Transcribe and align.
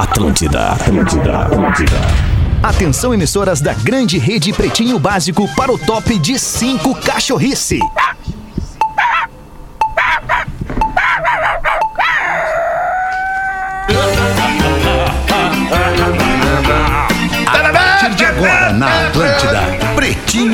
Atlântida, 0.00 0.68
Atlântida, 0.70 1.40
Atlântida. 1.40 2.00
Atenção, 2.62 3.12
emissoras 3.12 3.60
da 3.60 3.74
grande 3.74 4.16
rede 4.16 4.50
Pretinho 4.50 4.98
Básico 4.98 5.46
para 5.54 5.70
o 5.70 5.76
top 5.76 6.18
de 6.18 6.38
5 6.38 6.94
cachorrice. 7.02 7.78
A 7.94 8.09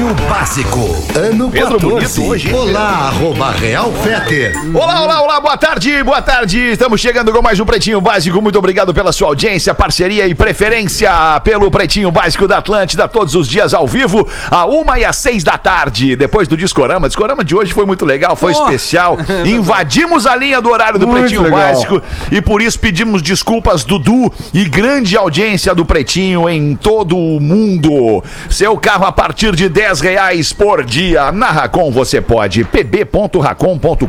Pretinho 0.07 0.29
Básico, 0.29 1.05
ano 1.17 1.51
Pedro 1.51 1.81
14. 1.81 1.87
Bonito 1.87 2.31
hoje, 2.31 2.49
hein, 2.49 2.55
Olá, 2.55 3.09
arroba 3.09 3.51
Real 3.51 3.93
Feter. 3.93 4.55
Olá, 4.73 5.03
olá, 5.03 5.23
olá, 5.23 5.41
boa 5.41 5.57
tarde, 5.57 6.01
boa 6.05 6.23
tarde. 6.23 6.61
Estamos 6.61 7.01
chegando 7.01 7.33
com 7.33 7.43
mais 7.43 7.59
um 7.59 7.65
Pretinho 7.65 8.01
Básico. 8.01 8.41
Muito 8.41 8.57
obrigado 8.57 8.95
pela 8.95 9.11
sua 9.11 9.27
audiência, 9.29 9.75
parceria 9.75 10.29
e 10.29 10.35
preferência 10.35 11.11
pelo 11.43 11.73
Pretinho 11.73 12.13
Básico 12.13 12.47
da 12.47 12.59
Atlântida, 12.59 13.09
todos 13.09 13.35
os 13.35 13.49
dias 13.49 13.75
ao 13.75 13.85
vivo, 13.85 14.29
a 14.49 14.65
uma 14.65 14.97
e 14.97 15.05
às 15.05 15.17
seis 15.17 15.43
da 15.43 15.59
tarde, 15.59 16.15
depois 16.15 16.47
do 16.47 16.57
Discorama. 16.57 17.09
Discorama 17.09 17.43
de 17.43 17.57
hoje 17.57 17.73
foi 17.73 17.85
muito 17.85 18.05
legal, 18.05 18.37
foi 18.37 18.53
especial. 18.53 19.19
Invadimos 19.45 20.25
a 20.25 20.37
linha 20.37 20.61
do 20.61 20.71
horário 20.71 21.01
do 21.01 21.09
Muito 21.09 21.23
Pretinho 21.23 21.43
legal. 21.43 21.59
Básico 21.59 22.01
e 22.31 22.41
por 22.41 22.63
isso 22.63 22.79
pedimos 22.79 23.23
desculpas, 23.23 23.83
Dudu, 23.83 24.33
e 24.55 24.67
grande 24.67 25.17
audiência 25.17 25.75
do 25.75 25.85
Pretinho 25.85 26.49
em 26.49 26.77
todo 26.77 27.19
o 27.19 27.41
mundo. 27.41 28.23
Seu 28.49 28.77
carro 28.77 29.05
a 29.05 29.11
partir 29.11 29.57
de 29.57 29.69
10 29.69 29.96
reais 30.01 30.53
por 30.53 30.85
dia. 30.85 31.31
Na 31.33 31.51
Racon 31.51 31.91
você 31.91 32.21
pode. 32.21 32.65
pb.racon.com.br 32.65 34.07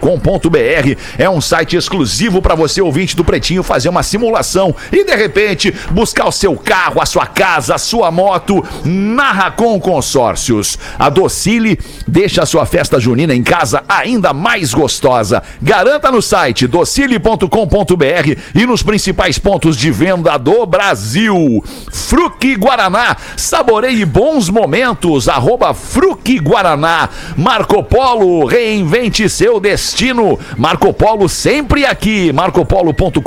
é 1.18 1.30
um 1.30 1.42
site 1.42 1.76
exclusivo 1.76 2.42
para 2.42 2.56
você, 2.56 2.82
ouvinte 2.82 3.16
do 3.16 3.24
Pretinho, 3.24 3.64
fazer 3.64 3.90
uma 3.90 4.04
simulação 4.04 4.76
e 4.92 5.04
de 5.04 5.16
repente 5.16 5.74
buscar 5.92 6.28
o 6.28 6.32
seu 6.32 6.56
carro, 6.56 7.02
a 7.02 7.06
sua 7.06 7.26
casa, 7.26 7.76
a 7.76 7.78
sua 7.78 8.12
moto 8.12 8.64
na 8.84 9.32
Racon 9.32 9.80
Consórcios. 9.80 10.78
A 10.98 11.10
Docile 11.10 11.80
deixa 12.08 12.44
a 12.44 12.46
sua 12.46 12.66
festa 12.66 13.00
junina 13.00 13.34
em 13.34 13.44
casa 13.44 13.84
ainda 13.88 14.34
mais 14.34 14.74
gostosa. 14.74 15.44
Garanta 15.62 16.12
no 16.12 16.22
site 16.22 16.68
docile.com.br 16.68 18.40
e 18.56 18.66
nos 18.66 18.84
principais 18.84 19.38
pontos 19.38 19.78
de 19.78 19.92
venda 19.92 20.38
do 20.38 20.66
Brasil. 20.66 21.64
Fruque 21.92 22.56
Guaraná, 22.56 23.18
saboreie 23.36 24.06
bons 24.06 24.50
momentos. 24.50 25.28
Arroba 25.28 25.74
Fruque 25.78 26.40
Guaraná. 26.40 27.10
Marco 27.36 27.84
Polo, 27.84 28.46
reinvente 28.46 29.30
seu 29.30 29.60
destino. 29.60 30.40
Marco 30.58 30.94
Polo 30.94 31.30
sempre 31.30 31.86
aqui. 31.86 32.34
marcopolo.com.br. 32.34 33.22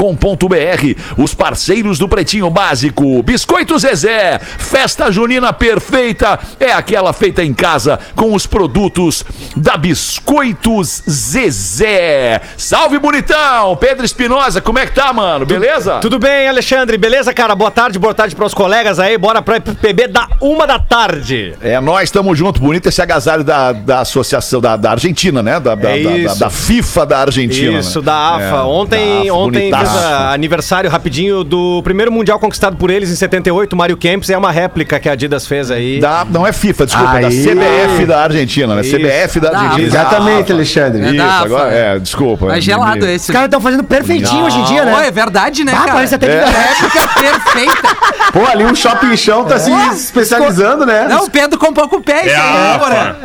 Os 1.16 1.34
parceiros 1.34 1.98
do 1.98 2.08
Pretinho 2.08 2.50
Básico. 2.50 3.22
Biscoito 3.22 3.78
Zezé. 3.78 4.38
Festa 4.38 5.10
junina 5.10 5.52
perfeita 5.52 6.38
é 6.58 6.72
aquela 6.72 7.12
feita 7.12 7.44
em 7.44 7.54
casa 7.54 7.98
com 8.14 8.34
os 8.34 8.46
produtos 8.46 9.24
da 9.56 9.76
Biscoitos 9.76 11.02
Zezé. 11.08 12.40
Salve 12.56 12.98
bonitão! 12.98 13.76
Pedro 13.76 14.04
Espinosa, 14.04 14.60
como 14.60 14.78
é 14.78 14.86
que 14.86 14.92
tá, 14.92 15.12
mano? 15.12 15.46
Beleza? 15.46 15.98
Tudo 16.00 16.18
bem, 16.18 16.48
Alexandre? 16.48 16.96
Beleza, 16.98 17.32
cara? 17.32 17.54
Boa 17.54 17.70
tarde, 17.70 17.98
boa 17.98 18.14
tarde 18.14 18.34
pros 18.34 18.54
colegas 18.54 18.98
aí. 18.98 19.16
Bora 19.16 19.40
pra 19.42 19.60
PB 19.60 20.08
da 20.08 20.28
uma 20.40 20.66
da 20.66 20.78
tarde. 20.78 21.54
É, 21.60 21.78
nós 21.80 22.04
estamos 22.04 22.38
juntos. 22.41 22.60
Bonito 22.60 22.88
esse 22.88 23.02
agasalho 23.02 23.44
da, 23.44 23.72
da 23.72 24.00
associação 24.00 24.60
da, 24.60 24.74
da 24.77 24.92
Argentina, 24.92 25.42
né? 25.42 25.60
Da, 25.60 25.74
da, 25.74 25.91
É 25.91 26.02
da- 26.02 26.10
da- 26.10 26.16
isso. 26.19 26.38
da 26.38 26.48
FIFA 26.50 27.06
da 27.06 27.19
Argentina. 27.20 27.78
Isso, 27.78 27.98
né? 27.98 28.05
da 28.06 28.14
AFA. 28.36 28.44
É, 28.44 28.62
ontem 28.62 29.06
da 29.06 29.30
AFA, 29.30 29.33
ontem 29.34 29.70
fez 29.74 29.96
a- 29.96 30.33
aniversário 30.33 30.88
rapidinho 30.91 31.44
do 31.44 31.83
primeiro 31.83 32.11
Mundial 32.11 32.38
conquistado 32.38 32.77
por 32.77 32.88
eles 32.91 33.11
em 33.11 33.14
78, 33.16 33.77
Mário 33.77 33.96
Kempis. 33.96 34.30
É 34.30 34.38
uma 34.38 34.50
réplica 34.50 34.98
que 34.98 35.08
a 35.08 35.12
Adidas 35.12 35.46
fez 35.46 35.70
aí. 35.70 36.00
Da- 36.00 36.27
não 36.30 36.46
é 36.46 36.52
FIFA, 36.52 36.86
desculpa, 36.86 37.18
é 37.18 37.20
da 37.20 37.28
Aí. 37.28 37.42
CBF 37.44 38.06
da 38.06 38.23
Argentina, 38.23 38.74
né? 38.74 38.80
Isso. 38.80 38.96
CBF 38.96 39.40
da 39.40 39.51
Da 39.51 39.58
Argentina. 39.61 39.86
Exatamente, 39.86 40.52
Alexandre. 40.52 41.02
É 41.02 41.11
Isso, 41.12 41.22
agora 41.45 41.70
é, 41.74 41.98
desculpa. 41.98 42.46
Mas 42.46 42.64
gelado 42.64 43.05
Me- 43.05 43.14
esse. 43.14 43.27
Os 43.27 43.30
caras 43.30 43.46
estão 43.48 43.61
fazendo 43.61 43.84
perfeitinho 43.84 44.45
hoje 44.46 44.58
em 44.58 44.64
dia, 44.64 44.84
né? 44.84 44.95
Pô, 44.95 45.01
é 45.01 45.11
verdade, 45.11 45.62
né, 45.64 45.72
Ah, 45.74 45.80
cara? 45.80 45.92
parece 45.92 46.14
até 46.14 46.27
que 46.27 46.33
É. 46.33 46.45
Réplica 46.45 47.08
perfeita. 47.20 47.96
Pô, 48.33 48.46
ali 48.46 48.64
um 48.64 48.74
shopping 48.74 49.17
chão 49.17 49.45
tá 49.45 49.58
se 49.58 49.70
especializando, 49.70 50.86
né? 50.86 51.07
Não, 51.08 51.24
o 51.27 51.30
Pedro 51.30 51.58
comprou 51.58 51.89
com 51.89 51.96
o 51.96 52.02
pé 52.02 52.30
isso 52.30 52.41
aí, 52.41 52.52
né, 52.55 52.79
Porã? 52.79 53.17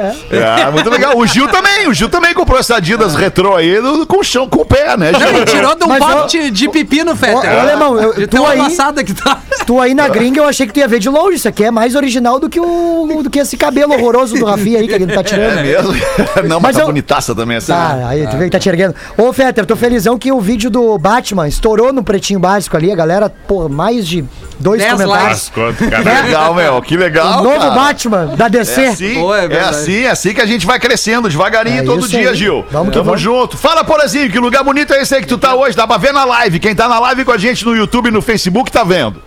É, 0.68 0.72
muito 0.72 0.90
legal. 0.90 1.18
O 1.18 1.26
Gil 1.26 1.48
também, 1.48 1.88
o 1.88 1.94
Gil 1.94 2.10
também 2.10 2.34
comprou 2.34 2.60
essa 2.60 2.76
Adidas 2.78 3.16
retrô 3.16 3.56
aí 3.56 3.80
do- 3.82 4.06
com 4.06 4.22
chão, 4.24 4.48
com 4.50 4.62
o 4.62 4.66
pé, 4.66 4.98
né, 4.98 5.12
Não, 5.12 5.22
ele 5.22 5.38
Gil? 5.38 5.46
tirou 5.46 5.76
de 5.76 5.84
um 5.84 5.96
pote 5.98 6.52
de 6.52 6.70
pipi 6.70 7.04
no 7.04 7.16
Fetter. 7.16 7.52
Ô, 7.52 7.56
ô, 7.56 7.60
alemão, 7.60 8.00
eu- 8.00 8.14
De 8.14 8.28
tu 8.28 8.46
aí- 8.46 8.60
amassada 8.60 9.04
que 9.04 9.14
tá. 9.14 9.38
Tu 9.66 9.80
aí 9.80 9.94
na 9.94 10.08
gringa, 10.08 10.40
eu 10.42 10.48
achei 10.48 10.68
que 10.68 10.74
tu 10.74 10.80
ia 10.80 10.88
ver 10.88 11.00
de 11.00 11.10
longe. 11.10 11.38
Isso 11.38 11.48
aqui 11.48 11.64
é 11.64 11.72
mais 11.72 11.96
original 11.96 12.40
do 12.40 12.50
que, 12.50 12.60
o, 12.60 13.22
do 13.24 13.30
que 13.30 13.40
esse 13.40 13.58
cabelo 13.58 13.94
horroroso 13.94 14.36
do 14.36 14.46
Rafinha 14.46 14.80
aí 14.80 14.88
que 14.88 14.94
ele 14.94 15.08
tá 15.08 15.24
tirando. 15.24 15.60
É 15.60 15.64
mesmo? 15.64 15.94
Não, 16.48 16.60
mas, 16.60 16.64
Mas 16.64 16.76
tá 16.76 16.82
eu- 16.84 16.86
bonitaça 16.88 17.34
também 17.34 17.58
essa. 17.58 17.74
Tá, 17.74 18.08
aí 18.08 18.28
tu 18.28 18.38
vê 18.38 18.46
que 18.46 18.52
tá 18.52 18.60
te 18.60 18.70
erguendo. 18.70 18.94
Ô, 19.18 19.32
Fetter, 19.34 19.66
tô 19.66 19.76
felizão 19.76 20.18
que 20.20 20.32
o 20.32 20.40
vídeo 20.40 20.70
do 20.70 20.98
Batman 20.98 21.48
estourou 21.48 21.92
no 21.94 22.04
pretinho 22.04 22.40
básico 22.40 22.76
ali. 22.78 22.92
A 22.92 22.96
galera, 22.96 23.30
pô, 23.48 23.68
mais 23.70 24.06
de 24.08 24.24
dois 24.60 24.82
Dez 24.82 24.94
comentários. 24.94 25.52
likes. 25.56 25.78
Que 25.78 26.10
legal, 26.10 26.54
meu. 26.54 26.82
Que 26.82 26.98
legal. 26.98 27.40
O 27.40 27.44
novo 27.44 27.60
cara. 27.60 27.72
Batman 27.72 28.26
da 28.38 28.48
DC. 28.48 28.82
É 28.82 28.95
assim, 29.04 29.14
Pô, 29.16 29.36
é 29.36 29.46
é, 29.46 29.60
assim, 29.60 30.00
é 30.02 30.10
assim 30.10 30.34
que 30.34 30.42
a 30.42 30.46
gente 30.46 30.66
vai 30.66 30.80
crescendo, 30.80 31.30
devagarinho, 31.30 31.80
É 31.80 31.84
todo 31.84 32.08
dia, 32.08 32.30
aí. 32.30 32.36
Gil. 32.36 32.66
Vamos 32.72 32.88
que 32.90 32.94
Tamo 32.94 33.06
vamos. 33.06 33.22
junto. 33.22 33.58
Fala, 33.58 33.84
Porazinho, 33.84 34.30
que 34.32 34.40
lugar 34.40 34.64
bonito 34.64 34.94
é 34.94 35.02
esse 35.02 35.16
aí 35.16 35.22
que 35.22 35.28
tu 35.28 35.38
tá 35.38 35.54
hoje? 35.56 35.76
Dá 35.76 35.86
pra 35.88 35.98
ver 35.98 36.14
na 36.14 36.26
live. 36.26 36.60
Quem 36.60 36.76
tá 36.76 36.88
na 36.88 37.00
live 37.00 37.24
com 37.26 37.32
a 37.32 37.38
gente 37.38 37.66
no 37.66 37.76
YouTube 37.76 38.08
e 38.08 38.12
no 38.12 38.22
Facebook 38.22 38.72
tá 38.72 38.84
vendo. 38.84 39.22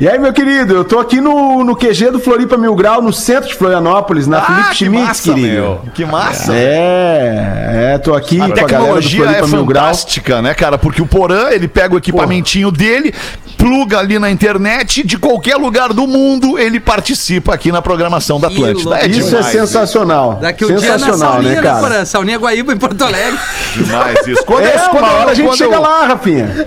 E 0.00 0.08
aí, 0.08 0.18
meu 0.18 0.32
querido, 0.32 0.74
eu 0.74 0.82
tô 0.82 0.98
aqui 0.98 1.20
no, 1.20 1.62
no 1.62 1.76
QG 1.76 2.10
do 2.12 2.18
Floripa 2.18 2.56
Mil 2.56 2.74
Grau, 2.74 3.02
no 3.02 3.12
centro 3.12 3.50
de 3.50 3.54
Florianópolis, 3.54 4.26
na 4.26 4.40
Felipe 4.40 4.62
Ah, 4.64 4.70
que 4.70 4.76
Schmitz, 4.76 5.04
massa, 5.06 5.22
querido. 5.34 5.46
meu. 5.52 5.80
Que 5.92 6.04
massa. 6.06 6.54
É, 6.56 7.90
é, 7.94 7.98
tô 7.98 8.14
aqui 8.14 8.40
A 8.40 8.46
com 8.46 8.52
a 8.52 8.54
galera 8.54 8.62
do 8.62 8.66
tecnologia 8.78 9.20
é 9.24 9.26
Floripa 9.26 9.46
Mil 9.48 9.66
Grau. 9.66 9.84
fantástica, 9.84 10.40
né, 10.40 10.54
cara? 10.54 10.78
Porque 10.78 11.02
o 11.02 11.06
Porã, 11.06 11.50
ele 11.50 11.68
pega 11.68 11.94
o 11.94 11.98
equipamentinho 11.98 12.70
dele, 12.70 13.12
pluga 13.58 13.98
ali 13.98 14.18
na 14.18 14.30
internet, 14.30 15.06
de 15.06 15.18
qualquer 15.18 15.56
lugar 15.56 15.92
do 15.92 16.06
mundo, 16.06 16.58
ele 16.58 16.80
participa 16.80 17.52
aqui 17.52 17.70
na 17.70 17.82
programação 17.82 18.40
da 18.40 18.48
Atlântida. 18.48 18.94
É 18.96 19.02
louco. 19.02 19.10
Isso 19.10 19.28
demais, 19.28 19.46
é 19.48 19.50
sensacional. 19.50 20.38
Daqui 20.40 20.64
o 20.64 20.74
dia 20.78 20.96
na 20.96 21.12
sauninha, 21.12 21.50
né, 21.50 21.56
né, 21.56 21.62
cara? 21.62 21.80
Porã? 21.80 22.04
Sauninha 22.06 22.38
Guaíba 22.38 22.72
em 22.72 22.78
Porto 22.78 23.04
Alegre. 23.04 23.38
demais 23.76 24.26
isso. 24.26 24.42
Quando, 24.46 24.64
É, 24.64 24.70
quando- 24.88 24.96
uma 25.04 25.12
hora 25.12 25.30
a 25.32 25.34
gente 25.34 25.44
quando- 25.46 25.58
chega 25.58 25.78
lá, 25.78 26.06
Rafinha. 26.06 26.66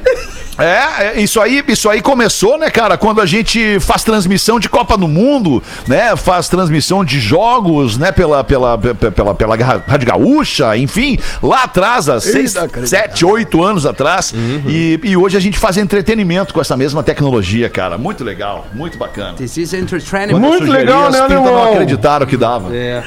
É, 0.58 1.18
é, 1.18 1.22
isso 1.22 1.42
aí, 1.42 1.64
isso 1.68 1.90
aí 1.90 2.02
começou, 2.02 2.58
né, 2.58 2.70
cara, 2.70 2.98
quando 2.98 3.20
a 3.22 3.26
gente 3.26 3.80
faz 3.80 4.04
transmissão 4.04 4.60
de 4.60 4.70
Copa 4.70 4.96
do 4.98 5.08
Mundo, 5.08 5.62
né, 5.88 6.16
faz 6.16 6.48
transmissão 6.48 7.04
de 7.04 7.20
jogos, 7.20 7.98
né, 7.98 8.12
pela, 8.12 8.44
pela, 8.44 8.78
pe- 8.78 9.12
pela, 9.12 9.34
pela, 9.34 9.56
Rádio 9.56 10.08
Gaúcha, 10.08 10.78
enfim, 10.78 11.18
lá 11.42 11.64
atrás, 11.64 12.08
há 12.08 12.20
seis, 12.20 12.54
sete, 12.86 13.26
oito 13.26 13.64
anos 13.64 13.86
atrás, 13.86 14.34
e, 14.68 15.00
e 15.04 15.18
hoje 15.18 15.36
a 15.38 15.40
gente 15.40 15.58
faz 15.58 15.78
entretenimento 15.78 16.54
com 16.54 16.62
essa 16.62 16.78
mesma 16.78 17.02
tecnologia, 17.04 17.70
cara, 17.70 17.98
muito 17.98 18.24
legal, 18.24 18.68
muito 18.74 18.98
bacana. 18.98 19.34
This 19.34 19.58
is 19.58 19.74
entertainment. 19.74 20.40
Muito 20.40 20.66
legal, 20.72 21.10
né, 21.12 21.28
não 21.30 21.64
acreditaram 21.72 22.26
que 22.26 22.38
dava. 22.38 22.76
É. 22.76 23.04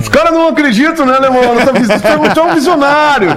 Os 0.00 0.08
caras 0.08 0.32
não 0.32 0.48
acreditam, 0.48 1.04
né, 1.06 1.16
Alemão? 1.16 1.42
Tu 1.42 1.60
é- 1.60 2.28
Tu 2.34 2.40
é 2.40 2.42
um 2.42 2.54
visionário. 2.54 3.28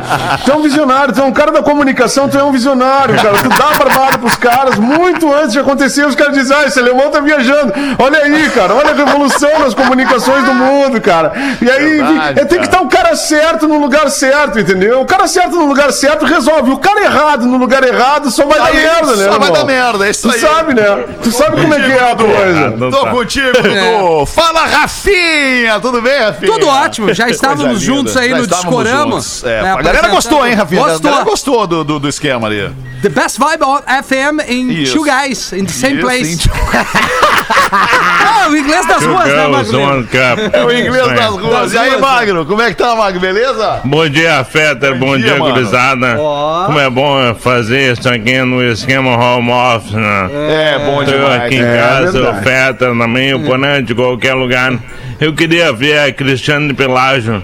Tu 0.46 0.52
é 0.52 0.56
um 0.56 0.62
visionário. 0.62 1.14
Tu 1.14 1.22
é 1.22 1.24
um 1.24 1.32
cara 1.34 1.52
da 1.52 1.62
comunicação, 1.62 2.30
tu 2.30 2.38
é 2.38 2.44
um 2.44 2.52
visionário, 2.52 3.16
cara. 3.16 3.36
Tu 3.38 3.50
dá 3.50 3.66
barbada 3.78 4.18
pros 4.18 4.36
caras 4.36 4.76
muito 4.78 5.32
antes 5.34 5.52
de 5.54 5.60
acontecer. 5.60 6.06
Os 6.06 6.16
caras 6.16 6.34
dizem, 6.34 6.56
ah, 6.56 6.66
esse 6.66 6.80
alemão 6.80 7.10
tá 7.10 7.20
viajando. 7.20 7.74
Olha 8.00 8.20
aí, 8.20 8.50
cara. 8.52 8.74
Olha 8.74 8.92
a 8.92 8.94
revolução 8.94 9.60
nas 9.60 9.74
comunicações 9.74 10.44
do 10.46 10.54
mundo, 10.54 11.02
cara. 11.02 11.34
E 11.62 11.70
aí 11.70 11.98
Verdade, 11.98 12.40
é, 12.40 12.46
tem 12.46 12.60
que 12.60 12.66
estar 12.66 12.82
o 12.82 12.88
cara 12.88 13.16
certo 13.16 13.68
no 13.68 13.78
lugar 13.80 14.10
certo, 14.10 14.60
entendeu? 14.60 15.02
O 15.02 15.06
cara 15.06 15.28
certo 15.28 15.56
no 15.58 15.66
lugar 15.66 15.92
certo 15.92 16.26
resolve. 16.26 16.72
O 16.72 16.78
cara 16.78 17.02
errado 17.04 17.46
no 17.46 17.58
lugar 17.58 17.84
errado 17.84 18.32
só 18.32 18.46
vai 18.46 18.58
dar 18.58 18.68
Aí, 18.68 18.76
merda, 18.78 19.16
né, 19.16 19.32
só 19.32 19.40
vai 19.40 19.52
dar 19.52 19.66
merda, 19.66 20.08
é 20.08 20.10
isso 20.12 20.28
Tu 20.28 20.34
aí. 20.34 20.40
sabe, 20.40 20.74
né? 20.74 21.06
Tu 21.24 21.32
sabe 21.32 21.60
como 21.62 21.74
é 21.74 21.80
que 21.80 21.92
é 21.92 22.12
a 22.12 22.16
coisa. 22.16 22.72
Tô 22.92 23.08
contigo, 23.08 23.52
Dudu. 23.62 24.26
Fala, 24.28 24.66
Rafinha! 24.66 25.80
Tudo 25.82 26.02
bem, 26.02 26.20
Rafinha? 26.20 26.37
Tudo 26.46 26.68
ótimo, 26.68 27.14
já 27.14 27.28
estávamos 27.30 27.82
juntos 27.82 28.16
aí 28.16 28.30
Já 28.30 28.38
no 28.38 28.48
Discorama. 28.48 29.20
É, 29.44 29.62
né, 29.62 29.72
a 29.72 29.82
galera 29.82 30.08
gostou, 30.10 30.46
hein, 30.46 30.54
Rafinha? 30.54 30.82
A 30.82 30.88
Gostou. 30.90 31.12
galera 31.12 31.26
gostou 31.30 31.68
do, 31.68 31.84
do, 31.84 32.00
do 32.00 32.10
esquema 32.10 32.48
ali. 32.48 32.70
The 33.02 33.10
best 33.10 33.38
vibe 33.38 33.64
on 33.64 33.80
FM 33.82 34.50
in 34.50 34.72
Isso. 34.72 34.94
two 34.96 35.04
guys, 35.04 35.54
in 35.54 35.66
the 35.66 35.72
same 35.72 35.98
Isso, 35.98 36.02
place. 36.02 36.50
Ah, 37.70 38.48
o 38.50 38.56
inglês 38.56 38.86
das 38.86 39.04
ruas, 39.04 39.26
né, 39.28 39.48
Magro? 39.48 40.08
É 40.54 40.64
o 40.64 40.72
inglês 40.72 41.08
das 41.08 41.30
ruas. 41.32 41.74
E 41.74 41.78
aí. 41.78 42.00
Magro? 42.00 42.46
Como 42.46 42.62
é 42.62 42.70
que 42.70 42.76
tá, 42.78 42.96
Magro? 42.96 43.20
Beleza? 43.20 43.82
Bom 43.84 44.08
dia, 44.08 44.44
Fetter. 44.44 44.96
Bom, 44.96 45.08
Bom 45.08 45.18
dia, 45.18 45.34
dia, 45.34 45.40
gurizada. 45.40 46.16
Como 46.66 46.80
é 46.80 46.90
bom 46.90 47.36
fazer 47.36 47.94
isso 47.94 48.08
aqui 48.10 48.42
no 48.42 48.64
esquema 48.64 49.18
home 49.18 49.52
office, 49.52 49.92
né? 49.94 50.30
É, 50.32 50.80
bom 50.86 51.04
Tô 51.04 51.12
demais. 51.12 51.42
aqui 51.44 51.56
em 51.56 51.62
É 51.62 51.78
casa, 51.78 52.10
o 52.10 52.24
verdade. 52.24 52.44
Fetter, 52.44 52.98
também 52.98 53.34
o 53.34 53.40
Ponante, 53.44 53.94
qualquer 53.96 54.34
lugar. 54.34 54.74
Eu 55.20 55.34
queria 55.34 55.74
ver 55.74 55.98
a 55.98 56.14
Cristiane 56.14 56.74
Pelágio 56.76 57.44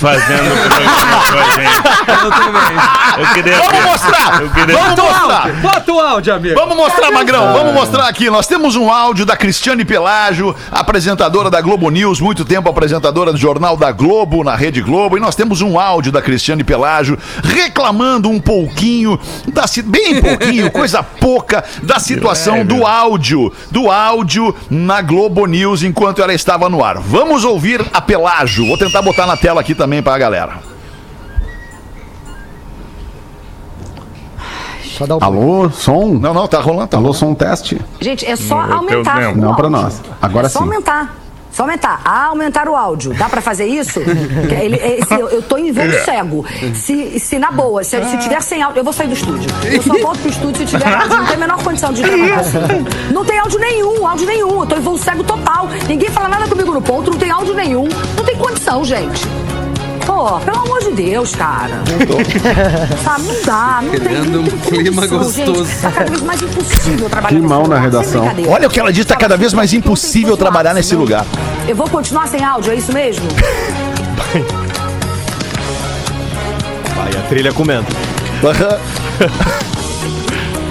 fazendo 0.00 0.52
o 0.52 0.56
programa 0.56 1.22
com 1.30 1.38
a 1.38 1.50
gente. 1.50 2.24
Eu 2.24 2.30
também. 2.30 2.70
Eu 3.18 3.26
queria 3.34 3.56
Vamos 3.58 3.72
ver- 3.72 3.86
mostrar! 3.86 4.40
Eu 4.42 4.50
queria 4.50 4.76
Vamos 4.76 4.88
Bota 4.90 5.02
o 5.02 5.04
mostrar! 5.06 5.40
áudio, 5.42 5.54
bota 5.60 5.92
o 5.92 6.00
áudio, 6.00 6.34
amigo. 6.34 6.54
Vamos 6.54 6.76
mostrar, 6.76 7.10
Magrão, 7.10 7.52
vamos 7.52 7.74
mostrar 7.74 8.08
aqui. 8.08 8.30
Nós 8.30 8.46
temos 8.46 8.76
um 8.76 8.90
áudio 8.90 9.26
da 9.26 9.36
Cristiane 9.36 9.84
Pelágio, 9.84 10.54
apresentadora 10.70 11.50
da 11.50 11.60
Globo 11.60 11.90
News, 11.90 12.20
muito 12.20 12.44
tempo 12.44 12.68
apresentadora 12.70 13.32
do 13.32 13.38
Jornal 13.38 13.76
da 13.76 13.92
Globo, 13.92 14.42
na 14.42 14.54
Rede 14.56 14.80
Globo. 14.80 15.16
E 15.16 15.20
nós 15.20 15.34
temos 15.34 15.60
um 15.60 15.78
áudio 15.78 16.10
da 16.10 16.22
Cristiane 16.22 16.64
Pelágio 16.64 17.18
reclamando 17.44 18.28
um 18.30 18.40
pouquinho, 18.40 19.18
da, 19.52 19.64
bem 19.84 20.20
pouquinho, 20.20 20.70
coisa 20.72 21.02
pouca, 21.02 21.62
da 21.82 21.98
situação 21.98 22.64
do 22.64 22.86
áudio, 22.86 23.52
do 23.70 23.90
áudio 23.90 24.54
na 24.70 25.02
Globo 25.02 25.44
News 25.46 25.82
enquanto 25.82 26.22
ela 26.22 26.32
estava 26.32 26.68
no 26.68 26.82
ar. 26.82 26.98
Vamos 26.98 27.44
ouvir 27.44 27.84
a 27.92 28.00
Pelágio. 28.00 28.66
Vou 28.66 28.78
tentar 28.78 29.02
botar 29.02 29.26
na 29.26 29.36
tela 29.36 29.60
aqui 29.60 29.74
também 29.74 29.89
pra 30.02 30.16
galera. 30.18 30.58
Só 34.96 35.06
dá 35.06 35.16
o 35.16 35.24
Alô, 35.24 35.70
som? 35.70 36.08
Não, 36.20 36.34
não, 36.34 36.46
tá 36.46 36.60
rolando, 36.60 36.88
tá 36.88 36.96
Alô, 36.96 37.06
rolando. 37.08 37.18
som 37.18 37.34
teste? 37.34 37.80
Gente, 38.00 38.26
é 38.26 38.36
só 38.36 38.66
Não 38.66 38.76
aumentar. 38.78 39.34
Não 39.34 39.54
pra 39.54 39.64
áudio. 39.66 39.70
nós. 39.70 40.00
Agora 40.20 40.46
é 40.46 40.50
só 40.50 40.58
sim. 40.58 40.64
aumentar. 40.66 41.16
Só 41.50 41.62
aumentar. 41.64 42.00
Ah, 42.04 42.26
aumentar 42.26 42.68
o 42.68 42.76
áudio. 42.76 43.12
Dá 43.14 43.28
pra 43.28 43.40
fazer 43.40 43.66
isso? 43.66 43.98
Ele- 44.50 44.76
esse- 44.76 45.14
eu, 45.14 45.42
tô 45.42 45.56
em 45.58 45.72
voo 45.72 45.84
cego. 46.04 46.44
Se, 46.74 47.18
se 47.18 47.38
na 47.38 47.50
boa, 47.50 47.82
se, 47.82 48.02
se 48.04 48.18
tiver 48.18 48.40
sem 48.42 48.62
áudio, 48.62 48.80
eu 48.80 48.84
vou 48.84 48.92
sair 48.92 49.08
do 49.08 49.14
estúdio. 49.14 49.50
Eu 49.64 49.82
só 49.82 49.94
volto 49.98 50.18
pro 50.20 50.30
estúdio 50.30 50.56
se 50.68 50.76
tiver 50.76 50.86
áudio. 50.94 51.16
Não 51.16 51.24
tem 51.26 51.34
a 51.34 51.38
menor 51.38 51.62
condição 51.62 51.92
de 51.92 52.02
gravar. 52.02 52.42
Não 53.12 53.24
tem 53.24 53.38
áudio 53.38 53.58
nenhum, 53.58 54.06
áudio 54.06 54.26
nenhum. 54.26 54.60
Eu 54.60 54.66
tô 54.66 54.76
em 54.76 54.80
voo 54.80 54.98
cego 54.98 55.24
total. 55.24 55.66
Ninguém 55.88 56.10
fala 56.10 56.28
nada 56.28 56.46
comigo 56.46 56.72
no 56.72 56.82
ponto, 56.82 57.10
não 57.10 57.18
tem 57.18 57.30
áudio 57.30 57.54
nenhum. 57.54 57.88
Não 58.16 58.24
tem 58.24 58.36
condição, 58.36 58.84
gente. 58.84 59.26
Pô, 60.06 60.38
pelo 60.40 60.58
amor 60.58 60.80
de 60.80 60.90
Deus, 60.92 61.34
cara. 61.34 61.82
Sabe, 63.02 63.22
não 63.24 63.42
dá, 63.44 63.80
não 63.82 63.90
tem, 63.90 64.00
Criando 64.00 64.42
tem 64.42 64.54
um 64.54 64.58
clima 64.58 65.06
gostoso. 65.06 65.64
Gente, 65.64 65.80
tá 65.80 65.90
cada 65.90 66.10
vez 66.10 66.22
mais 66.22 66.42
impossível 66.42 67.08
trabalhar 67.08 67.28
Climão 67.28 67.58
nesse 67.58 67.70
na 67.70 67.78
redação. 67.78 68.24
Olha 68.48 68.68
o 68.68 68.70
que 68.70 68.80
ela 68.80 68.92
diz, 68.92 69.04
tá 69.04 69.16
cada 69.16 69.36
vez 69.36 69.52
mais 69.54 69.72
impossível 69.72 70.36
trabalhar 70.36 70.74
nesse 70.74 70.94
lugar. 70.94 71.24
Eu 71.68 71.76
vou 71.76 71.88
continuar 71.88 72.26
sem 72.28 72.44
áudio, 72.44 72.72
é 72.72 72.76
isso 72.76 72.92
mesmo? 72.92 73.26
Aí 77.02 77.16
a 77.18 77.22
trilha 77.28 77.52
comendo. 77.52 77.86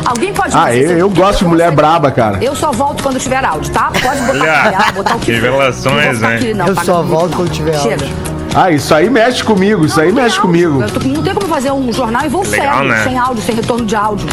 Alguém 0.06 0.34
pode 0.34 0.56
Ah, 0.58 0.76
eu, 0.76 0.98
eu 0.98 1.10
gosto 1.10 1.40
de 1.40 1.46
mulher 1.46 1.72
braba, 1.72 2.10
cara. 2.10 2.44
Eu 2.44 2.56
só 2.56 2.72
volto 2.72 3.04
quando 3.04 3.20
tiver 3.20 3.46
áudio, 3.46 3.72
tá? 3.72 3.92
Pode 3.92 4.22
botar 4.22 4.32
Olha, 4.32 4.92
botar 4.92 5.16
o 5.16 5.20
que 5.20 5.32
revelações, 5.40 6.24
aqui, 6.24 6.52
não, 6.54 6.68
Eu 6.68 6.76
só 6.84 7.04
volto 7.04 7.36
quando 7.36 7.52
tiver 7.52 7.78
Chega. 7.78 8.08
Ah, 8.56 8.72
isso 8.72 8.94
aí 8.94 9.10
mexe 9.10 9.44
comigo, 9.44 9.86
isso 9.86 10.00
aí 10.00 10.12
mexe 10.12 10.38
áudio. 10.38 10.42
comigo. 10.42 10.82
Eu 10.82 10.90
tô- 10.90 11.08
não 11.08 11.24
tem 11.24 11.34
como 11.34 11.48
fazer 11.48 11.72
um 11.72 11.92
jornal 11.94 12.26
e 12.26 12.30
vou 12.30 12.44
Legal, 12.44 12.78
cego, 12.80 12.88
né? 12.90 13.04
sem 13.04 13.18
áudio, 13.18 13.44
sem 13.44 13.56
retorno 13.56 13.86
de 13.86 13.96
áudio. 13.96 14.28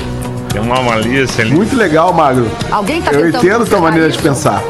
Tem 0.52 0.60
uma 0.62 0.80
malícia 0.82 1.44
ali. 1.44 1.54
Muito 1.54 1.76
legal, 1.76 2.12
Magro. 2.12 2.50
Alguém 2.70 3.02
tá 3.02 3.10
Eu 3.12 3.24
tentando 3.24 3.28
entendo 3.28 3.42
tua 3.42 3.58
consertar 3.58 3.80
maneira 3.82 4.08
de 4.10 4.18
pensar. 4.18 4.62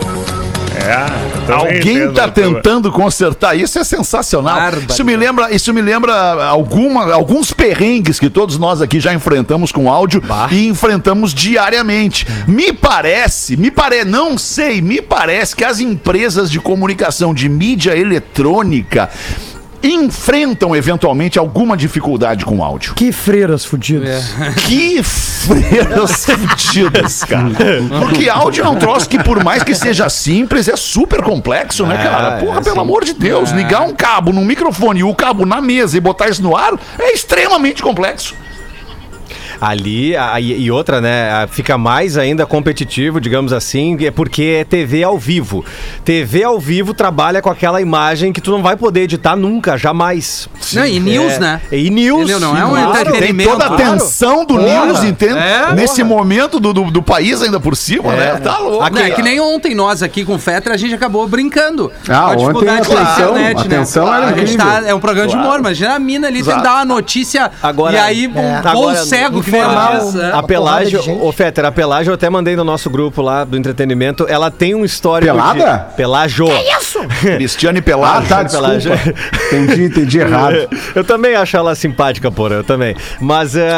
É, 0.86 1.46
também 1.46 1.76
Alguém 1.78 2.12
tá 2.12 2.24
a 2.24 2.28
tua- 2.30 2.44
tentando 2.44 2.90
consertar 2.92 3.54
isso, 3.56 3.78
é 3.78 3.84
sensacional. 3.84 4.54
Bárbaro. 4.56 4.86
Isso 4.88 5.04
me 5.04 5.16
lembra, 5.16 5.50
isso 5.54 5.72
me 5.74 5.80
lembra 5.82 6.14
alguma, 6.46 7.12
alguns 7.12 7.52
perrengues 7.52 8.18
que 8.20 8.30
todos 8.30 8.58
nós 8.58 8.80
aqui 8.80 9.00
já 9.00 9.12
enfrentamos 9.12 9.72
com 9.72 9.90
áudio 9.90 10.22
e 10.50 10.66
enfrentamos 10.68 11.34
diariamente. 11.34 12.26
Me 12.46 12.72
parece, 12.72 13.56
me 13.56 13.70
parece, 13.70 14.04
não 14.06 14.38
sei, 14.38 14.80
me 14.80 15.00
parece 15.02 15.54
que 15.56 15.64
as 15.64 15.80
empresas 15.80 16.50
de 16.50 16.60
comunicação 16.60 17.34
de 17.34 17.48
mídia 17.48 17.96
eletrônica 17.96 19.08
enfrentam 19.92 20.74
eventualmente 20.74 21.38
alguma 21.38 21.76
dificuldade 21.76 22.44
com 22.44 22.62
áudio. 22.62 22.94
Que 22.94 23.12
freiras 23.12 23.64
fudidas. 23.64 24.34
Que 24.66 25.02
freiras 25.02 26.24
fudidas, 26.26 27.24
cara. 27.24 27.50
Porque 28.00 28.28
áudio 28.28 28.64
é 28.64 28.68
um 28.68 28.76
troço 28.76 29.08
que, 29.08 29.22
por 29.22 29.42
mais 29.42 29.62
que 29.62 29.74
seja 29.74 30.08
simples, 30.08 30.68
é 30.68 30.76
super 30.76 31.22
complexo, 31.22 31.86
né, 31.86 31.96
cara? 31.96 32.38
Porra, 32.38 32.62
pelo 32.62 32.80
amor 32.80 33.04
de 33.04 33.12
Deus, 33.12 33.50
ligar 33.50 33.82
um 33.82 33.94
cabo 33.94 34.32
num 34.32 34.44
microfone 34.44 35.00
e 35.00 35.04
o 35.04 35.14
cabo 35.14 35.44
na 35.44 35.60
mesa 35.60 35.96
e 35.96 36.00
botar 36.00 36.28
isso 36.28 36.42
no 36.42 36.56
ar 36.56 36.74
é 36.98 37.12
extremamente 37.12 37.82
complexo. 37.82 38.34
Ali, 39.61 40.17
a- 40.17 40.41
e 40.41 40.70
outra, 40.70 41.00
né? 41.00 41.31
a- 41.31 41.47
Fica 41.47 41.79
mais 41.79 42.17
ainda 42.19 42.44
competitivo, 42.47 43.20
digamos 43.20 43.53
assim, 43.53 43.97
é 44.05 44.11
porque 44.11 44.58
é 44.61 44.64
TV 44.64 45.03
ao 45.03 45.19
vivo. 45.19 45.64
TV 46.05 46.44
ao 46.44 46.58
vivo 46.61 46.93
trabalha 46.93 47.41
com 47.41 47.49
aquela 47.50 47.81
imagem 47.81 48.32
que 48.32 48.41
tu 48.41 48.50
não 48.50 48.62
vai 48.62 48.76
poder 48.76 49.03
editar 49.03 49.37
nunca, 49.37 49.76
jamais. 49.76 50.49
Não, 50.73 50.85
e 50.87 50.99
news, 51.00 51.32
É, 51.35 51.38
né? 51.38 51.61
E 51.73 51.88
news. 51.91 52.23
Entendeu? 52.23 52.41
Não 52.41 52.56
é 52.56 52.64
um 52.64 52.70
claro. 52.70 52.93
Tem 52.93 53.00
entretenimento. 53.03 53.50
toda 53.50 53.67
a 53.67 53.76
tensão 53.76 54.44
do 54.44 54.55
Porra. 54.55 54.87
News, 54.87 55.05
entende? 55.05 55.38
É, 55.38 55.73
Nesse 55.75 56.03
momento 56.03 56.58
do, 56.61 56.73
do, 56.73 56.91
do 56.91 57.03
país 57.03 57.41
ainda 57.43 57.58
por 57.61 57.76
cima, 57.76 58.12
né? 58.14 58.41
Tá 58.43 58.58
louco. 58.58 58.91
Não, 58.91 59.00
é 59.03 59.11
que 59.11 59.23
nem 59.23 59.41
ontem 59.41 59.75
nós 59.75 60.03
aqui 60.03 60.25
com 60.25 60.35
o 60.35 60.38
Fetter, 60.38 60.73
a 60.73 60.76
gente 60.76 60.94
acabou 60.94 61.26
brincando. 61.29 61.91
Ah, 62.08 62.20
Com 62.20 62.31
ontem 62.32 62.38
dificuldade 62.38 62.93
a 62.93 62.94
da 62.94 63.05
tensão- 63.06 63.31
internet, 63.31 63.61
a 63.61 63.64
tensão 63.64 64.14
era 64.14 64.26
A 64.26 64.32
gente 64.38 64.56
tá- 64.56 64.82
é 64.87 64.94
um 64.94 65.00
programa 65.00 65.29
de 65.29 65.37
humor, 65.37 65.58
imagina 65.61 65.94
a 65.94 65.99
mina 65.99 66.29
ali 66.29 66.41
Exato. 66.41 66.56
tendo 66.56 66.64
dar 66.64 66.75
uma 66.76 66.85
notícia 66.85 67.50
Agora- 67.62 67.94
e 67.94 67.99
aí 67.99 68.26
um 68.29 68.38
É. 68.38 68.61
bom 68.62 68.69
Agora, 68.69 68.97
cego 69.05 69.43
informar 69.48 69.96
é. 69.96 70.32
A 70.32 70.43
Pelágio, 70.43 71.00
ô 71.22 71.32
Fetter, 71.32 71.64
a 71.64 71.72
Pelágio 71.72 72.10
eu 72.10 72.14
até 72.14 72.28
mandei 72.31 72.56
no 72.56 72.64
nosso 72.64 72.88
grupo 72.90 73.22
lá 73.22 73.44
do 73.44 73.56
entretenimento. 73.56 74.26
Ela 74.28 74.50
tem 74.50 74.75
um 74.75 74.84
histórico. 74.84 75.32
Pelada? 75.32 75.87
De... 75.90 75.94
Pelágio. 75.96 76.46
Cristiane 77.37 77.78
Ah, 77.78 77.82
Pelágio. 77.82 78.28
tá, 78.28 78.43
desculpa. 78.43 78.69
Pelágio. 78.69 78.93
Entendi, 79.52 79.84
entendi 79.84 80.19
errado. 80.19 80.69
Eu 80.94 81.04
também 81.04 81.34
acho 81.34 81.56
ela 81.56 81.75
simpática, 81.75 82.31
porra, 82.31 82.54
eu 82.56 82.64
também. 82.64 82.94
Mas. 83.20 83.54
é, 83.56 83.69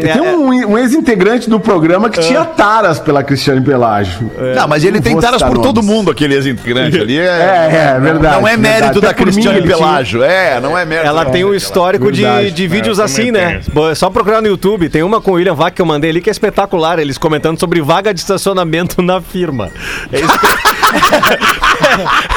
Tem 0.00 0.10
é- 0.10 0.22
um, 0.22 0.48
um 0.72 0.78
ex-integrante 0.78 1.48
do 1.50 1.58
programa 1.58 2.08
que 2.08 2.20
tinha 2.20 2.44
taras 2.44 2.98
pela 2.98 3.22
Cristiane 3.22 3.60
Pelágio. 3.60 4.30
Não, 4.54 4.68
mas 4.68 4.84
ele 4.84 4.96
Não 4.96 5.02
tem 5.02 5.18
taras 5.18 5.42
por 5.42 5.58
todo 5.58 5.76
nomes. 5.82 5.90
mundo, 5.90 6.10
aquele 6.10 6.34
ex-integrante 6.34 6.98
ali. 6.98 7.18
É, 7.28 7.94
é, 7.96 8.00
verdade. 8.00 8.40
Não 8.40 8.48
é 8.48 8.56
verdade. 8.56 8.60
mérito 8.60 9.00
da 9.00 9.10
Até 9.10 9.16
por 9.18 9.26
mim 9.26 9.32
Cristiane 9.32 9.62
Pelágio. 9.66 10.22
É, 10.22 10.60
não 10.60 10.76
é 10.78 10.84
mérito. 10.84 11.06
Ela 11.08 11.24
da 11.24 11.30
tem 11.30 11.44
um 11.44 11.48
Cristiane 11.50 11.56
histórico 11.56 12.12
de, 12.12 12.22
Verdade. 12.22 12.50
de 12.52 12.66
vídeos 12.68 12.98
É, 12.98 13.02
assim, 13.02 13.30
né? 13.30 13.60
É 13.90 13.94
só 13.94 14.08
procurar 14.10 14.40
no 14.40 14.46
YouTube. 14.48 14.88
Tem 14.88 15.02
uma 15.02 15.17
com 15.20 15.32
o 15.32 15.34
William 15.34 15.54
Vac 15.54 15.74
que 15.74 15.82
eu 15.82 15.86
mandei 15.86 16.10
ali 16.10 16.20
que 16.20 16.30
é 16.30 16.32
espetacular. 16.32 16.98
Eles 16.98 17.18
comentando 17.18 17.58
sobre 17.58 17.80
vaga 17.80 18.12
de 18.12 18.20
estacionamento 18.20 19.00
na 19.02 19.20
firma. 19.20 19.70
É, 20.12 20.20
espe- 20.20 20.77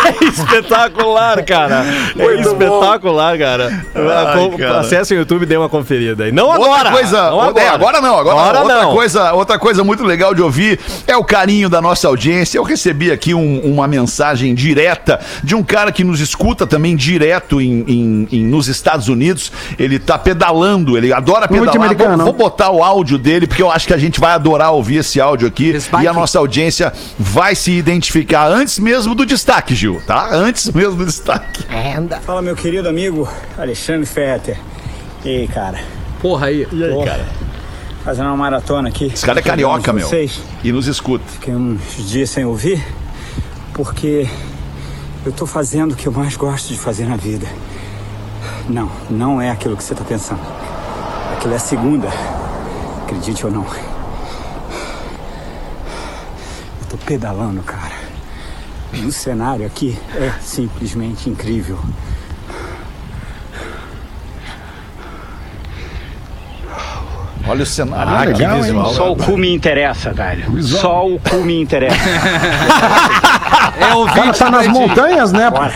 é 0.05 0.25
espetacular, 0.25 1.43
cara. 1.45 1.85
É 2.17 2.41
espetacular, 2.41 3.37
cara. 3.37 3.85
Ai, 3.95 4.57
cara. 4.57 4.79
Acesse 4.79 5.13
o 5.13 5.17
YouTube 5.17 5.43
e 5.43 5.45
dê 5.45 5.57
uma 5.57 5.69
conferida. 5.69 6.25
aí. 6.25 6.31
Não 6.31 6.47
Outra 6.47 6.65
agora. 6.65 6.91
coisa, 6.91 7.29
não 7.29 7.37
outra- 7.47 7.63
é, 7.63 7.69
agora 7.69 8.01
não, 8.01 8.17
agora, 8.17 8.39
Agora 8.39 8.59
outra 8.61 8.81
não. 8.83 8.93
coisa, 8.93 9.33
outra 9.33 9.59
coisa 9.59 9.83
muito 9.83 10.03
legal 10.03 10.33
de 10.33 10.41
ouvir 10.41 10.79
é 11.07 11.15
o 11.15 11.23
carinho 11.23 11.69
da 11.69 11.81
nossa 11.81 12.07
audiência. 12.07 12.57
Eu 12.57 12.63
recebi 12.63 13.11
aqui 13.11 13.33
um- 13.33 13.59
uma 13.61 13.87
mensagem 13.87 14.53
direta 14.53 15.19
de 15.43 15.55
um 15.55 15.63
cara 15.63 15.91
que 15.91 16.03
nos 16.03 16.19
escuta 16.19 16.65
também 16.67 16.95
direto 16.95 17.61
em, 17.61 17.83
em- 17.87 18.27
em- 18.31 18.43
nos 18.45 18.67
Estados 18.67 19.07
Unidos. 19.07 19.51
Ele 19.77 19.99
tá 19.99 20.17
pedalando, 20.17 20.97
ele 20.97 21.13
adora 21.13 21.47
pedalar. 21.47 21.95
Vou, 21.95 22.25
vou 22.25 22.33
botar 22.33 22.69
o 22.71 22.83
áudio 22.83 23.17
dele 23.17 23.47
porque 23.47 23.61
eu 23.61 23.71
acho 23.71 23.87
que 23.87 23.93
a 23.93 23.97
gente 23.97 24.19
vai 24.19 24.31
adorar 24.33 24.71
ouvir 24.71 24.97
esse 24.97 25.19
áudio 25.19 25.47
aqui 25.47 25.75
e 26.01 26.07
a 26.07 26.13
nossa 26.13 26.39
audiência 26.39 26.91
vai 27.19 27.55
se 27.55 27.71
identificar 27.71 28.40
antes 28.47 28.79
mesmo 28.79 29.13
do 29.15 29.25
destaque, 29.25 29.75
Gil, 29.75 30.01
tá? 30.05 30.29
Antes 30.31 30.69
mesmo 30.71 30.95
do 30.95 31.05
destaque. 31.05 31.65
Fala, 32.25 32.41
meu 32.41 32.55
querido 32.55 32.87
amigo 32.87 33.27
Alexandre 33.57 34.05
Fetter. 34.05 34.57
E 35.23 35.29
aí, 35.29 35.47
cara? 35.47 35.79
Porra 36.21 36.47
aí. 36.47 36.67
E 36.71 36.83
aí, 36.83 37.05
cara? 37.05 37.25
Fazendo 38.03 38.27
uma 38.27 38.37
maratona 38.37 38.89
aqui. 38.89 39.05
Esse 39.13 39.25
cara 39.25 39.39
é 39.39 39.43
carioca, 39.43 39.93
meu. 39.93 40.07
Vocês. 40.07 40.41
E 40.63 40.71
nos 40.71 40.87
escuta. 40.87 41.23
Fiquei 41.27 41.53
uns 41.53 42.09
dias 42.09 42.29
sem 42.29 42.45
ouvir, 42.45 42.83
porque 43.73 44.27
eu 45.25 45.31
tô 45.31 45.45
fazendo 45.45 45.91
o 45.91 45.95
que 45.95 46.07
eu 46.07 46.11
mais 46.11 46.35
gosto 46.35 46.69
de 46.69 46.79
fazer 46.79 47.05
na 47.05 47.15
vida. 47.15 47.47
Não, 48.67 48.91
não 49.09 49.41
é 49.41 49.51
aquilo 49.51 49.77
que 49.77 49.83
você 49.83 49.93
tá 49.93 50.03
pensando. 50.03 50.41
Aquilo 51.35 51.53
é 51.53 51.57
a 51.57 51.59
segunda. 51.59 52.07
Acredite 53.03 53.45
ou 53.45 53.51
não. 53.51 53.65
Eu 56.81 56.87
tô 56.89 56.97
pedalando, 56.97 57.61
cara. 57.61 57.90
E 58.93 59.05
o 59.05 59.11
cenário 59.11 59.65
aqui 59.65 59.97
é 60.15 60.31
simplesmente 60.41 61.29
incrível. 61.29 61.79
Olha 67.47 67.63
o 67.63 67.65
cenário. 67.65 68.13
Ah, 68.13 68.23
legal, 68.23 68.57
hein? 68.57 68.63
visual. 68.63 68.93
Só 68.93 69.11
o 69.11 69.15
cu 69.15 69.37
me 69.37 69.53
interessa, 69.53 70.13
velho. 70.13 70.63
Só 70.63 71.07
o 71.07 71.19
cu 71.19 71.37
me 71.37 71.59
interessa. 71.61 71.95
É 73.79 73.93
o 73.95 74.03
O 74.03 74.05
cara 74.05 74.33
tá 74.33 74.51
nas 74.51 74.67
montanhas, 74.67 75.31
né? 75.31 75.49
Bora. 75.49 75.73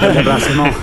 Grande 0.00 0.18
abraço, 0.18 0.48
irmão. 0.48 0.74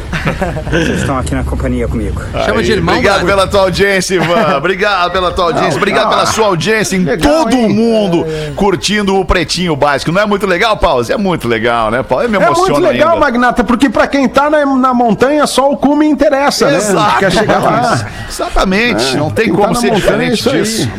Vocês 0.71 0.99
estão 0.99 1.17
aqui 1.17 1.35
na 1.35 1.43
companhia 1.43 1.87
comigo. 1.87 2.19
Chama 2.45 2.63
de 2.63 2.71
irmão, 2.71 2.95
Obrigado 2.95 3.17
mano. 3.17 3.27
pela 3.27 3.47
tua 3.47 3.61
audiência, 3.61 4.15
Ivan. 4.15 4.57
Obrigado 4.57 5.11
pela 5.11 5.31
tua 5.31 5.45
audiência. 5.45 5.77
Obrigado 5.77 6.09
pela 6.09 6.25
sua 6.25 6.47
audiência 6.47 6.95
em 6.95 7.03
Legal, 7.03 7.43
todo 7.43 7.55
hein? 7.55 7.69
mundo 7.69 8.25
curtindo 8.55 9.15
o 9.19 9.25
Pretinho 9.25 9.75
Básico. 9.75 10.11
Não 10.11 10.21
é 10.21 10.25
muito 10.25 10.47
legal, 10.47 10.77
Paulo? 10.77 11.05
É 11.07 11.17
muito 11.17 11.47
legal, 11.47 11.91
né, 11.91 12.01
Paulo? 12.01 12.23
Eu 12.25 12.29
me 12.29 12.37
É 12.37 12.41
emociono 12.41 12.71
muito 12.71 12.91
legal, 12.91 13.13
ainda. 13.13 13.19
Magnata, 13.25 13.63
porque 13.63 13.89
pra 13.89 14.07
quem 14.07 14.27
tá 14.27 14.49
na, 14.49 14.65
na 14.65 14.93
montanha, 14.93 15.45
só 15.45 15.71
o 15.71 15.77
cume 15.77 16.07
interessa, 16.07 16.71
né? 16.71 16.77
Exato. 16.77 17.19
Quer 17.19 17.31
chegar 17.31 17.59
lá. 17.59 18.07
Exatamente. 18.27 19.13
É, 19.15 19.17
Não 19.17 19.29
tem 19.29 19.45
quem 19.45 19.53
como 19.53 19.73
tá 19.73 19.79
ser 19.79 19.91
é 19.91 19.95
diferente 19.95 20.49
disso. 20.49 20.89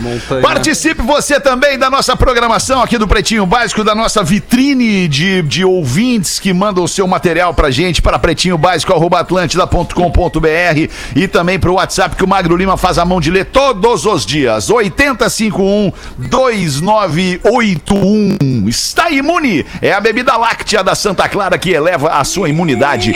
Participe 0.40 1.02
você 1.02 1.40
também 1.40 1.78
da 1.78 1.90
nossa 1.90 2.16
programação 2.16 2.80
aqui 2.80 2.96
do 2.96 3.08
Pretinho 3.08 3.44
Básico, 3.44 3.82
da 3.82 3.94
nossa 3.94 4.22
vitrine 4.22 5.08
de, 5.08 5.42
de 5.42 5.64
ouvintes 5.64 6.38
que 6.46 6.54
mandam 6.54 6.84
o 6.84 6.88
seu 6.88 7.08
material 7.08 7.52
pra 7.52 7.72
gente 7.72 8.00
para 8.00 8.20
pretinhobásico.atlântida.com.br 8.20 10.92
e 11.16 11.26
também 11.26 11.58
pro 11.58 11.74
WhatsApp 11.74 12.14
que 12.14 12.22
o 12.22 12.28
Magro 12.28 12.54
Lima 12.54 12.76
faz 12.76 12.98
a 12.98 13.04
mão 13.04 13.20
de 13.20 13.32
ler 13.32 13.46
todos 13.46 14.06
os 14.06 14.24
dias. 14.24 14.70
8051 14.70 15.92
2981. 16.16 18.68
Está 18.68 19.10
imune. 19.10 19.66
É 19.82 19.92
a 19.92 20.00
bebida 20.00 20.36
láctea 20.36 20.84
da 20.84 20.94
Santa 20.94 21.28
Clara 21.28 21.58
que 21.58 21.72
eleva 21.72 22.10
a 22.10 22.22
sua 22.22 22.48
imunidade. 22.48 23.12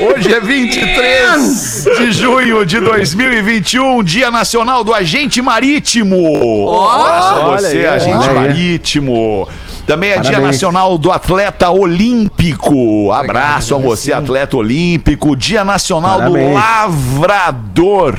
Hoje 0.00 0.32
é 0.32 0.38
23 0.38 1.88
de 1.98 2.12
junho 2.12 2.64
de 2.64 2.78
2021, 2.78 4.00
Dia 4.04 4.30
Nacional 4.30 4.84
do 4.84 4.94
Agente 4.94 5.42
Marítimo. 5.42 6.68
Olha 6.68 7.58
você, 7.58 7.78
aí, 7.78 7.86
agente 7.86 8.28
olha 8.28 8.32
marítimo. 8.32 9.48
Também 9.86 10.10
é 10.10 10.14
Dia 10.14 10.32
Parabéns. 10.32 10.52
Nacional 10.54 10.96
do 10.96 11.10
Atleta 11.10 11.70
Olímpico. 11.70 13.10
Abraço 13.12 13.74
a 13.74 13.78
você, 13.78 14.12
atleta 14.12 14.56
olímpico. 14.56 15.34
Dia 15.36 15.64
Nacional 15.64 16.20
do 16.22 16.32
Parabéns. 16.32 16.54
Lavrador. 16.54 18.16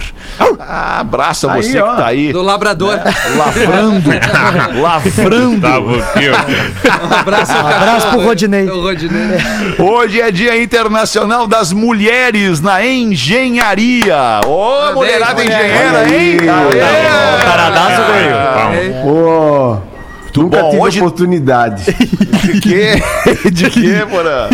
Ah, 0.59 0.99
abraço 0.99 1.49
a 1.49 1.53
Aí, 1.53 1.63
você 1.63 1.79
ó. 1.79 1.91
que 1.91 1.97
tá 1.97 2.05
aí. 2.07 2.33
Do 2.33 2.41
labrador. 2.41 2.99
Lavrando. 3.37 4.09
Lavrando. 4.81 5.61
Tava 5.61 5.91
o 5.91 6.03
quê? 6.13 6.31
Um 7.09 7.13
abraço, 7.13 7.51
ao 7.53 7.67
Abraço 7.67 8.07
pro 8.09 8.21
Rodinei. 8.23 8.67
O 8.69 8.81
Rodinei. 8.81 9.37
Hoje 9.79 10.21
é 10.21 10.31
Dia 10.31 10.61
Internacional 10.61 11.47
das 11.47 11.71
Mulheres 11.71 12.59
na 12.61 12.85
Engenharia. 12.85 14.41
Ô, 14.45 14.67
Parabéns, 14.67 14.95
mulherada 14.95 15.43
mulher. 15.43 15.65
engenheira, 15.65 16.15
hein? 16.15 16.37
Olha 16.67 16.85
aí. 16.85 17.07
Aê! 18.89 19.92
Nunca 20.41 20.61
bom, 20.61 20.69
tive 20.71 20.81
hoje- 20.81 20.99
oportunidade. 20.99 21.83
De 22.43 22.59
quê? 22.59 23.01
De 23.51 23.69
quê, 23.69 24.05
Porã? 24.09 24.49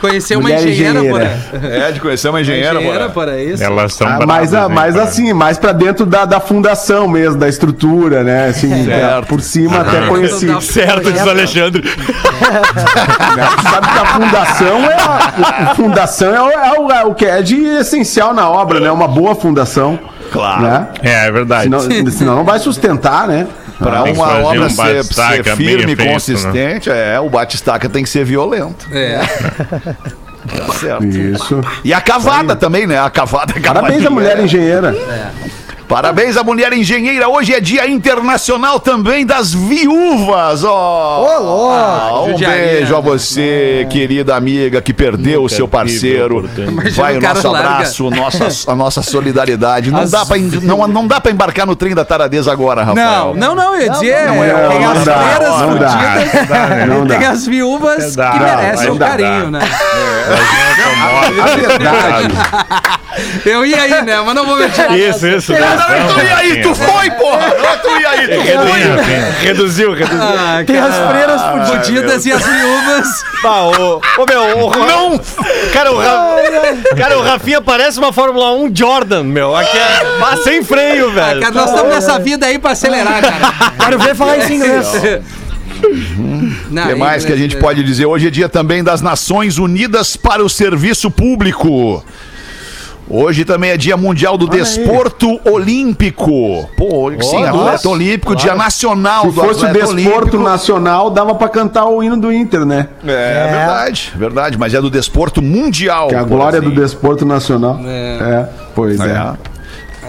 Conheceu 0.00 0.38
uma 0.40 0.48
Mulher 0.50 0.66
engenheira, 0.68 0.98
engenheira. 1.00 1.38
porra. 1.52 1.66
É, 1.68 1.92
de 1.92 2.00
conhecer 2.00 2.28
uma 2.28 2.40
engenheira, 2.40 2.74
Engenheira, 2.74 3.08
Porã. 3.08 3.26
porra, 3.30 3.40
isso. 3.42 3.62
Elas 3.62 3.94
são 3.94 4.06
Ah, 4.06 4.16
bravas, 4.18 4.26
mas, 4.26 4.54
ah, 4.54 4.62
hein, 4.64 4.68
mas 4.70 4.96
assim, 4.96 5.32
mais 5.32 5.56
pra 5.58 5.72
dentro 5.72 6.04
da, 6.04 6.24
da 6.26 6.38
fundação 6.40 7.08
mesmo, 7.08 7.38
da 7.38 7.48
estrutura, 7.48 8.22
né? 8.22 8.48
Assim, 8.48 8.68
Certo. 8.84 9.26
por 9.26 9.40
cima 9.40 9.80
até 9.80 10.06
conhecido. 10.06 10.60
Certo, 10.60 11.10
diz 11.10 11.22
o 11.24 11.30
Alexandre. 11.30 11.82
Tu 11.82 13.62
sabe 13.70 13.88
que 13.88 13.98
a 13.98 14.06
fundação 14.06 14.76
é 14.90 14.94
a, 14.94 15.70
a 15.70 15.74
fundação 15.74 16.34
é, 16.34 16.42
o, 16.42 16.50
é 16.50 16.78
o- 16.80 16.90
é 16.92 17.04
o 17.04 17.14
que 17.14 17.24
é 17.24 17.40
de 17.42 17.56
essencial 17.64 18.34
na 18.34 18.48
obra, 18.50 18.80
né? 18.80 18.90
Uma 18.90 19.08
boa 19.08 19.34
fundação. 19.34 19.98
Claro. 20.30 20.62
Né? 20.62 20.86
É, 21.02 21.26
é 21.26 21.32
verdade. 21.32 21.64
Senão, 21.64 22.10
senão 22.10 22.36
não 22.36 22.44
vai 22.44 22.58
sustentar, 22.58 23.26
né? 23.28 23.46
Pra 23.78 24.02
Tem 24.02 24.12
que 24.12 24.18
uma 24.18 24.38
obra 24.38 24.66
um 24.66 24.70
ser, 24.70 25.04
ser 25.04 25.44
firme 25.56 25.92
e 25.92 25.96
feito, 25.96 26.04
né? 26.04 26.12
consistente, 26.12 26.90
é, 26.90 27.18
o 27.20 27.28
bate-estaca 27.28 27.88
tem 27.88 28.02
que 28.02 28.10
ser 28.10 28.24
violento. 28.24 28.86
É. 28.92 29.20
Tá 30.56 30.72
certo. 30.72 31.06
Isso. 31.06 31.60
E 31.84 31.94
a 31.94 32.00
cavada 32.00 32.56
também, 32.56 32.86
né? 32.86 32.98
A 32.98 33.08
cavada. 33.08 33.52
a 33.56 33.60
Parabéns 33.60 34.02
cavadinha, 34.02 34.08
à 34.08 34.10
mulher 34.10 34.38
é. 34.38 34.42
Parabéns 35.92 36.38
à 36.38 36.42
mulher 36.42 36.72
engenheira. 36.72 37.28
Hoje 37.28 37.52
é 37.52 37.60
dia 37.60 37.86
internacional 37.86 38.80
também 38.80 39.26
das 39.26 39.52
viúvas. 39.52 40.64
Ó, 40.64 41.20
Ô, 41.20 41.42
louco. 41.42 42.28
um 42.28 42.30
Judiaria, 42.32 42.62
beijo 42.64 42.94
a 42.94 43.02
né? 43.02 43.02
você, 43.04 43.86
querida 43.90 44.34
amiga, 44.34 44.80
que 44.80 44.94
perdeu 44.94 45.44
o 45.44 45.50
seu 45.50 45.68
parceiro. 45.68 46.48
Vai 46.94 47.16
o 47.16 47.18
o 47.18 47.20
nosso 47.20 47.50
larga. 47.50 47.68
abraço, 47.74 48.08
nossa, 48.10 48.70
a 48.72 48.74
nossa 48.74 49.02
solidariedade. 49.02 49.90
Não 49.90 50.00
As 50.00 50.10
dá, 50.10 50.24
pra, 50.24 50.38
em- 50.38 50.48
não, 50.62 50.88
não 50.88 51.06
dá 51.06 51.20
pra 51.20 51.30
embarcar 51.30 51.66
no 51.66 51.76
trem 51.76 51.94
da 51.94 52.06
taradeza 52.06 52.50
agora, 52.50 52.82
Rafael. 52.84 53.34
Não, 53.34 53.34
não, 53.34 53.54
não, 53.54 53.74
eu 53.74 53.82
ia 53.82 53.90
dizer, 53.90 54.26
não 54.28 54.42
é 54.42 54.48
tem 54.68 54.86
hora, 54.86 54.88
as 54.92 54.94
não 54.96 55.04
dá, 55.04 55.18
freiras 55.18 55.60
não 55.60 55.78
dá. 55.78 56.86
Não 56.86 57.06
tem 57.06 57.18
dá. 57.20 57.30
as 57.30 57.46
viúvas 57.46 58.16
Dá, 58.16 58.30
que 58.32 58.38
merecem 58.40 58.86
não 58.88 58.94
um 58.94 58.98
dá. 58.98 59.08
carinho, 59.08 59.50
né? 59.50 59.60
A 61.42 61.46
verdade. 61.56 62.34
Eu 63.44 63.64
ia 63.66 63.82
aí, 63.82 64.02
né? 64.02 64.20
Mas 64.24 64.34
não 64.34 64.46
vou 64.46 64.56
mentir. 64.56 64.90
Isso, 64.92 65.26
isso. 65.26 65.52
Não, 65.52 66.14
tu 66.14 66.20
ia 66.20 66.36
aí, 66.36 66.62
tu 66.62 66.74
foi, 66.74 67.10
porra! 67.10 67.50
Tu 67.82 68.00
ia 68.00 68.08
aí, 68.10 68.28
tu 68.28 68.34
foi! 68.42 69.44
Reduziu, 69.46 69.92
reduziu. 69.92 70.22
Ah, 70.22 70.62
Tem 70.66 70.78
as 70.78 70.94
freiras 70.96 71.42
fudidas. 71.42 71.86
fudidas 71.86 72.26
e 72.26 72.32
as 72.32 72.42
viúvas. 72.46 73.24
Ah, 73.44 73.62
ô, 73.64 74.00
ô, 74.18 74.26
meu, 74.26 74.66
o, 74.66 74.70
não! 74.86 75.20
Cara 75.72 75.92
o, 75.92 75.98
Ra- 75.98 76.36
cara, 76.96 77.18
o 77.18 77.22
Rafinha 77.22 77.60
parece 77.60 77.98
uma 77.98 78.12
Fórmula 78.12 78.52
1 78.54 78.70
Jordan, 78.74 79.24
meu. 79.24 79.54
Aqui 79.56 79.76
é 79.76 80.02
ah, 80.22 80.36
sem 80.42 80.62
freio, 80.62 81.10
velho. 81.12 81.40
Cara, 81.40 81.52
nós 81.54 81.70
estamos 81.70 81.92
nessa 81.92 82.18
vida 82.18 82.46
aí 82.46 82.58
pra 82.58 82.70
acelerar, 82.72 83.20
cara. 83.20 83.72
Quero 83.78 83.98
ver 83.98 84.14
falar 84.14 84.38
isso 84.38 84.52
em 84.52 84.56
inglês. 84.56 84.86
Não, 86.70 86.84
O 86.84 86.88
que 86.88 86.94
mais 86.94 87.24
que 87.24 87.32
a 87.32 87.36
gente 87.36 87.56
pode 87.56 87.82
dizer? 87.82 88.06
Hoje 88.06 88.28
é 88.28 88.30
dia 88.30 88.48
também 88.48 88.84
das 88.84 89.00
Nações 89.02 89.58
Unidas 89.58 90.16
para 90.16 90.42
o 90.42 90.48
Serviço 90.48 91.10
Público. 91.10 92.04
Hoje 93.14 93.44
também 93.44 93.68
é 93.68 93.76
dia 93.76 93.94
mundial 93.94 94.38
do 94.38 94.48
desporto 94.48 95.38
olímpico. 95.44 96.66
Pô, 96.78 97.12
sim, 97.20 97.44
atleta 97.44 97.86
olímpico, 97.90 98.34
dia 98.34 98.54
nacional 98.54 99.26
Se 99.26 99.26
do 99.26 99.32
fosse 99.34 99.64
o 99.64 99.66
atleta 99.66 99.86
desporto 99.94 100.18
olímpico. 100.18 100.42
nacional, 100.42 101.10
dava 101.10 101.34
pra 101.34 101.46
cantar 101.50 101.84
o 101.84 102.02
hino 102.02 102.16
do 102.16 102.32
Inter, 102.32 102.64
né? 102.64 102.88
É, 103.04 103.52
verdade, 103.52 104.12
verdade, 104.16 104.58
mas 104.58 104.72
é 104.72 104.80
do 104.80 104.88
desporto 104.88 105.42
mundial. 105.42 106.08
Que 106.08 106.14
é 106.14 106.18
a 106.18 106.22
glória 106.22 106.58
assim. 106.58 106.68
do 106.70 106.74
desporto 106.74 107.26
nacional. 107.26 107.78
É, 107.84 108.48
pois 108.74 108.98
é. 108.98 109.10
É. 109.10 109.51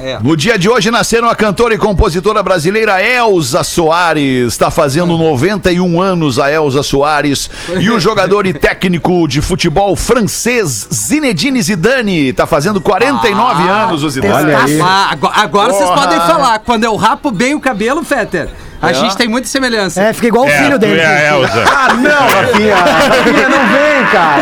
É. 0.04 0.20
No 0.22 0.36
dia 0.36 0.60
de 0.60 0.70
hoje 0.70 0.92
nasceram 0.92 1.30
a 1.30 1.36
cantora 1.36 1.74
e 1.74 1.78
compositora 1.78 2.44
brasileira 2.44 3.02
Elza 3.02 3.64
Soares. 3.64 4.52
Está 4.52 4.70
fazendo 4.70 5.18
91 5.18 6.02
anos 6.02 6.40
a 6.40 6.52
Elza 6.52 6.84
Soares. 6.84 7.50
E 7.80 7.90
o 7.90 7.98
jogador 8.02 8.46
e 8.46 8.52
técnico 8.54 9.26
de 9.30 9.42
futebol 9.42 9.96
francês 9.96 10.90
Zinedine 10.94 11.62
Zidane. 11.62 12.28
Está 12.28 12.46
fazendo 12.46 12.82
49 12.82 13.64
anos 13.64 14.04
o 14.04 14.10
Zidane. 14.10 14.34
Olha 14.34 14.60
aí. 14.60 14.82
Ah, 14.82 15.08
agora 15.12 15.34
agora 15.38 15.74
vocês 15.74 15.90
podem 15.90 16.20
falar. 16.20 16.60
Quando 16.60 16.84
eu 16.84 16.98
rapo 16.98 17.32
bem 17.32 17.56
o 17.56 17.60
cabelo, 17.62 18.04
Fetter, 18.04 18.50
a 18.84 18.94
gente 18.94 19.18
tem 19.18 19.28
muita 19.28 19.48
semelhança. 19.48 20.02
É, 20.02 20.13
fica 20.13 20.28
igual 20.28 20.46
o 20.46 20.50
É, 20.50 20.58
filho 20.63 20.78
dele. 20.78 20.98
e 21.00 21.02
a 21.06 21.34
Elza. 21.34 21.63
Ah, 21.68 21.94
não, 21.94 22.10
Rafinha. 22.12 22.75
Rafinha, 22.75 23.50
não 23.50 23.68
vem, 23.68 24.06
cara. 24.12 24.42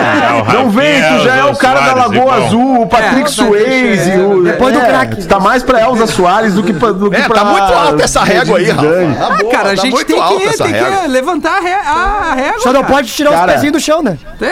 É, 0.49 0.53
Não 0.53 0.69
vem, 0.69 1.01
tu 1.01 1.23
já 1.23 1.35
é 1.37 1.43
o 1.45 1.55
cara 1.55 1.79
da 1.81 1.93
Lagoa. 1.93 2.35
Azul, 2.45 2.81
o 2.81 2.87
Patrick 2.87 3.23
É, 3.23 3.27
Swayze. 3.27 4.11
é, 4.11 4.17
o- 4.17 4.43
depois 4.43 4.73
do 4.73 4.79
é, 4.81 4.85
craque. 4.85 5.23
Tá 5.25 5.39
mais 5.39 5.63
pra 5.63 5.81
Elza 5.81 6.07
Soares 6.07 6.53
do 6.53 6.63
que 6.63 6.73
pra. 6.73 6.91
Do 6.91 7.09
que 7.09 7.17
É, 7.17 7.21
pra 7.23 7.35
tá 7.35 7.45
muito 7.45 7.73
alta 7.73 8.03
essa 8.03 8.23
régua 8.23 8.57
aí. 8.57 8.69
Rafa. 8.69 8.81
Tá 8.81 9.25
Ah, 9.25 9.37
boa, 9.37 9.51
cara, 9.51 9.71
a 9.71 9.75
tá 9.75 9.81
gente 9.81 10.05
tem, 10.05 10.21
que, 10.21 10.57
tem 10.57 10.73
que 10.73 11.07
levantar 11.07 11.57
a, 11.57 12.33
régua. 12.35 12.59
Só 12.59 12.73
não 12.73 12.83
pode 12.83 13.07
tirar 13.09 13.31
Cara. 13.31 13.47
os 13.47 13.53
pezinhos 13.53 13.73
do 13.73 13.79
chão, 13.79 14.01
né? 14.01 14.17
É. 14.41 14.51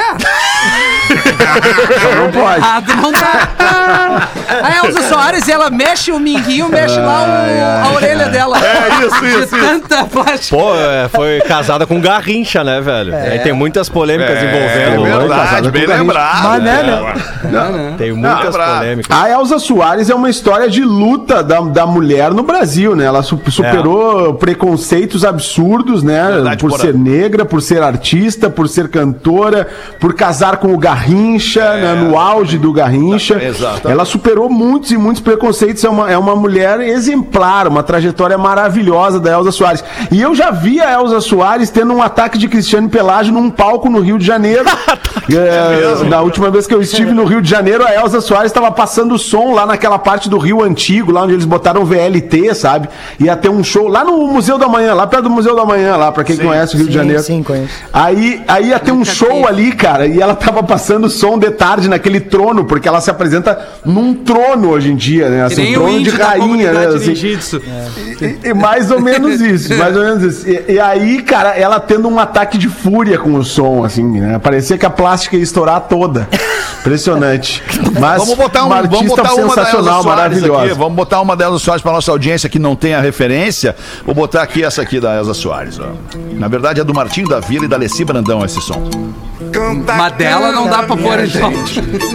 Não 2.16 2.32
pode. 2.32 2.64
Ah, 2.64 2.82
não 3.02 3.12
dá. 3.12 4.30
A 4.64 4.86
Elza 4.86 5.02
Soares, 5.08 5.48
ela 5.48 5.70
mexe 5.70 6.12
o 6.12 6.20
minguinho, 6.20 6.70
mexe 6.70 7.00
lá 7.00 7.26
a 7.86 7.94
orelha 7.94 8.28
dela. 8.30 8.58
É 8.60 9.06
isso, 9.06 9.26
isso, 9.26 9.56
isso. 9.58 9.79
Plástica. 9.80 10.58
Pô, 10.58 10.76
é, 10.76 11.08
foi 11.10 11.40
casada 11.42 11.86
com 11.86 12.00
Garrincha, 12.00 12.64
né, 12.64 12.80
velho? 12.82 13.16
Aí 13.16 13.40
tem 13.40 13.54
muitas 13.54 13.90
polêmicas 13.90 14.38
É 14.38 14.90
envolvendo. 14.94 15.20
verdade, 15.20 15.42
casada 15.50 15.72
bem 15.72 15.86
lembrado. 15.88 16.44
Mas 16.44 16.64
né, 16.64 16.84
né? 17.44 17.96
Tem 17.98 18.12
muitas 18.14 18.46
lembrado. 18.46 18.78
polêmicas. 18.80 19.18
A 19.18 19.30
Elza 19.30 19.60
Soares 19.60 20.10
é 20.10 20.16
uma 20.16 20.30
história 20.30 20.70
de 20.70 20.84
luta 20.84 21.44
da, 21.44 21.62
da 21.62 21.86
mulher 21.86 22.32
no 22.32 22.44
Brasil, 22.44 22.96
né? 22.96 23.06
Ela 23.06 23.24
su- 23.24 23.40
superou 23.50 24.34
preconceitos 24.36 25.24
absurdos, 25.26 26.04
né? 26.04 26.28
Verdade, 26.32 26.58
por 26.58 26.72
ser 26.74 26.94
negra, 26.94 27.46
por 27.46 27.62
ser 27.62 27.82
artista, 27.84 28.50
por 28.50 28.68
ser 28.68 28.90
cantora, 28.90 29.68
por 30.00 30.14
casar 30.14 30.58
com 30.58 30.74
o 30.74 30.78
Garrincha, 30.78 31.76
né? 31.76 31.94
no 31.94 32.18
auge 32.18 32.58
do 32.58 32.72
Garrincha. 32.74 33.42
Exatamente. 33.42 33.88
Ela 33.92 34.06
superou 34.06 34.50
muitos 34.50 34.92
e 34.92 34.98
muitos 34.98 35.22
preconceitos. 35.22 35.84
É 35.84 35.90
uma, 35.90 36.12
é 36.12 36.18
uma 36.18 36.36
mulher 36.36 36.80
exemplar, 36.82 37.68
uma 37.68 37.84
trajetória 37.84 38.38
maravilhosa 38.38 39.20
da 39.20 39.32
Elza 39.32 39.52
Soares. 39.52 39.69
Soares. 39.70 39.84
E 40.12 40.22
eu 40.22 40.34
já 40.34 40.52
vi 40.52 40.80
a 40.82 40.92
Elza 40.94 41.22
Soares 41.22 41.70
tendo 41.70 41.94
um 41.94 42.02
ataque 42.02 42.38
de 42.38 42.48
Cristiane 42.48 42.90
Pelagio 42.90 43.34
num 43.34 43.50
palco 43.50 43.90
no 43.90 44.00
Rio 44.00 44.18
de 44.18 44.26
Janeiro. 44.26 44.66
É, 45.32 46.06
na 46.06 46.22
última 46.22 46.50
vez 46.50 46.66
que 46.66 46.74
eu 46.74 46.82
estive 46.82 47.12
no 47.12 47.24
Rio 47.24 47.40
de 47.40 47.48
Janeiro, 47.48 47.86
a 47.86 47.94
Elza 47.94 48.20
Soares 48.20 48.50
estava 48.50 48.72
passando 48.72 49.16
som 49.16 49.54
lá 49.54 49.64
naquela 49.64 50.00
parte 50.00 50.28
do 50.28 50.40
Rio 50.40 50.64
Antigo, 50.64 51.12
lá 51.12 51.22
onde 51.22 51.34
eles 51.34 51.46
botaram 51.46 51.86
VLT, 51.86 52.56
sabe? 52.56 52.90
Ia 53.20 53.36
ter 53.36 53.50
um 53.50 53.64
show 53.64 53.88
lá 53.88 54.04
no 54.04 54.26
Museu 54.26 54.58
da 54.58 54.68
Manhã, 54.68 54.96
lá 54.96 55.06
perto 55.06 55.26
do 55.26 55.30
Museu 55.30 55.56
da 55.56 55.64
Manhã, 55.66 55.96
lá, 55.98 56.12
pra 56.12 56.24
quem 56.24 56.36
conhece 56.36 56.74
o 56.74 56.78
Rio 56.80 56.88
de 56.88 56.94
Janeiro. 56.94 57.22
Sim, 57.22 57.44
conheço. 57.44 57.70
Aí, 57.94 58.42
aí 58.48 58.70
ia 58.70 58.80
ter 58.80 58.92
um 58.92 59.06
show 59.06 59.48
ali, 59.48 59.72
cara, 59.72 60.08
e 60.08 60.20
ela 60.20 60.34
tava 60.34 60.64
passando 60.64 61.08
som 61.10 61.38
de 61.38 61.52
tarde 61.52 61.88
naquele 61.88 62.20
trono, 62.20 62.66
porque 62.66 62.88
ela 62.88 63.00
se 63.00 63.12
apresenta 63.12 63.60
num 63.86 64.16
trono 64.16 64.72
hoje 64.72 64.92
em 64.92 64.96
dia, 64.96 65.30
né? 65.30 65.44
Assim, 65.44 65.70
um 65.70 65.74
trono 65.74 66.02
de 66.02 66.10
rainha, 66.10 66.72
né? 66.72 66.88
Assim, 66.88 67.10
ninjitsu. 67.10 67.62
e, 68.20 68.50
e 68.50 68.54
mais 68.54 68.90
ou 68.90 69.00
menos 69.00 69.40
isso, 69.42 69.49
mais 69.78 69.96
ou 69.96 70.04
menos 70.04 70.24
isso. 70.24 70.50
E, 70.50 70.74
e 70.74 70.80
aí, 70.80 71.22
cara, 71.22 71.50
ela 71.50 71.80
tendo 71.80 72.08
um 72.08 72.20
ataque 72.20 72.58
de 72.58 72.68
fúria 72.68 73.18
com 73.18 73.34
o 73.36 73.44
som, 73.44 73.84
assim, 73.84 74.04
né? 74.20 74.40
Parecia 74.40 74.78
que 74.78 74.86
a 74.86 74.90
plástica 74.90 75.36
ia 75.36 75.44
estourar 75.44 75.82
toda. 75.82 76.28
Impressionante. 76.80 77.64
Mas 78.00 78.20
Vamos 78.24 78.36
botar, 78.36 78.64
um, 78.64 78.68
uma 78.68 78.82
vamos 78.82 78.96
artista 78.96 79.16
botar 79.24 79.34
uma 79.36 79.50
sensacional, 79.50 80.04
maravilhosa. 80.04 80.66
aqui. 80.66 80.74
Vamos 80.74 80.96
botar 80.96 81.22
uma 81.22 81.36
da 81.36 81.46
Elza 81.46 81.60
Soares 81.60 81.82
para 81.82 81.92
nossa 81.92 82.12
audiência 82.12 82.50
que 82.50 82.60
não 82.60 82.76
tem 82.76 82.94
a 82.94 83.02
referência. 83.02 83.76
Vou 84.06 84.16
botar 84.16 84.42
aqui 84.42 84.64
essa 84.64 84.82
aqui 84.82 85.00
da 85.00 85.16
Elza 85.18 85.34
Soares. 85.34 85.80
Ó. 85.80 85.88
Na 86.34 86.48
verdade 86.48 86.80
é 86.80 86.84
do 86.84 86.94
Martinho 86.94 87.28
da 87.28 87.40
Vila 87.40 87.66
e 87.66 87.68
da 87.68 87.78
Leci 87.78 88.04
Brandão 88.06 88.44
esse 88.44 88.62
som. 88.62 88.90
Mas 89.98 90.14
dela 90.14 90.52
não 90.52 90.68
dá 90.68 90.84
pra 90.84 90.96
pôr 90.96 91.20
então. 91.24 91.52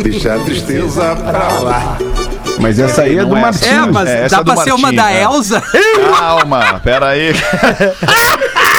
Deixa 0.02 0.34
a 0.34 0.38
tristeza 0.38 1.16
pra 1.16 1.60
lá. 1.60 1.98
Mas 2.60 2.78
essa 2.78 3.02
aí 3.02 3.18
é 3.18 3.24
do 3.24 3.36
é 3.36 3.40
Martins. 3.40 3.66
É, 3.66 3.86
mas 3.86 4.08
É, 4.08 4.24
essa 4.24 4.36
dá 4.36 4.40
é 4.40 4.44
do 4.44 4.54
pra 4.54 4.64
ser 4.64 4.72
uma 4.72 4.92
Martim, 4.92 4.96
da 4.96 5.12
é. 5.12 5.22
Elza. 5.22 5.62
Calma, 6.18 6.80
pera 6.82 7.08
aí. 7.08 7.32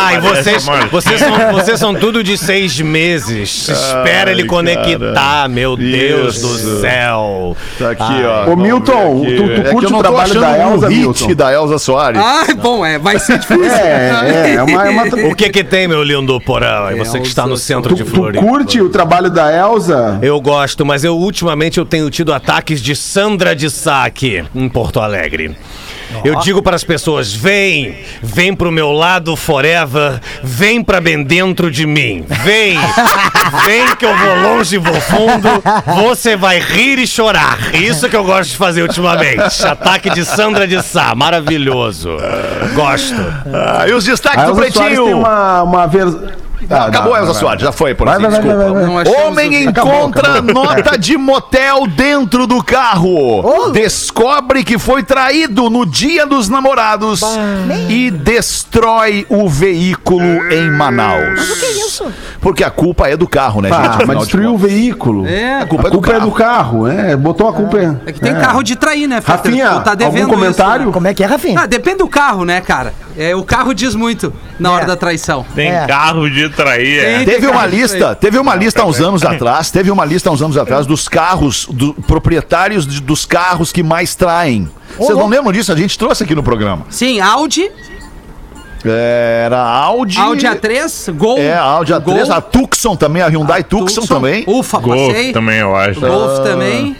Ai, 0.00 0.20
vocês, 0.20 0.64
Mano. 0.66 0.88
vocês, 0.90 1.20
são, 1.20 1.52
vocês 1.52 1.78
são 1.80 1.94
tudo 1.94 2.22
de 2.22 2.36
seis 2.36 2.80
meses. 2.80 3.68
Espera 3.68 4.30
ele 4.30 4.44
conectar, 4.44 5.48
meu 5.48 5.76
Deus 5.76 6.36
Isso. 6.36 6.46
do 6.46 6.80
céu. 6.80 7.56
Tá 7.78 7.90
aqui, 7.90 8.02
ó. 8.24 8.50
Ô, 8.52 8.56
Milton, 8.56 9.20
tu- 9.24 9.36
tu 9.46 9.52
É 9.68 9.70
curte 9.72 9.92
o 9.94 9.98
trabalho 9.98 10.40
da 10.40 10.50
um 10.50 10.72
Elza, 10.74 10.88
hit 10.88 11.00
Milton? 11.00 11.34
da 11.34 11.52
Elza 11.52 11.78
Soares. 11.78 12.20
Ah, 12.22 12.46
bom, 12.56 12.84
é, 12.84 12.98
vai 12.98 13.18
ser 13.18 13.38
difícil. 13.38 13.64
É, 13.64 14.50
é, 14.50 14.54
é 14.54 14.62
uma, 14.62 14.86
é 14.86 14.90
uma... 14.90 15.04
O 15.28 15.34
que 15.34 15.48
que 15.50 15.62
tem, 15.64 15.86
meu 15.88 16.02
lindo 16.02 16.40
porão? 16.40 16.90
E 16.90 16.94
você 16.96 17.20
que 17.20 17.26
está 17.26 17.46
no 17.46 17.56
centro 17.56 17.94
Tu, 17.94 17.96
de 17.96 18.04
tu 18.04 18.10
Floripa. 18.10 18.44
curte 18.44 18.80
o 18.80 18.88
trabalho 18.88 19.30
da 19.30 19.52
Elza? 19.54 20.18
Eu 20.22 20.40
gosto, 20.40 20.84
mas 20.84 21.04
eu 21.04 21.16
ultimamente 21.16 21.78
eu 21.78 21.84
tenho 21.84 22.08
tido 22.10 22.32
ataques 22.32 22.80
de 22.80 22.94
Sandra 22.96 23.54
de 23.54 23.70
Sá 23.70 24.04
aqui 24.04 24.44
em 24.54 24.68
Porto 24.68 25.00
Alegre. 25.00 25.56
Eu 26.24 26.36
digo 26.40 26.62
para 26.62 26.76
as 26.76 26.84
pessoas: 26.84 27.32
vem, 27.34 27.98
vem 28.22 28.54
pro 28.54 28.70
meu 28.72 28.92
lado 28.92 29.36
forever, 29.36 30.20
vem 30.42 30.82
pra 30.82 31.00
bem 31.00 31.22
dentro 31.22 31.70
de 31.70 31.86
mim, 31.86 32.24
vem, 32.28 32.78
vem 33.64 33.96
que 33.96 34.04
eu 34.04 34.16
vou 34.16 34.34
longe 34.42 34.76
e 34.76 34.78
vou 34.78 35.00
fundo, 35.00 35.48
você 36.02 36.36
vai 36.36 36.58
rir 36.60 36.98
e 36.98 37.06
chorar. 37.06 37.74
Isso 37.74 38.08
que 38.08 38.16
eu 38.16 38.24
gosto 38.24 38.50
de 38.50 38.56
fazer 38.56 38.82
ultimamente. 38.82 39.64
Ataque 39.66 40.10
de 40.10 40.24
Sandra 40.24 40.66
de 40.66 40.82
Sá, 40.82 41.14
maravilhoso. 41.14 42.16
Gosto. 42.74 43.14
Ah, 43.52 43.86
e 43.88 43.92
os 43.92 44.04
destaques 44.04 44.42
A 44.44 44.46
do 44.46 44.50
Elza 44.50 44.72
Soares 44.72 44.74
tem 44.74 44.96
Pretinho. 44.96 45.18
uma, 45.18 45.62
uma 45.62 45.86
versão... 46.68 46.88
Acabou 46.88 47.14
a 47.14 47.18
Elza 47.20 47.34
Soares, 47.34 47.62
já 47.62 47.72
foi, 47.72 47.94
por 47.94 48.06
Vai, 48.06 48.16
assim, 48.16 48.22
vai, 48.22 48.30
vai, 48.30 48.40
desculpa. 48.42 48.72
vai, 48.72 48.86
vai. 48.86 49.02
Achamos 49.02 49.26
Homem 49.28 49.64
encontra 49.64 50.40
nota 50.42 50.98
de 50.98 51.16
motel 51.16 51.86
dentro 51.86 52.46
do 52.46 52.62
carro. 52.62 53.70
Descobre 53.72 54.64
que 54.64 54.78
foi 54.78 55.02
traído 55.02 55.70
no 55.70 55.84
dia 55.86 56.26
dos 56.26 56.48
namorados 56.48 57.20
e 57.88 58.10
destrói 58.10 59.26
o 59.28 59.48
veículo 59.48 60.22
em 60.52 60.70
Manaus. 60.70 61.38
Mas 61.38 61.50
o 61.50 61.56
que 61.58 61.64
é 61.64 61.70
isso? 61.86 62.12
Porque 62.40 62.62
a 62.64 62.70
culpa 62.70 63.08
é 63.08 63.16
do 63.16 63.26
carro, 63.28 63.60
né, 63.60 63.68
gente? 63.70 63.78
Ah, 63.78 63.90
Afinal 63.90 64.06
mas 64.06 64.18
de 64.18 64.22
destruiu 64.24 64.54
o 64.54 64.58
veículo. 64.58 65.26
É, 65.26 65.60
A 65.62 65.66
culpa, 65.66 65.88
A 65.88 65.90
culpa 65.90 66.12
é 66.12 66.20
do 66.20 66.30
carro, 66.30 66.86
é. 66.88 67.16
Botou 67.16 67.48
a 67.48 67.52
culpa. 67.52 67.78
é 68.06 68.12
que 68.12 68.20
tem 68.20 68.34
carro 68.34 68.62
de 68.62 68.76
trair, 68.76 69.06
né, 69.06 69.20
Fetter? 69.20 69.36
Rafinha, 69.52 69.80
tá 69.80 69.94
devendo 69.94 70.22
algum 70.24 70.34
comentário? 70.34 70.76
isso, 70.82 70.86
né? 70.88 70.92
Como 70.92 71.06
é 71.08 71.14
que 71.14 71.22
é, 71.22 71.26
Rafinha? 71.26 71.60
Ah, 71.60 71.66
depende 71.66 71.98
do 71.98 72.08
carro, 72.08 72.44
né, 72.44 72.60
cara? 72.60 72.92
É, 73.16 73.34
o 73.34 73.42
carro 73.42 73.74
diz 73.74 73.94
muito 73.94 74.32
na 74.58 74.70
hora 74.72 74.84
É. 74.84 74.86
da 74.86 74.96
traição. 74.96 75.44
Tem 75.54 75.70
É. 75.70 75.86
carro 75.86 76.30
de 76.30 76.48
trair. 76.62 76.98
é. 77.04 77.24
Teve 77.24 77.46
uma 77.46 77.64
lista, 77.66 78.14
teve 78.14 78.38
uma 78.38 78.54
lista 78.54 78.82
há 78.82 78.84
uns 78.86 79.00
anos 79.00 79.24
atrás, 79.24 79.70
teve 79.70 79.90
uma 79.90 80.04
lista 80.04 80.28
há 80.28 80.32
uns 80.32 80.42
anos 80.42 80.56
atrás 80.56 80.86
dos 80.86 81.08
carros, 81.08 81.66
do, 81.70 81.94
proprietários 81.94 82.86
de- 82.86 83.00
dos 83.00 83.24
carros 83.24 83.70
que 83.72 83.82
mais 83.82 84.14
traem. 84.14 84.68
Vocês 84.96 85.16
não 85.16 85.28
lembram 85.28 85.52
disso? 85.52 85.72
A 85.72 85.76
gente 85.76 85.96
trouxe 85.98 86.24
aqui 86.24 86.34
no 86.34 86.42
programa. 86.42 86.86
Sim, 86.90 87.20
Audi, 87.20 87.70
Era 88.84 89.58
Audi. 89.60 90.18
Audi 90.18 90.46
A3, 90.46 91.12
Gol. 91.12 91.38
É, 91.38 91.52
a 91.54 91.62
Audi 91.62 91.92
A3, 91.92 92.00
Gol, 92.00 92.32
a 92.32 92.40
Tucson 92.40 92.96
também, 92.96 93.22
a 93.22 93.26
Hyundai 93.28 93.62
Tucson, 93.64 94.06
também. 94.06 94.44
Ufa, 94.46 94.78
Golf 94.78 95.08
passei. 95.12 95.32
também, 95.32 95.58
eu 95.58 95.74
acho. 95.74 96.00
Golf 96.00 96.38
também. 96.44 96.96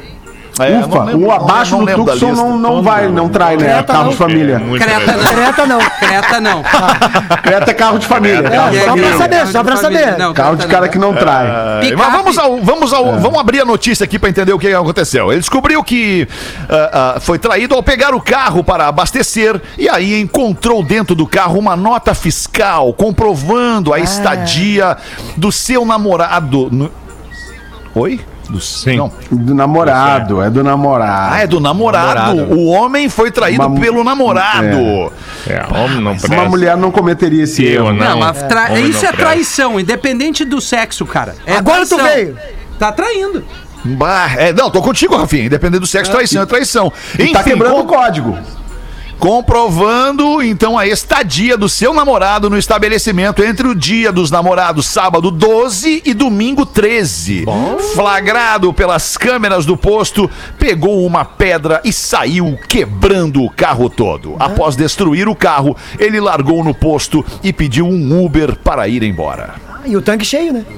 É, 0.65 0.71
não 0.81 0.88
Ufa, 0.88 1.05
lembro- 1.05 1.27
o 1.29 1.33
abaixo 1.33 1.73
não 1.73 1.79
do 1.81 1.85
lembro 1.87 2.05
da 2.05 2.12
Tucson 2.12 2.33
não, 2.35 2.59
não 2.59 2.83
vai, 2.83 3.09
não 3.09 3.29
trai, 3.29 3.57
né? 3.57 3.65
Creta 3.65 3.85
carro 3.93 4.05
não. 4.05 4.11
de 4.11 4.17
família. 4.17 4.55
É 4.57 4.79
Creta 4.79 5.17
não. 5.17 5.25
Creta 5.25 5.67
não. 5.67 5.79
Creta 5.81 6.41
não. 6.41 6.62
Creta 7.43 7.71
é 7.71 7.75
carro 7.75 7.99
de 7.99 8.06
família. 8.06 8.43
De 8.43 8.80
Só 8.85 8.97
pra 8.97 9.17
saber, 9.19 9.47
só 9.47 9.65
pra 9.65 9.76
saber. 9.76 10.19
Não, 10.19 10.32
Carro 10.35 10.56
de 10.56 10.67
cara 10.67 10.87
não. 10.87 10.93
que 10.93 10.99
não 10.99 11.15
trai. 11.15 11.47
É, 11.47 11.80
Picape. 11.80 11.97
mas 11.97 12.13
vamos 12.13 12.39
ao, 12.39 12.56
vamos 12.61 12.93
ao, 12.93 13.19
vamos 13.19 13.39
abrir 13.39 13.61
a 13.61 13.65
notícia 13.65 14.04
aqui 14.04 14.19
para 14.19 14.28
entender 14.28 14.52
o 14.52 14.59
que 14.59 14.73
aconteceu. 14.73 15.30
Ele 15.30 15.41
descobriu 15.41 15.82
que 15.82 16.26
ah, 16.69 17.15
ah, 17.17 17.21
foi 17.21 17.39
traído 17.39 17.75
ao 17.75 17.82
pegar 17.82 18.15
o 18.15 18.21
carro 18.21 18.63
para 18.65 18.87
abastecer 18.89 19.61
e 19.76 19.89
aí 19.89 20.21
encontrou 20.21 20.82
dentro 20.82 21.15
do 21.15 21.26
carro 21.26 21.59
uma 21.59 21.76
nota 21.76 22.15
fiscal 22.15 22.93
comprovando 22.93 23.93
a 23.93 23.99
estadia 24.00 24.97
do 25.37 25.50
seu 25.52 25.85
namorado. 25.85 26.69
no- 26.71 26.91
Oi? 27.95 28.21
Do... 28.49 28.61
Sim. 28.61 28.97
Não. 28.97 29.13
Do 29.30 29.54
namorado, 29.54 30.41
é 30.43 30.49
do 30.49 30.65
namorado. 30.65 31.34
Ah, 31.34 31.41
é 31.43 31.47
do 31.47 31.61
namorado. 31.61 32.37
Namorado. 32.37 32.54
O 32.58 32.67
homem 32.69 33.08
foi 33.08 33.30
traído 33.30 33.67
Uma- 33.67 33.78
pelo 33.80 34.02
namorado. 34.02 35.13
É, 35.47 35.65
homem 35.78 36.00
não 36.00 36.17
presta. 36.17 36.34
Uma 36.34 36.45
mulher 36.49 36.76
não 36.76 36.91
cometeria 36.91 37.45
esse 37.45 37.63
Eu 37.65 37.84
erro. 37.87 37.93
não. 37.93 38.08
Não, 38.11 38.19
mas 38.21 38.43
tra- 38.45 38.67
Homem 38.71 38.89
isso 38.89 39.02
não 39.02 39.08
é 39.11 39.13
presta. 39.13 39.17
traição, 39.17 39.78
independente 39.80 40.45
do 40.47 40.61
sexo, 40.61 41.04
cara. 41.04 41.34
É 41.47 41.56
Agora 41.56 41.84
tu 41.87 41.97
traição. 41.97 42.15
veio. 42.17 42.37
Tá 42.78 42.91
traindo. 42.93 43.45
Bah, 43.84 44.30
é, 44.37 44.52
não, 44.52 44.71
tô 44.71 44.80
contigo, 44.82 45.17
Rafinha. 45.17 45.49
Dependendo 45.49 45.80
do 45.80 45.87
sexo, 45.87 46.11
traição 46.11 46.43
é 46.43 46.47
traição. 46.47 46.93
E 47.19 47.28
tá 47.32 47.41
Enfim, 47.41 47.50
quebrando 47.50 47.75
com- 47.75 47.80
o 47.82 47.87
código. 47.87 48.39
Comprovando 49.19 50.43
então 50.43 50.78
a 50.78 50.87
estadia 50.87 51.57
do 51.57 51.69
seu 51.69 51.93
namorado 51.93 52.49
no 52.49 52.57
estabelecimento 52.57 53.43
entre 53.43 53.67
o 53.67 53.75
dia 53.75 54.13
dos 54.13 54.31
namorados, 54.31 54.87
sábado 54.87 55.31
12 55.31 56.02
e 56.04 56.15
domingo 56.15 56.65
13. 56.65 57.45
Flagrado 57.95 58.73
pelas 58.73 59.17
câmeras 59.17 59.67
do 59.67 59.76
posto, 59.76 60.31
pegou 60.59 61.04
uma 61.04 61.25
pedra 61.25 61.81
e 61.85 61.93
saiu 61.93 62.59
quebrando 62.69 63.43
o 63.43 63.50
carro 63.50 63.91
todo. 63.91 64.37
Após 64.39 64.76
destruir 64.76 65.28
o 65.28 65.35
carro, 65.35 65.76
ele 65.99 66.21
largou 66.21 66.63
no 66.63 66.75
posto 66.75 67.25
e 67.43 67.52
pediu 67.52 67.87
um 67.87 68.25
Uber 68.25 68.57
para 68.57 68.87
ir 68.89 69.02
embora. 69.02 69.68
E 69.84 69.97
o 69.97 70.02
tanque 70.02 70.25
cheio, 70.25 70.52
né? 70.52 70.64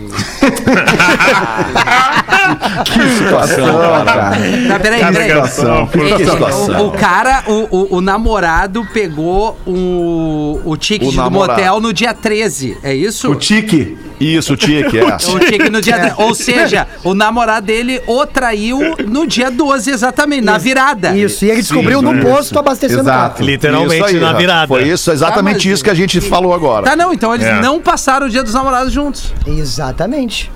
Que 2.84 3.08
situação, 3.18 3.78
cara. 4.04 4.30
Tá, 4.68 4.78
peraí, 4.80 5.00
peraí. 5.00 5.28
situação, 5.28 5.86
Que 5.86 5.98
Ele- 5.98 6.24
situação. 6.30 6.80
O, 6.84 6.88
o 6.88 6.90
cara, 6.92 7.44
o, 7.46 7.68
o- 7.70 7.96
o 7.96 8.00
namorado 8.00 8.86
pegou 8.92 9.58
o, 9.66 10.60
o 10.64 10.76
ticket 10.76 11.08
O 11.08 11.10
do 11.12 11.16
namorado. 11.16 11.58
motel 11.60 11.80
no 11.80 11.92
dia 11.92 12.12
13, 12.14 12.76
é 12.82 12.94
isso? 12.94 13.30
O 13.30 13.34
tique. 13.36 13.96
Isso, 14.20 14.56
Tique, 14.56 14.98
é. 14.98 15.04
O 15.30 15.38
ticket 15.40 15.70
no 15.70 15.80
dia 15.80 15.98
13. 15.98 16.14
Ou 16.18 16.34
seja, 16.34 16.86
o 17.02 17.14
namorado 17.14 17.66
dele 17.66 18.02
o 18.06 18.26
traiu 18.26 18.78
no 19.06 19.26
dia 19.26 19.50
12, 19.50 19.90
exatamente, 19.90 20.42
na 20.44 20.58
virada. 20.58 21.16
Isso, 21.16 21.44
e 21.44 21.50
ele 21.50 21.62
descobriu 21.62 22.02
no 22.02 22.14
isso. 22.14 22.26
posto 22.26 22.58
abastecendo 22.58 23.02
o 23.02 23.04
carro. 23.06 23.18
Exato. 23.26 23.42
Literalmente 23.42 23.94
Isso 23.96 24.04
aí, 24.04 24.20
na 24.20 24.32
virada. 24.34 24.68
Foi 24.68 24.82
isso, 24.82 25.10
exatamente 25.10 25.40
Tá, 25.40 25.64
mas- 25.64 25.74
isso 25.74 25.84
que 25.84 25.90
a 25.90 25.94
gente 25.94 26.20
falou 26.20 26.52
agora. 26.52 26.84
Tá, 26.84 26.94
não, 26.94 27.12
então 27.12 27.34
eles 27.34 27.46
É. 27.46 27.60
não 27.60 27.80
passaram 27.80 28.26
o 28.26 28.30
dia 28.30 28.42
dos 28.42 28.52
namorados 28.54 28.92
juntos. 28.92 29.32
Exatamente. 29.46 30.50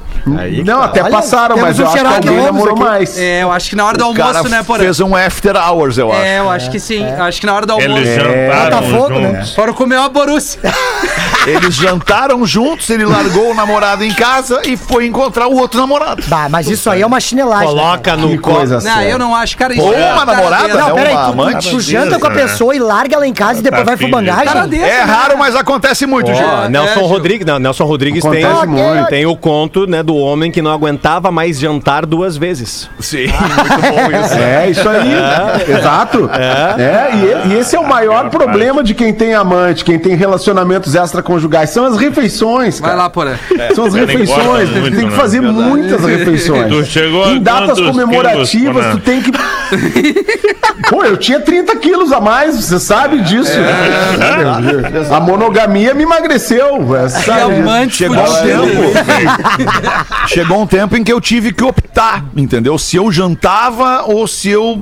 Não, 0.64 0.80
até 0.80 1.02
Olha, 1.02 1.10
passaram, 1.10 1.56
mas 1.58 1.78
eu 1.78 1.86
acho 1.86 1.96
que 1.98 2.00
alguém 2.06 2.36
namorou 2.42 2.74
aqui. 2.74 2.82
mais. 2.82 3.18
É, 3.18 3.42
eu 3.42 3.52
acho 3.52 3.68
que 3.68 3.76
na 3.76 3.84
hora 3.84 3.98
do 3.98 4.08
O 4.08 4.14
cara 4.14 4.38
almoço, 4.38 4.48
né, 4.48 4.62
Porã? 4.62 4.82
fez 4.84 5.00
um 5.00 5.14
after 5.14 5.54
hours, 5.56 5.98
eu 5.98 6.10
acho. 6.10 6.22
É, 6.22 6.38
eu 6.38 6.50
acho 6.50 6.70
que 6.70 6.80
sim. 6.80 7.04
Eu 7.04 7.24
acho 7.24 7.40
que 7.40 7.46
na 7.46 7.54
hora 7.54 7.66
do 7.66 7.72
almoço. 7.74 7.90
Eles 7.90 8.08
É. 8.08 8.14
jantaram 8.50 8.80
Botafogo, 8.80 9.18
né? 9.20 9.32
juntos. 9.34 9.54
Foram 9.54 9.74
comer 9.74 9.96
uma 9.98 10.08
Borussia. 10.08 10.60
Eles 11.46 11.74
jantaram 11.74 12.46
juntos, 12.46 12.88
ele 12.88 13.04
largou 13.04 13.53
o 13.54 13.56
namorado 13.56 14.04
em 14.04 14.12
casa 14.12 14.60
e 14.64 14.76
foi 14.76 15.06
encontrar 15.06 15.46
o 15.46 15.56
outro 15.56 15.80
namorado. 15.80 16.22
Bah, 16.26 16.48
mas 16.50 16.68
isso 16.68 16.90
aí 16.90 17.02
é 17.02 17.06
uma 17.06 17.20
chinelagem. 17.20 17.68
né, 17.74 17.80
Coloca 17.80 18.16
no 18.16 18.28
Que 18.30 18.38
coisa 18.38 18.80
Não, 18.80 19.02
eu 19.02 19.18
não 19.18 19.34
acho, 19.34 19.56
cara. 19.56 19.72
Ou 19.78 19.90
isso 19.92 19.94
é 20.00 20.12
uma 20.12 20.24
namorada, 20.24 20.62
dele. 20.68 20.74
né? 20.74 20.80
Não, 20.88 20.94
peraí, 20.94 21.14
uma 21.14 21.24
tu, 21.24 21.32
amante 21.32 21.70
tu 21.70 21.80
janta 21.80 22.18
com 22.18 22.26
a 22.26 22.30
né? 22.30 22.42
pessoa 22.42 22.74
e 22.74 22.78
larga 22.78 23.14
ela 23.16 23.26
em 23.26 23.32
casa 23.32 23.60
e 23.60 23.62
depois 23.62 23.84
vai 23.84 23.96
pro 23.96 24.04
Tá 24.10 24.16
bangagem. 24.16 24.44
Cara 24.44 24.66
desse, 24.66 24.84
É 24.84 25.04
né? 25.06 25.12
raro, 25.12 25.38
mas 25.38 25.54
acontece 25.56 26.06
muito, 26.06 26.30
Ó, 26.30 26.34
gente. 26.34 26.70
Nelson 26.70 26.94
Gil. 27.00 27.06
Rodrigues, 27.08 27.46
não, 27.46 27.58
Nelson 27.58 27.84
Rodrigues 27.84 28.24
tem, 28.24 28.44
muito. 28.66 29.08
tem 29.08 29.26
o 29.26 29.36
conto, 29.36 29.86
né, 29.86 30.02
do 30.02 30.14
homem 30.16 30.50
que 30.50 30.60
não 30.60 30.72
aguentava 30.72 31.30
mais 31.30 31.58
jantar 31.58 32.04
duas 32.06 32.36
vezes. 32.36 32.88
Sim, 33.00 33.26
muito 33.28 33.80
bom 33.80 34.18
isso. 34.24 34.34
É, 34.34 34.70
isso 34.70 34.88
aí. 34.88 35.74
Exato. 35.78 36.30
É, 36.78 37.48
e, 37.48 37.52
e 37.54 37.58
esse 37.58 37.76
é 37.76 37.80
o 37.80 37.86
maior 37.86 38.30
problema 38.30 38.82
de 38.82 38.94
quem 38.94 39.12
tem 39.12 39.34
amante, 39.34 39.84
quem 39.84 39.98
tem 39.98 40.14
relacionamentos 40.16 40.94
extraconjugais. 40.94 41.70
São 41.70 41.84
as 41.84 41.96
refeições, 41.96 42.80
Vai 42.80 42.90
cara. 42.90 43.02
lá, 43.04 43.10
porra. 43.48 43.74
São 43.74 43.84
as 43.86 43.94
É, 43.94 44.00
refeições. 44.00 44.44
gosta 44.44 44.66
Tu 44.66 44.80
muito, 44.80 44.96
tem 44.96 45.04
que 45.06 45.10
né? 45.12 45.16
fazer 45.16 45.40
Verdade. 45.40 45.68
muitas 45.68 46.04
refeições. 46.04 46.68
Tu 46.68 46.84
chegou 46.86 47.28
em 47.30 47.40
datas 47.40 47.80
comemorativas, 47.80 48.50
quilos, 48.86 48.86
tu 48.92 48.98
tem 49.00 49.20
que. 49.22 49.32
Pô, 50.90 51.02
eu 51.04 51.16
tinha 51.16 51.40
30 51.40 51.76
quilos 51.76 52.12
a 52.12 52.20
mais, 52.20 52.56
você 52.56 52.78
sabe 52.78 53.20
disso. 53.22 53.52
É, 53.58 55.14
a 55.14 55.20
monogamia 55.20 55.94
me 55.94 56.02
emagreceu. 56.02 56.78
é, 56.96 57.42
amante 57.42 57.96
Chegou 57.96 58.16
um 58.18 58.34
tempo. 58.42 58.92
Chegou 60.28 60.62
um 60.62 60.66
tempo 60.66 60.96
em 60.96 61.04
que 61.04 61.12
eu 61.12 61.20
tive 61.20 61.52
que 61.52 61.64
optar, 61.64 62.24
entendeu? 62.36 62.76
Se 62.78 62.96
eu 62.96 63.10
jantava 63.10 64.02
ou 64.06 64.26
se 64.26 64.50
eu 64.50 64.76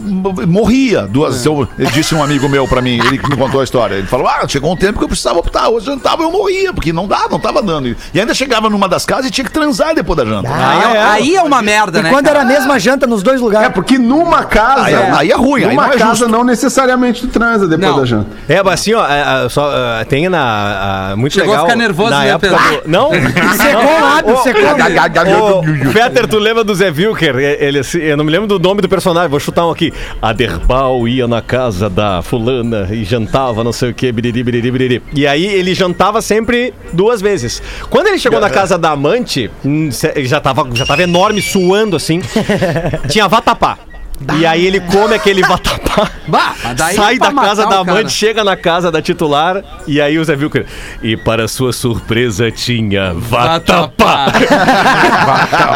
morria. 0.47 1.03
Duas, 1.03 1.37
se 1.37 1.49
eu, 1.49 1.69
disse 1.93 2.15
um 2.15 2.23
amigo 2.23 2.49
meu 2.49 2.67
pra 2.67 2.81
mim, 2.81 2.99
ele 3.05 3.19
que 3.19 3.29
me 3.29 3.37
contou 3.37 3.61
a 3.61 3.65
história. 3.65 3.95
Ele 3.97 4.07
falou: 4.07 4.27
Ah, 4.27 4.47
chegou 4.49 4.73
um 4.73 4.77
tempo 4.77 4.99
que 4.99 5.05
eu 5.05 5.09
precisava 5.09 5.39
optar. 5.39 5.69
Ou 5.69 5.77
eu 5.77 5.81
jantava 5.81 6.23
ou 6.23 6.29
eu 6.29 6.33
morria, 6.39 6.73
porque 6.73 6.93
não 6.93 7.07
dava, 7.07 7.29
não 7.31 7.39
tava 7.41 7.63
dando. 7.63 7.95
E 8.13 8.21
ainda 8.21 8.35
chegava 8.35 8.52
numa 8.61 8.89
das 8.89 9.05
casas 9.07 9.27
e 9.27 9.31
tinha 9.31 9.45
que 9.45 9.51
transar 9.53 9.95
depois 9.95 10.17
da 10.17 10.25
janta. 10.25 10.49
Aí, 10.53 10.83
é- 10.97 11.03
aí 11.03 11.37
é 11.37 11.43
uma 11.43 11.63
merda, 11.63 11.99
E 12.01 12.03
né? 12.03 12.11
quando 12.11 12.27
cara? 12.27 12.41
era 12.41 12.49
a 12.49 12.53
mesma 12.53 12.79
janta 12.79 13.07
nos 13.07 13.23
dois 13.23 13.41
É, 13.41 13.45
lugares. 13.45 13.73
porque 13.75 13.99
numa 13.99 14.45
casa. 14.45 14.85
Aí 14.85 14.95
é- 14.95 15.11
aí 15.13 15.31
é 15.31 15.37
ruim, 15.37 15.63
aí 15.65 15.69
Numa 15.71 15.87
não 15.87 15.93
é 15.93 15.97
casa 15.99 16.11
justo. 16.17 16.29
não 16.29 16.45
necessariamente 16.45 17.21
tu 17.23 17.29
transa 17.29 17.67
depois 17.67 17.91
Não. 17.91 17.99
da 18.01 18.05
janta. 18.05 18.27
É, 18.49 18.63
mas 18.63 18.75
assim, 18.81 18.95
ó, 18.95 19.07
é, 19.07 19.45
é, 19.47 19.49
só, 19.49 19.71
é, 20.01 20.05
tem 20.05 20.29
na. 20.29 21.11
a- 21.13 21.17
muito 21.17 21.33
Chegou 21.35 21.51
a 21.53 21.57
legal. 21.57 21.67
ficar 21.67 21.77
nervoso, 21.79 22.11
na 22.11 22.21
né, 22.21 22.29
época 22.31 22.59
Pedro? 22.59 22.83
do, 22.83 22.89
Não? 22.91 23.11
Secou 23.13 23.83
o 23.85 24.01
lábio, 24.01 24.37
secou 24.43 25.93
Peter, 25.93 26.27
tu 26.29 26.39
lembra 26.39 26.65
do 26.65 26.75
Zé 26.75 26.91
Wilker? 26.91 27.37
Ele, 27.37 27.79
assim, 27.81 27.99
eu 27.99 28.17
não 28.17 28.25
me 28.25 28.31
lembro 28.31 28.47
do 28.47 28.59
nome 28.59 28.81
do 28.81 28.89
personagem, 28.89 29.29
vou 29.29 29.41
chutar 29.41 29.67
um 29.67 29.71
aqui. 29.71 29.93
Aderbal 30.21 31.07
ia 31.07 31.27
na 31.29 31.41
casa 31.43 31.89
da 31.89 32.23
fulana 32.23 32.89
e 32.91 33.05
jantava, 33.05 33.63
não 33.63 33.73
sei 33.73 33.91
o 33.91 33.95
que, 33.95 34.11
biriri, 34.11 34.43
biriri, 34.43 34.71
biriri. 34.71 35.03
E 35.15 35.27
aí 35.27 35.45
ele 35.47 35.75
jantava 35.75 36.21
sempre 36.23 36.73
duas 36.93 37.21
vezes. 37.21 37.63
Quando 37.91 38.07
ele 38.09 38.19
chegou 38.19 38.39
na 38.43 38.51
casa 38.51 38.77
da 38.77 38.91
amante, 38.91 39.51
hum, 39.65 39.89
já 40.25 40.41
tava, 40.41 40.69
já 40.75 40.85
tava 40.85 41.03
enorme, 41.03 41.41
suando 41.41 41.97
assim, 41.97 42.21
tinha 43.09 43.29
vatapá. 43.29 43.79
E 44.39 44.47
aí 44.47 44.67
ele 44.67 44.81
come 44.81 45.15
aquele 45.15 45.43
vatapá, 45.43 46.09
Bah, 46.29 46.55
sai 46.95 47.19
pra 47.19 47.31
da 47.31 47.43
casa 47.43 47.67
da 47.67 47.79
amante, 47.79 48.13
chega 48.13 48.45
na 48.45 48.57
casa 48.57 48.91
da 48.91 49.03
titular, 49.03 49.63
e 49.87 50.01
aí 50.01 50.19
o 50.19 50.25
Zé 50.25 50.35
Wilker. 50.35 50.67
E 51.03 51.17
para 51.17 51.49
sua 51.49 51.73
surpresa 51.73 52.51
tinha 52.51 53.13
vatapá. 53.15 54.27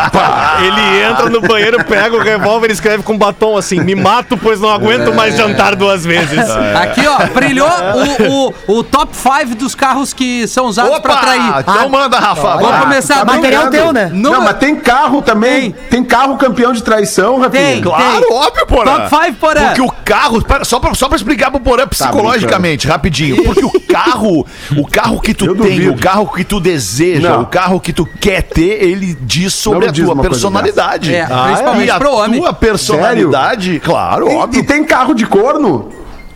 Ele 0.63 1.03
entra 1.03 1.29
no 1.29 1.41
banheiro, 1.41 1.85
pega 1.85 2.17
o 2.17 2.21
revólver 2.23 2.71
e 2.71 2.73
escreve 2.73 3.03
com 3.03 3.17
batom 3.17 3.57
assim: 3.57 3.81
Me 3.81 3.95
mato, 3.95 4.37
pois 4.37 4.61
não 4.61 4.71
aguento 4.71 5.13
mais 5.15 5.37
jantar 5.37 5.75
duas 5.77 6.05
vezes. 6.05 6.39
Aqui, 6.81 7.07
ó, 7.07 7.27
brilhou 7.35 7.69
o, 7.69 8.55
o, 8.73 8.79
o 8.79 8.85
top 8.85 9.15
5 9.15 9.55
dos 9.57 9.75
carros 9.75 10.13
que 10.13 10.47
são 10.49 10.67
usados 10.67 10.99
pra 11.01 11.15
atrair. 11.15 11.43
Então 11.61 11.89
manda, 11.89 12.19
Rafa. 12.19 12.57
Vamos 12.57 12.81
começar. 12.81 13.25
material 13.25 13.65
número- 13.67 13.85
teu, 13.85 13.93
né? 13.93 14.07
número- 14.13 14.33
Não, 14.33 14.41
mas 14.45 14.57
tem 14.57 14.77
carro 14.77 15.23
também. 15.23 15.73
Tem, 15.91 16.03
carro 16.05 16.37
campeão 16.37 16.73
de 16.73 16.83
traição, 16.83 17.39
Rafinha. 17.41 17.63
Tem. 17.63 17.83
Claro, 17.83 18.25
óbvio, 18.37 18.67
Porã. 18.67 19.09
Top 19.09 19.25
5, 19.27 19.37
Porã. 19.39 19.67
Porque 19.67 19.83
o 19.83 19.91
carro, 20.05 20.43
só 20.65 20.79
pra, 20.81 20.95
só 20.95 21.09
pra 21.09 21.17
explicar 21.17 21.51
pro 21.51 21.61
Porã 21.61 21.87
psicologicamente, 21.87 22.87
rapidinho. 22.87 23.43
Porque 23.45 23.65
o 23.65 23.81
carro, 23.81 24.47
o 24.77 24.87
carro 24.87 25.21
que 25.21 25.35
tu 25.35 25.47
Eu 25.47 25.55
tem, 25.57 25.71
duvido. 25.71 25.93
o 25.93 25.99
carro 25.99 26.27
que 26.33 26.45
tu 26.45 26.61
deseja, 26.61 27.29
Não. 27.31 27.43
o 27.43 27.47
carro 27.47 27.81
que 27.81 27.93
tu 27.93 28.07
quer 28.21 28.43
ter, 28.43 28.83
ele 28.83 29.17
diz 29.21 29.53
sobre 29.55 29.81
Não 29.81 29.89
a 29.89 29.93
diz 29.93 30.05
tua 30.05 30.15
uma 30.15 30.23
coisa 30.23 30.31
personalidade. 30.31 31.15
É, 31.15 31.25
principalmente 31.27 31.87
e 31.87 31.91
a 31.91 31.99
pro 31.99 32.13
homem. 32.13 32.41
tua 32.41 32.53
personalidade, 32.53 33.81
claro, 33.81 34.29
E, 34.29 34.33
e 34.33 34.37
óbvio. 34.37 34.67
tem 34.67 34.85
carro 34.85 35.15
de 35.15 35.27
corno. 35.27 35.91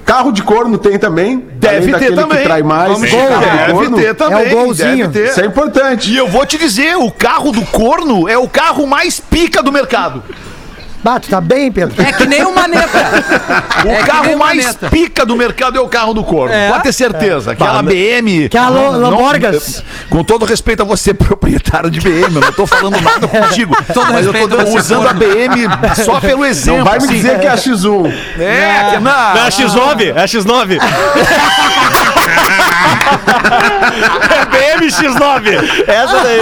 Carro 0.05 0.33
de 0.33 0.43
corno 0.43 0.77
tem 0.77 0.99
também. 0.99 1.39
Deve 1.55 1.87
ter 1.87 1.93
daquele 1.93 2.17
também. 2.17 2.39
Que 2.39 2.45
trai 2.45 2.63
mais. 2.65 2.93
Vamos 2.93 3.09
tem 3.09 3.21
ver. 3.21 3.29
carro 3.29 3.41
de 3.45 3.57
Deve 3.59 3.73
corno. 3.73 3.97
ter 3.97 4.15
também. 4.15 4.39
É 4.39 4.47
o 4.47 4.51
golzinho. 4.57 5.09
deve 5.09 5.21
ter. 5.27 5.31
Isso 5.31 5.41
é 5.41 5.47
importante. 5.47 6.11
E 6.11 6.17
eu 6.17 6.27
vou 6.27 6.45
te 6.45 6.59
dizer, 6.59 6.97
o 6.97 7.13
carro 7.13 7.53
do 7.53 7.63
corno 7.67 8.29
é 8.29 8.37
o 8.37 8.49
carro 8.49 8.87
mais 8.89 9.21
pica 9.21 9.63
do 9.63 9.71
mercado. 9.71 10.25
Bah, 11.03 11.19
tu 11.19 11.29
tá 11.31 11.41
bem, 11.41 11.73
Pedro? 11.73 11.95
É 12.03 12.13
que 12.13 12.27
nem 12.27 12.45
o 12.45 12.55
maneta. 12.55 12.91
O 13.83 13.89
É 13.89 14.03
carro 14.03 14.37
mais 14.37 14.63
Maneta. 14.63 14.91
pica 14.91 15.25
do 15.25 15.35
mercado 15.35 15.79
é 15.79 15.81
o 15.81 15.89
carro 15.89 16.13
do 16.13 16.23
corno. 16.23 16.55
É. 16.55 16.69
Pode 16.69 16.83
ter 16.83 16.93
certeza. 16.93 17.53
Aquela 17.53 17.83
BM. 17.83 18.47
Que 18.51 18.59
é 18.59 18.61
a 18.61 18.69
Lo- 18.69 18.93
Não- 18.93 19.11
Lamborgas. 19.11 19.83
com 20.11 20.23
todo 20.23 20.45
respeito 20.45 20.83
a 20.83 20.85
você, 20.85 21.15
proprietário 21.15 21.91
de 21.91 21.99
BM, 21.99 22.35
eu 22.35 22.41
não 22.43 22.53
tô 22.53 22.67
falando 22.67 23.01
nada 23.01 23.27
contigo. 23.29 23.75
Todo 23.95 24.13
mas 24.13 24.27
eu 24.27 24.35
tô 24.35 24.47
dando- 24.47 24.69
usando 24.77 25.09
a 25.09 25.15
BM 25.15 25.67
só 26.05 26.21
pelo 26.21 26.45
exemplo. 26.45 26.81
Não 26.81 26.85
vai 26.85 26.99
me 26.99 27.05
assim. 27.07 27.15
dizer 27.15 27.41
que 27.41 27.47
é 27.47 27.51
a 27.51 27.57
X1. 27.57 28.13
É, 28.39 28.91
que 28.91 28.97
não. 28.97 29.11
Não, 29.11 29.37
é 29.37 29.41
a 29.41 29.49
X9, 29.49 30.15
é 30.15 30.21
a 30.21 30.25
X9. 30.27 30.79
É 34.31 34.45
BM 34.77 34.87
X9. 34.87 35.85
Essa 35.89 36.21
daí. 36.23 36.41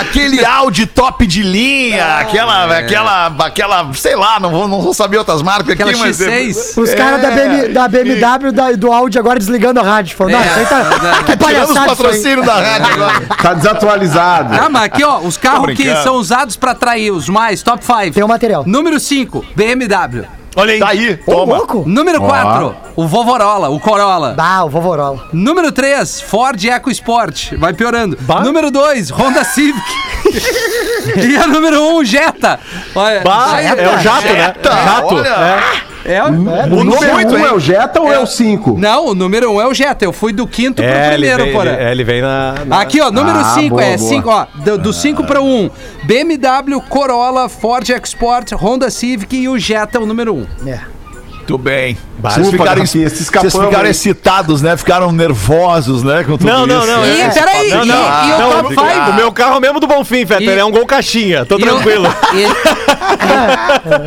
Aquele 0.00 0.44
Audi 0.44 0.86
top 0.86 1.26
de 1.26 1.42
linha, 1.42 2.16
aquela, 2.18 2.78
aquela, 2.78 3.26
aquela, 3.38 3.92
sei 3.94 4.16
lá, 4.16 4.38
não 4.40 4.50
vou, 4.50 4.68
não 4.68 4.80
vou 4.80 4.94
saber 4.94 5.18
outras 5.18 5.42
marcas 5.42 5.70
Aquela 5.70 5.90
aqui, 5.90 6.00
mas. 6.00 6.18
X6. 6.20 6.80
Os 6.82 6.94
caras 6.94 7.20
da, 7.22 7.30
BM, 7.30 7.68
da 7.68 7.88
BMW 7.88 8.52
da- 8.52 8.72
do 8.72 8.92
Audi 8.92 9.18
agora 9.18 9.38
desligando 9.38 9.80
a 9.80 9.82
rádio. 9.82 10.16
Falando, 10.16 10.36
É, 10.36 10.40
isso 10.46 10.58
aí 10.58 10.66
tá. 10.66 10.80
é, 10.80 11.22
Que 11.24 11.36
palhaçada 11.36 11.86
patrocínios 11.86 12.46
da 12.46 12.54
rádio 12.54 12.92
agora. 12.94 13.20
Tá 13.42 13.54
desatualizado. 13.54 14.54
Ah, 14.54 14.68
mas 14.68 14.82
aqui, 14.84 15.04
ó, 15.04 15.18
os 15.18 15.36
carros 15.36 15.74
que 15.74 15.94
são 16.02 16.16
usados 16.16 16.56
pra 16.56 16.72
atrair 16.72 17.10
os 17.12 17.28
mais, 17.28 17.62
top 17.62 17.84
5. 17.84 18.10
Tem 18.14 18.22
o 18.22 18.28
material. 18.28 18.64
Número 18.66 18.98
5, 18.98 19.44
BMW. 19.54 20.26
Olha 20.54 20.74
aí. 20.74 20.78
Tá 20.80 20.88
aí, 20.88 21.20
Ô, 21.26 21.32
toma. 21.34 21.56
louco. 21.56 21.84
Número 21.86 22.20
4, 22.20 22.74
o 22.96 23.06
Vovorola, 23.06 23.70
o 23.70 23.80
Corolla. 23.80 24.34
Bah, 24.34 24.64
o 24.64 24.68
Vovorola. 24.68 25.28
Número 25.32 25.72
3, 25.72 26.20
Ford 26.20 26.62
EcoSport. 26.62 27.52
Vai 27.56 27.72
piorando. 27.72 28.18
Número 28.44 28.70
2, 28.70 29.10
Honda 29.10 29.44
Civic. 29.44 29.80
e 31.16 31.36
a 31.36 31.46
número 31.46 31.80
1, 31.82 31.96
um, 31.98 32.04
Jetta. 32.04 32.60
Olha, 32.94 33.20
Bah, 33.22 33.54
aí, 33.54 33.66
é 33.66 33.72
o 33.96 33.98
jato, 33.98 34.26
né? 34.26 34.34
Jetta, 34.34 34.70
Jato. 34.70 35.14
olha. 35.14 35.28
é. 35.28 35.91
É, 36.04 36.22
O 36.22 36.30
número 36.32 37.14
muito, 37.14 37.34
um 37.34 37.38
hein? 37.38 37.44
é 37.46 37.52
o 37.52 37.58
Jetta 37.60 38.00
ou 38.00 38.12
é, 38.12 38.18
o 38.18 38.26
5? 38.26 38.76
Não, 38.78 39.06
o 39.08 39.14
número 39.14 39.50
1 39.50 39.54
um 39.54 39.60
é 39.60 39.66
o 39.66 39.74
Jetta. 39.74 40.04
Eu 40.04 40.12
fui 40.12 40.32
do 40.32 40.46
quinto 40.46 40.82
pro 40.82 40.84
É, 40.90 41.08
ele 41.14 41.26
primeiro, 41.26 41.44
vem, 41.44 41.52
porra. 41.52 41.66
ele, 41.70 41.82
é, 41.82 41.90
ele 41.92 42.04
vem 42.04 42.22
na, 42.22 42.54
na- 42.66 42.80
Aqui, 42.80 43.00
ó, 43.00 43.10
número 43.10 43.38
Ah, 43.38 43.44
5 43.54 43.68
boa, 43.70 43.82
é 43.84 43.96
boa. 43.96 44.08
5, 44.08 44.28
ó, 44.30 44.46
do 44.78 44.92
5 44.92 45.24
para 45.24 45.40
o 45.40 45.44
1. 45.46 45.70
BMW, 46.04 46.80
Corolla, 46.88 47.48
Ford 47.48 47.88
EcoSport, 47.88 48.52
Honda 48.54 48.90
Civic 48.90 49.36
e 49.36 49.48
o 49.48 49.58
Jetta, 49.58 50.00
o 50.00 50.06
número 50.06 50.34
1. 50.34 50.38
Um. 50.38 50.68
É. 50.68 50.80
Muito 51.42 51.58
bem. 51.58 51.98
Vocês 52.20 52.50
ficaram, 52.50 52.86
vocês 52.86 53.28
ficaram 53.28 53.88
excitados, 53.88 54.62
né? 54.62 54.76
Ficaram 54.76 55.10
nervosos, 55.10 56.04
né? 56.04 56.22
Com 56.22 56.38
tudo 56.38 56.46
Não, 56.46 56.64
não, 56.66 56.78
isso. 56.78 56.86
não. 56.86 57.04
E, 57.04 57.20
é- 57.20 57.28
peraí, 57.30 57.68
Não, 57.70 57.82
e- 57.82 57.86
não. 57.88 57.96
e 57.96 58.32
o 58.32 58.38
Não, 58.38 58.50
top 58.52 58.66
o- 58.66 58.68
5? 58.68 59.10
O 59.10 59.14
meu 59.14 59.32
carro 59.32 59.56
é 59.56 59.60
mesmo 59.60 59.80
do 59.80 59.88
Bonfim, 59.88 60.24
Fetter. 60.24 60.46
E- 60.48 60.50
Ele 60.50 60.60
é 60.60 60.64
um 60.64 60.70
gol 60.70 60.86
caixinha. 60.86 61.44
Tô 61.44 61.56
E 61.58 61.62
tranquilo. 61.62 62.06
e- 62.32 62.46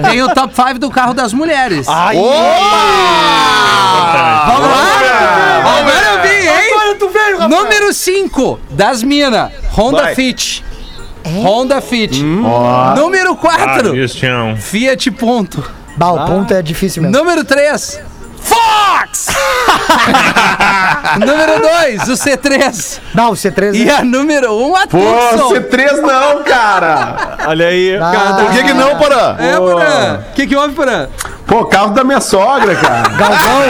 Tem 0.10 0.24
o 0.24 0.34
top 0.34 0.56
5 0.56 0.80
do 0.80 0.89
carro 0.89 1.13
das 1.13 1.34
mulheres. 1.34 1.88
Ai, 1.89 2.15
Vamos 2.15 2.32
lá? 4.69 4.95
Agora 5.80 6.06
eu 6.15 6.21
vi, 6.21 6.48
hein? 6.48 6.71
Agora 6.74 6.95
tu 6.95 7.10
veio, 7.10 7.38
rapaz. 7.38 7.50
Número 7.52 7.93
5 7.93 8.60
das 8.71 9.04
mina, 9.04 9.52
Honda 9.78 10.04
Vai. 10.04 10.15
Fit. 10.15 10.63
Honda 11.43 11.82
Fit. 11.82 12.24
Número 12.24 13.36
4, 13.36 13.91
Ah. 13.93 14.56
Fiat 14.58 15.12
Punto. 15.12 15.63
Bah, 15.96 16.12
o 16.12 16.26
ponto 16.26 16.54
é 16.54 16.62
difícil 16.62 17.02
mesmo. 17.02 17.18
Número 17.18 17.44
3, 17.44 18.02
Fox! 18.42 19.28
número 21.20 21.62
2, 21.62 22.10
o 22.10 22.14
C3. 22.14 23.00
Não, 23.14 23.32
o 23.32 23.34
C3 23.34 23.74
E 23.76 23.90
a 23.90 24.04
número 24.04 24.54
1, 24.54 24.68
um, 24.70 24.76
a 24.76 24.88
Pô, 24.88 25.00
Tucson. 25.00 25.54
C3 25.56 26.02
não, 26.02 26.44
cara. 26.44 27.38
olha 27.48 27.68
aí. 27.68 27.98
Ah, 27.98 28.38
Por 28.40 28.52
que, 28.52 28.64
que 28.64 28.74
não, 28.74 28.98
Porã? 28.98 29.36
É, 29.40 29.58
Porã. 29.58 30.20
O 30.30 30.34
que, 30.34 30.48
que 30.48 30.56
houve, 30.56 30.74
Porã? 30.76 31.08
Pô, 31.48 31.66
carro 31.66 31.94
da 31.94 32.04
minha 32.04 32.22
sogra, 32.22 32.76
cara. 32.76 33.10
Galvão. 33.10 33.62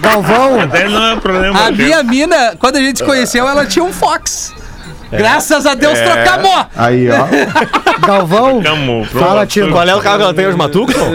Galvão. 0.00 0.60
Até 0.60 0.88
não 0.88 1.06
é 1.12 1.16
problema. 1.16 1.66
A 1.66 1.70
minha 1.70 2.02
mina, 2.02 2.54
quando 2.58 2.76
a 2.76 2.80
gente 2.80 2.98
se 2.98 3.04
conheceu, 3.04 3.46
ela 3.48 3.66
tinha 3.66 3.84
um 3.84 3.92
Fox. 3.92 4.52
Graças 5.10 5.66
a 5.66 5.74
Deus 5.74 5.98
trocamos! 5.98 6.66
Aí, 6.76 7.08
ó. 7.10 8.06
Galvão. 8.06 8.62
Camou, 8.62 9.04
Fala, 9.04 9.46
tio. 9.46 9.70
Qual 9.70 9.86
é 9.86 9.94
o 9.94 10.00
carro 10.00 10.18
que 10.18 10.22
ela 10.24 10.34
tem 10.34 10.46
hoje? 10.46 10.54
Uma 10.54 10.68
Tucson? 10.68 11.06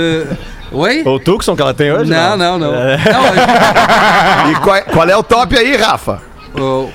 Oi? 0.72 1.04
Ou 1.06 1.20
Tucson 1.20 1.56
que 1.56 1.62
ela 1.62 1.74
tem 1.74 1.92
hoje? 1.92 2.10
Não, 2.10 2.38
não, 2.38 2.58
não. 2.58 2.74
É. 2.74 2.98
Não, 2.98 4.52
E 4.52 4.56
qual, 4.62 4.82
qual 4.84 5.10
é 5.10 5.18
o 5.18 5.24
top 5.24 5.58
aí, 5.58 5.76
Rafa? 5.76 6.22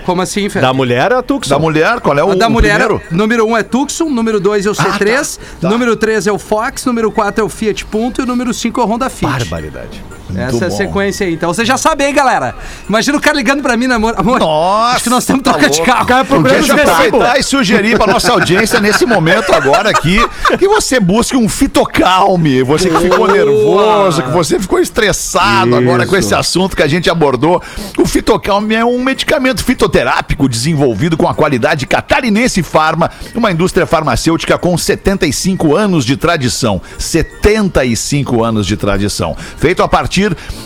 Como 0.05 0.21
assim, 0.21 0.49
Fê? 0.49 0.61
Da 0.61 0.73
mulher 0.73 1.13
é 1.13 1.15
a 1.15 1.23
Tucson. 1.23 1.49
Da 1.51 1.59
mulher, 1.59 2.01
qual 2.01 2.19
é 2.19 2.23
o 2.23 2.35
da 2.35 2.49
mulher, 2.49 2.79
primeiro? 2.79 3.03
número 3.11 3.47
1 3.47 3.51
um 3.51 3.57
é 3.57 3.63
Tucson, 3.63 4.05
número 4.11 4.39
2 4.39 4.67
é 4.67 4.71
o 4.71 4.75
C3, 4.75 5.39
tá. 5.61 5.69
número 5.71 5.97
3 5.97 6.27
é 6.27 6.33
o 6.33 6.39
Fox, 6.39 6.85
número 6.85 7.11
4 7.11 7.41
é 7.41 7.45
o 7.45 7.49
Fiat 7.49 7.85
Punto 7.87 8.21
e 8.21 8.25
o 8.25 8.27
número 8.27 8.53
5 8.53 8.81
é 8.81 8.85
o 8.85 8.87
Honda 8.87 9.09
Fit. 9.09 9.27
Barbaridade. 9.27 10.03
Essa 10.35 10.65
é 10.65 10.69
a 10.69 10.71
sequência 10.71 11.27
aí. 11.27 11.35
Então 11.35 11.53
você 11.53 11.65
já 11.65 11.77
sabe 11.77 12.05
aí, 12.05 12.13
galera. 12.13 12.55
Imagina 12.89 13.19
o 13.19 13.21
cara 13.21 13.37
ligando 13.37 13.63
pra 13.63 13.77
mim, 13.77 13.87
né, 13.87 13.95
amor? 13.95 14.15
Amor, 14.17 14.39
Nossa, 14.39 14.97
acho 14.97 15.05
que 15.05 15.11
nós 15.11 15.25
temos 15.25 15.43
que 15.43 15.51
tá 15.51 15.53
trocar 15.53 15.71
de 15.71 15.83
carro. 15.83 16.07
Cara, 16.07 16.27
os 16.29 16.43
Deixa 16.43 16.73
eu 16.73 16.81
aproveitar 16.81 17.39
e 17.39 17.43
sugerir 17.43 17.99
para 17.99 18.13
nossa 18.13 18.33
audiência 18.33 18.81
nesse 18.81 19.05
momento 19.07 19.53
agora 19.53 19.91
aqui 19.91 20.19
que 20.59 20.69
você 20.69 20.99
busque 20.99 21.37
um 21.37 21.49
fitocalme. 21.49 22.63
Você 22.63 22.89
que 22.89 22.99
ficou 22.99 23.29
nervoso, 23.29 24.23
que 24.23 24.31
você 24.31 24.59
ficou 24.59 24.79
estressado 24.79 25.75
agora 25.75 26.07
com 26.07 26.17
esse 26.17 26.35
assunto 26.35 26.77
que 26.77 26.83
a 26.83 26.89
gente 26.89 27.09
abordou. 27.11 27.63
O 27.99 28.07
fitocalme 28.07 28.75
é 28.75 28.85
um 28.85 29.03
medicamento 29.03 29.63
fitoterápico 29.63 30.49
desenvolvido 30.49 31.17
com 31.17 31.29
a 31.29 31.35
qualidade 31.35 31.87
catarinense 31.87 32.63
Farma, 32.63 33.11
uma 33.35 33.51
indústria 33.51 33.87
farmacêutica 33.87 34.59
com 34.59 34.77
75 34.77 35.77
anos 35.77 36.05
de 36.05 36.17
tradição. 36.17 36.81
75 36.99 38.43
anos 38.43 38.67
de 38.67 38.77
tradição. 38.77 39.37
Feito 39.57 39.83
a 39.83 39.89
partir 39.89 40.16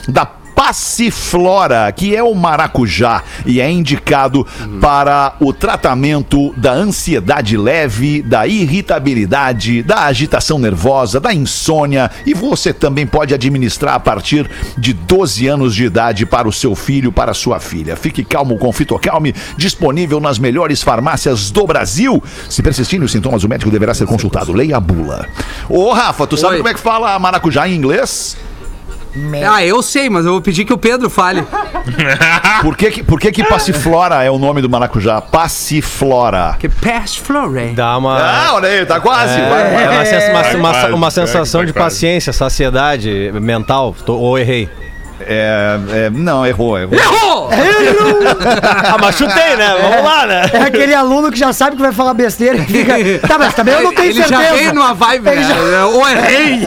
da 0.09 0.27
Passiflora, 0.61 1.91
que 1.91 2.15
é 2.15 2.23
o 2.23 2.35
maracujá 2.35 3.25
e 3.47 3.63
é 3.63 3.71
indicado 3.71 4.47
para 4.79 5.35
o 5.41 5.55
tratamento 5.55 6.53
da 6.55 6.73
ansiedade 6.73 7.57
leve, 7.57 8.21
da 8.21 8.47
irritabilidade, 8.47 9.83
da 9.83 10.05
agitação 10.05 10.59
nervosa, 10.59 11.19
da 11.19 11.33
insônia 11.33 12.11
e 12.27 12.35
você 12.35 12.75
também 12.75 13.07
pode 13.07 13.33
administrar 13.33 13.95
a 13.95 14.01
partir 14.01 14.51
de 14.77 14.93
12 14.93 15.47
anos 15.47 15.75
de 15.75 15.87
idade 15.87 16.27
para 16.27 16.47
o 16.47 16.53
seu 16.53 16.75
filho, 16.75 17.11
para 17.11 17.31
a 17.31 17.35
sua 17.35 17.59
filha. 17.59 17.97
Fique 17.97 18.23
calmo 18.23 18.59
com 18.59 18.71
Fitocalme, 18.71 19.35
disponível 19.57 20.21
nas 20.21 20.39
melhores 20.39 20.83
farmácias 20.83 21.51
do 21.51 21.67
Brasil. 21.67 22.23
Se 22.51 22.63
persistirem 22.63 23.05
os 23.05 23.13
sintomas, 23.13 23.45
o 23.45 23.49
médico 23.49 23.71
deverá 23.71 23.95
ser 23.95 24.07
consultado. 24.07 24.53
Leia 24.53 24.77
a 24.77 24.81
bula. 24.81 25.27
Ô, 25.71 25.91
Rafa, 25.91 26.27
tu 26.27 26.37
sabe 26.37 26.53
Oi. 26.53 26.59
como 26.59 26.69
é 26.69 26.75
que 26.75 26.81
fala 26.81 27.19
maracujá 27.19 27.67
em 27.67 27.75
inglês? 27.75 28.37
Ah, 29.49 29.64
eu 29.64 29.83
sei, 29.83 30.09
mas 30.09 30.25
eu 30.25 30.33
vou 30.33 30.40
pedir 30.40 30.64
que 30.64 30.73
o 30.73 30.79
Pedro 30.79 31.11
fale. 31.11 31.42
Por 32.62 32.77
que, 32.77 32.90
que- 32.90 33.03
por 33.03 33.18
que, 33.18 33.33
que 33.33 33.42
Passiflora 33.44 34.23
é 34.23 34.31
o 34.31 34.38
nome 34.38 34.61
do 34.62 34.68
maracujá? 34.68 35.20
Passiflora. 35.20 36.57
Que 36.59 36.68
Past 36.68 37.20
Flore. 37.20 37.73
Dá 37.75 37.96
uma. 37.96 38.18
Ah, 38.18 38.55
olha 38.55 38.68
aí, 38.68 38.87
tá 38.87 39.01
quase. 39.01 39.35
vai, 39.40 39.49
vai. 39.73 39.85
É 39.85 39.90
uma, 39.90 40.05
sens- 40.05 40.94
uma- 40.94 41.11
sensação 41.11 41.64
de 41.64 41.73
paciência, 41.73 42.33
saciedade 42.33 43.31
mental. 43.40 43.94
Tô- 44.05 44.16
ou 44.16 44.38
errei? 44.38 44.68
É, 45.27 45.79
é, 46.07 46.11
não, 46.11 46.47
errou, 46.47 46.79
errou. 46.79 46.95
Errou! 46.99 47.51
Ah, 48.83 48.97
mas 49.01 49.17
chutei, 49.17 49.57
né? 49.57 49.75
Vamos 49.81 50.03
lá, 50.05 50.27
né? 50.27 50.51
É 50.53 50.59
aquele 50.63 50.95
aluno 50.95 51.31
que 51.31 51.39
já 51.39 51.53
sabe 51.53 51.77
que 51.77 51.83
vai 51.83 51.93
falar 51.93 52.15
besteira 52.15 52.57
e 52.59 52.65
fica. 52.67 52.95
Tá, 53.27 53.39
mas 53.39 53.55
também 53.55 53.75
eu 53.75 53.83
não 53.83 53.93
tenho 53.95 54.09
Ele 54.11 54.23
certeza. 54.23 54.43
já 54.43 54.53
veio 54.55 54.75
numa 54.75 54.95
vibe, 54.95 55.29
Ele 55.29 55.41
né? 55.41 55.49
já- 55.71 55.87
Ou 55.87 56.09
errei! 56.09 56.67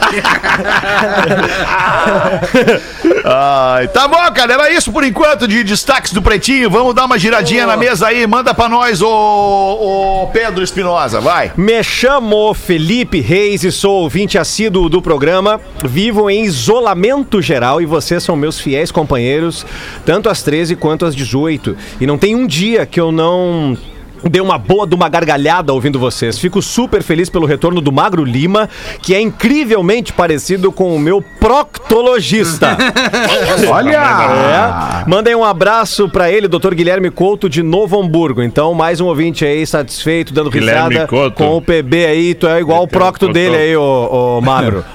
Ai, 3.24 3.88
tá 3.88 4.06
bom, 4.08 4.16
cara. 4.32 4.52
Era 4.54 4.70
isso 4.72 4.92
por 4.92 5.04
enquanto 5.04 5.46
de 5.48 5.62
destaques 5.64 6.12
do 6.12 6.22
Pretinho. 6.22 6.70
Vamos 6.70 6.94
dar 6.94 7.04
uma 7.06 7.18
giradinha 7.18 7.66
na 7.66 7.76
mesa 7.76 8.08
aí. 8.08 8.26
Manda 8.26 8.52
pra 8.54 8.68
nós, 8.68 9.00
ô, 9.02 9.08
ô 9.10 10.26
Pedro 10.32 10.62
Espinosa, 10.62 11.20
vai. 11.20 11.52
Me 11.56 11.82
chamo 11.82 12.52
Felipe 12.54 13.20
Reis 13.20 13.64
e 13.64 13.72
sou 13.72 14.02
ouvinte 14.02 14.38
assíduo 14.38 14.88
do 14.88 15.00
programa. 15.02 15.60
Vivo 15.82 16.28
em 16.30 16.44
isolamento 16.44 17.40
geral 17.42 17.80
e 17.80 17.86
vocês 17.86 18.22
são 18.22 18.36
meus 18.44 18.60
fiéis 18.60 18.90
companheiros, 18.90 19.64
tanto 20.04 20.28
às 20.28 20.42
13 20.42 20.76
quanto 20.76 21.06
às 21.06 21.16
18. 21.16 21.74
E 21.98 22.06
não 22.06 22.18
tem 22.18 22.36
um 22.36 22.46
dia 22.46 22.84
que 22.84 23.00
eu 23.00 23.10
não. 23.10 23.76
Dei 24.22 24.40
uma 24.40 24.56
boa 24.56 24.86
de 24.86 24.94
uma 24.94 25.06
gargalhada 25.06 25.70
ouvindo 25.70 25.98
vocês. 25.98 26.38
Fico 26.38 26.62
super 26.62 27.02
feliz 27.02 27.28
pelo 27.28 27.44
retorno 27.44 27.78
do 27.82 27.92
Magro 27.92 28.24
Lima, 28.24 28.70
que 29.02 29.14
é 29.14 29.20
incrivelmente 29.20 30.14
parecido 30.14 30.72
com 30.72 30.96
o 30.96 30.98
meu 30.98 31.22
proctologista. 31.38 32.74
Olha! 33.70 35.04
É. 35.04 35.08
Mandem 35.10 35.34
um 35.34 35.44
abraço 35.44 36.08
pra 36.08 36.30
ele, 36.30 36.48
Dr. 36.48 36.72
Guilherme 36.74 37.10
Couto 37.10 37.50
de 37.50 37.62
Novo 37.62 38.00
Hamburgo. 38.00 38.42
Então, 38.42 38.72
mais 38.72 38.98
um 38.98 39.06
ouvinte 39.06 39.44
aí 39.44 39.66
satisfeito, 39.66 40.32
dando 40.32 40.50
Guilherme 40.50 40.94
risada 40.94 41.06
Couto. 41.06 41.36
com 41.36 41.58
o 41.58 41.60
PB 41.60 42.06
aí. 42.06 42.34
Tu 42.34 42.46
é 42.46 42.60
igual 42.60 42.82
o 42.82 42.88
procto 42.88 43.28
dele 43.28 43.56
aí, 43.56 43.76
ô, 43.76 44.38
ô 44.38 44.40
Magro. 44.40 44.82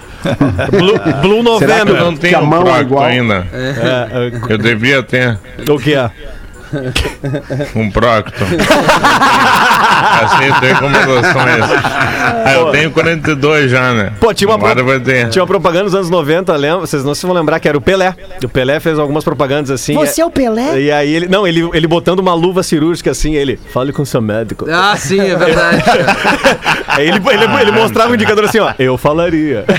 Blue, 0.71 0.99
Blue 1.21 1.43
November. 1.43 1.95
não 1.95 2.13
Que 2.13 2.19
tenho 2.19 2.37
a 2.39 2.41
mão 2.41 2.75
é 2.75 2.81
igual. 2.81 3.03
ainda. 3.05 3.47
É, 3.53 4.31
Eu 4.49 4.57
devia 4.57 5.01
ter 5.03 5.37
é, 5.67 5.71
o 5.71 5.77
que 5.77 5.93
é? 5.93 6.09
Um 7.75 7.89
procto. 7.91 8.43
assim 10.23 10.45
eu 10.45 10.59
tenho 10.59 10.73
recomendações. 10.73 11.81
Ah, 12.45 12.53
eu 12.53 12.71
tenho 12.71 12.91
42 12.91 13.71
já, 13.71 13.93
né? 13.93 14.13
Pô, 14.19 14.33
tinha 14.33 14.49
uma, 14.49 14.59
pro- 14.59 14.99
tinha 15.29 15.41
uma 15.41 15.47
propaganda 15.47 15.85
nos 15.85 15.95
anos 15.95 16.09
90, 16.09 16.55
lembra? 16.55 16.79
Vocês 16.81 17.03
não 17.03 17.13
se 17.15 17.25
vão 17.25 17.35
lembrar 17.35 17.59
que 17.59 17.67
era 17.67 17.77
o 17.77 17.81
Pelé. 17.81 18.15
O 18.43 18.49
Pelé 18.49 18.79
fez 18.79 18.97
algumas 18.99 19.23
propagandas 19.23 19.71
assim. 19.71 19.93
Você 19.95 20.21
é 20.21 20.25
o 20.25 20.31
Pelé? 20.31 20.79
E 20.79 20.91
aí 20.91 21.13
ele. 21.13 21.27
Não, 21.27 21.47
ele, 21.47 21.69
ele 21.73 21.87
botando 21.87 22.19
uma 22.19 22.33
luva 22.33 22.63
cirúrgica 22.63 23.11
assim, 23.11 23.35
ele. 23.35 23.59
Fale 23.71 23.91
com 23.91 24.05
seu 24.05 24.21
médico. 24.21 24.65
Ah, 24.69 24.95
sim, 24.97 25.19
é 25.19 25.35
verdade. 25.35 25.83
Aí 26.89 27.07
ele, 27.07 27.17
ele, 27.29 27.61
ele 27.61 27.71
mostrava 27.71 28.11
um 28.11 28.15
indicador 28.15 28.45
assim, 28.45 28.59
ó. 28.59 28.73
Eu 28.79 28.97
falaria. 28.97 29.63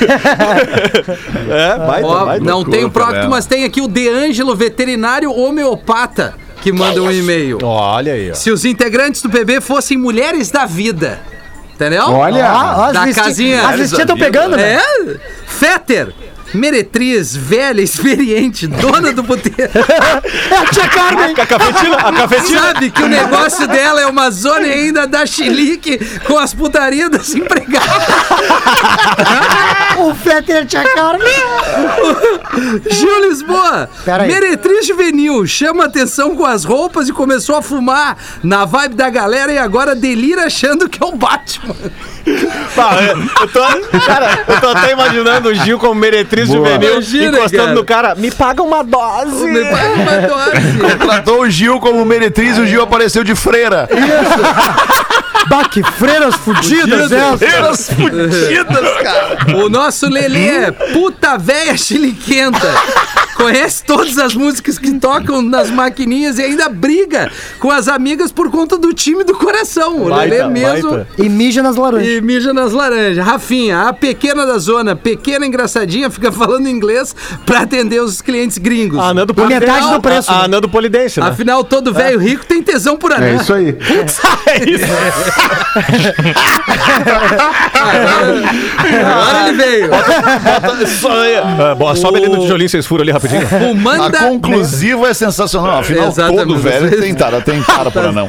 é, 1.51 2.03
Ó, 2.03 2.25
vai. 2.25 2.39
não 2.39 2.65
tem 2.65 2.85
o 2.85 2.91
Procto, 2.91 3.13
Pelé. 3.15 3.29
mas 3.29 3.47
tem 3.47 3.65
aqui 3.65 3.81
o 3.81 3.89
De 3.89 4.09
Ângelo, 4.09 4.55
veterinário 4.55 5.31
homeopata, 5.33 6.35
que 6.63 6.73
manda 6.73 7.03
um 7.03 7.11
e-mail. 7.11 7.59
Olha 7.63 8.13
aí, 8.13 8.31
ó. 8.31 8.35
Se 8.35 8.51
os 8.51 8.65
integrantes 8.65 9.23
do 9.23 9.29
PB 9.31 9.61
fossem 9.61 9.97
mulheres 9.97 10.51
da 10.51 10.67
vida. 10.67 11.21
Entendeu? 11.75 12.05
Olha! 12.11 12.47
Ah, 12.47 12.87
as 12.89 12.93
Da 12.93 13.07
listinhas- 13.07 13.27
casinha. 13.27 13.67
As 13.69 13.79
listinhas 13.81 14.01
estão 14.03 14.17
pegando, 14.19 14.57
né? 14.57 14.75
É? 14.75 15.17
Fetter. 15.47 16.13
Meretriz, 16.53 17.37
velha, 17.37 17.81
experiente, 17.81 18.67
dona 18.67 19.13
do 19.13 19.23
puteiro. 19.25 19.71
É 20.51 20.57
a 20.57 20.67
tia 20.67 20.89
Carmen. 20.89 21.33
A 21.33 21.47
cafetina, 21.47 21.97
a 21.97 22.13
cafetina. 22.13 22.61
Sabe 22.61 22.91
que 22.91 23.03
o 23.03 23.07
negócio 23.09 23.67
dela 23.69 24.01
é 24.01 24.07
uma 24.07 24.31
zona 24.31 24.67
e 24.67 24.73
ainda 24.73 25.07
dá 25.07 25.25
chilique 25.25 25.99
com 26.25 26.39
as 26.39 26.53
putarias 26.53 27.11
das 27.11 27.35
empregadas. 27.35 27.91
O 29.99 30.15
Fetter 30.15 30.57
é 30.57 30.61
a 30.61 30.67
tia 30.67 30.85
Carmen. 30.95 31.27
Gil 32.91 33.29
Lisboa, 33.29 33.89
meretriz 34.27 34.87
juvenil, 34.87 35.47
chama 35.47 35.85
atenção 35.85 36.35
com 36.35 36.47
as 36.47 36.65
roupas 36.65 37.09
e 37.09 37.13
começou 37.13 37.57
a 37.57 37.63
fumar 37.63 38.17
na 38.43 38.65
vibe 38.65 38.95
da 38.95 39.11
galera 39.11 39.53
e 39.53 39.59
agora 39.59 39.95
delira 39.95 40.47
achando 40.47 40.89
que 40.89 41.03
é 41.03 41.07
o 41.07 41.13
Batman. 41.13 41.77
Eu, 43.41 43.49
tô, 43.49 43.99
cara, 44.01 44.45
eu 44.49 44.61
tô 44.61 44.69
até 44.71 44.93
imaginando 44.93 45.49
o 45.51 45.55
Gil 45.55 45.79
como 45.79 45.95
meretriz 45.95 46.49
Boa. 46.49 46.59
juvenil 46.59 46.93
Imagina, 46.93 47.39
encostando 47.39 47.63
cara. 47.63 47.75
no 47.75 47.85
cara. 47.85 48.15
Me 48.15 48.31
paga 48.31 48.63
uma 48.63 48.83
dose. 48.83 49.47
Me 49.47 49.63
vai 49.65 49.93
uma 49.93 50.13
dose. 50.27 50.97
Tratou 50.99 51.41
o 51.43 51.51
Gil 51.51 51.79
como 51.79 52.05
meretriz 52.05 52.57
e 52.57 52.61
o 52.61 52.67
Gil 52.67 52.83
apareceu 52.83 53.23
de 53.25 53.35
freira. 53.35 53.89
Bah, 55.49 55.65
que 55.69 55.83
freiras 55.83 56.37
fudidas 56.37 57.11
essa. 57.11 57.39
Freiras 57.39 57.91
fudidas, 57.91 59.03
cara. 59.03 59.57
O 59.57 59.69
nosso 59.69 60.09
Lelê 60.09 60.49
é 60.49 60.71
puta 60.71 61.37
véia 61.37 61.77
chiliquenta. 61.77 62.73
Conhece 63.41 63.85
todas 63.85 64.19
as 64.19 64.35
músicas 64.35 64.79
que 64.79 64.93
tocam 64.99 65.41
nas 65.43 65.71
maquininhas 65.71 66.39
e 66.39 66.43
ainda 66.43 66.69
briga 66.69 67.31
com 67.59 67.71
as 67.71 67.89
amigas 67.89 68.31
por 68.31 68.51
conta 68.51 68.77
do 68.77 68.93
time 68.93 69.25
do 69.25 69.35
coração. 69.35 70.03
O 70.03 70.09
Lelê 70.09 70.47
mesmo. 70.47 70.91
baita. 70.91 71.07
E 71.19 71.29
mija 71.29 71.63
nas 71.63 71.77
laranjas. 71.77 72.09
E 72.09 72.21
mija 72.21 72.53
nas 72.53 72.73
laranjas. 72.73 73.25
Rafinha, 73.25 73.89
a 73.89 73.93
pequena 73.93 74.45
da 74.45 74.59
zona, 74.59 74.95
pequena 74.95 75.47
engraçadinha, 75.47 76.11
fica 76.11 76.31
falando 76.31 76.69
inglês 76.69 77.15
pra 77.47 77.61
atender 77.61 78.01
os 78.03 78.21
clientes 78.21 78.59
gringos. 78.59 78.99
A 78.99 79.05
Anã 79.09 79.25
do 79.27 79.35
Por 79.35 79.49
metade 79.49 79.71
Afinal, 79.71 79.95
do 79.95 80.03
preço, 80.03 80.31
A, 80.31 80.35
a 80.35 80.39
né? 80.41 80.45
Anã 80.45 80.61
do 80.61 80.69
Polidense, 80.69 81.21
né? 81.21 81.27
Afinal, 81.29 81.65
todo 81.65 81.93
velho 81.93 82.19
rico 82.19 82.45
tem 82.45 82.63
tesão 82.63 82.97
por 82.97 83.13
anã. 83.13 83.27
É 83.27 83.35
isso 83.37 83.53
aí. 83.55 83.77
É 84.47 84.71
isso. 84.71 84.87
Agora 89.05 89.49
ele 89.49 89.57
veio. 89.57 89.91
Só- 91.01 91.25
é, 91.25 91.75
bom, 91.75 91.95
sobe 91.97 92.19
ali 92.19 92.29
no 92.29 92.41
tijolinho 92.41 92.69
seis 92.69 92.87
furos 92.87 93.03
ali 93.03 93.13
rapidinho. 93.13 93.30
A 93.39 93.59
Fumanda. 93.69 94.19
conclusiva 94.19 95.09
é 95.09 95.15
sensacional. 95.15 95.79
Afinal, 95.81 96.09
Exatamente. 96.09 96.39
todo 96.47 96.59
velho 96.59 97.01
tem 97.01 97.15
tara, 97.15 97.41
tem 97.41 97.63
tara 97.63 97.91
para 97.91 98.11
não. 98.13 98.27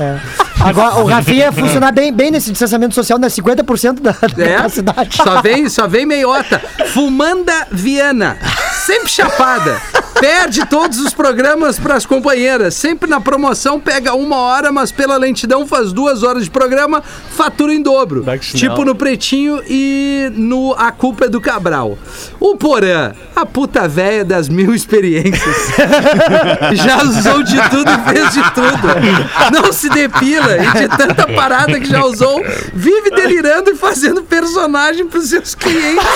Agora, 0.64 0.96
o 1.00 1.06
Rafinha 1.06 1.46
ia 1.46 1.52
funcionar 1.52 1.92
bem, 1.92 2.12
bem 2.14 2.32
nesse 2.32 2.52
distanciamento 2.52 2.94
social, 2.96 3.18
né? 3.20 3.28
50% 3.28 4.00
da, 4.02 4.12
da 4.12 4.44
É, 4.46 4.70
cidade. 4.70 5.16
só 5.18 5.42
vem, 5.42 5.70
só 5.70 5.88
vem 5.88 6.06
meiota. 6.06 6.62
Fumanda 6.94 7.68
Viana, 7.72 8.38
sempre 8.86 9.10
chapada. 9.10 9.82
Perde 10.20 10.64
todos 10.68 11.00
os 11.00 11.14
programas 11.16 11.80
pras 11.80 12.06
companheiras. 12.06 12.76
Sempre 12.76 13.10
na 13.10 13.20
promoção 13.20 13.80
pega 13.80 14.14
uma 14.14 14.36
hora, 14.38 14.72
mas 14.72 14.92
pela 14.92 15.18
lentidão 15.18 15.66
faz 15.66 15.92
duas 15.92 16.22
horas 16.22 16.44
de 16.44 16.52
programa, 16.52 17.02
fatura 17.32 17.74
em 17.74 17.82
dobro. 17.82 18.24
Tipo 18.40 18.86
no 18.86 18.94
Pretinho 18.94 19.64
e 19.68 20.32
no 20.36 20.74
A 20.78 20.92
Culpa 20.92 21.26
é 21.26 21.30
do 21.30 21.42
Cabral. 21.42 21.98
O 22.40 22.56
Porã, 22.56 23.14
a 23.36 23.46
puta 23.48 23.88
véia 23.88 24.24
das 24.24 24.48
mil 24.48 24.76
experiências. 24.76 25.56
já 26.74 27.02
usou 27.02 27.42
de 27.42 27.58
tudo 27.70 27.90
e 27.92 28.14
fez 28.14 28.32
de 28.34 28.44
tudo. 28.52 29.52
Não 29.52 29.74
se 29.74 29.90
depila 29.90 30.51
e 30.58 30.88
de 30.88 30.98
tanta 30.98 31.28
parada 31.34 31.80
que 31.80 31.88
já 31.88 32.04
usou, 32.04 32.44
vive 32.74 33.10
delirando 33.12 33.72
e 33.72 33.76
fazendo 33.76 34.22
personagem 34.24 35.08
pros 35.08 35.30
seus 35.30 35.56
clientes. 35.56 36.04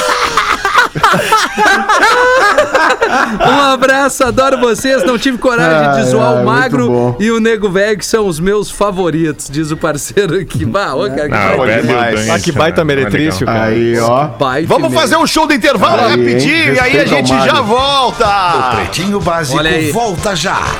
Um 3.39 3.59
abraço, 3.73 4.23
adoro 4.23 4.57
vocês. 4.59 5.03
Não 5.03 5.17
tive 5.17 5.37
coragem 5.37 6.01
de 6.03 6.09
zoar 6.09 6.35
ai, 6.37 6.41
o 6.41 6.45
magro 6.45 7.15
e 7.19 7.31
o 7.31 7.39
nego 7.39 7.69
velho, 7.69 7.97
que 7.97 8.05
são 8.05 8.27
os 8.27 8.39
meus 8.39 8.69
favoritos, 8.71 9.49
diz 9.49 9.71
o 9.71 9.77
parceiro 9.77 10.39
aqui. 10.39 10.65
Bah, 10.65 10.93
ô, 10.95 11.07
cara, 11.09 11.23
que 11.23 11.27
Não, 11.29 11.65
demais. 11.65 12.15
Daniel, 12.15 12.33
Ah, 12.35 12.39
que 12.39 12.51
baita 12.51 12.83
meretrício, 12.83 13.45
cara. 13.45 13.65
Aí, 13.65 13.99
ó. 13.99 14.27
baita 14.27 14.67
Vamos 14.67 14.89
mesmo. 14.89 14.99
fazer 15.01 15.17
um 15.17 15.27
show 15.27 15.45
do 15.47 15.53
intervalo 15.53 16.01
Aí, 16.01 16.11
hein? 16.13 16.25
rapidinho 16.25 16.73
e 16.75 16.79
aí 16.79 16.99
a 16.99 17.03
o 17.03 17.07
gente 17.07 17.29
já 17.29 17.61
volta. 17.61 18.71
Pretinho 18.75 19.19
Básico 19.19 19.59
volta 19.93 20.35
já. 20.35 20.59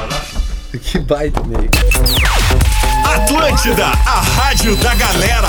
Que 0.81 0.99
baita 0.99 1.41
meio. 1.45 1.69
Atlântida, 3.25 3.85
a 3.85 4.21
rádio 4.21 4.75
da 4.75 4.93
galera. 4.93 5.47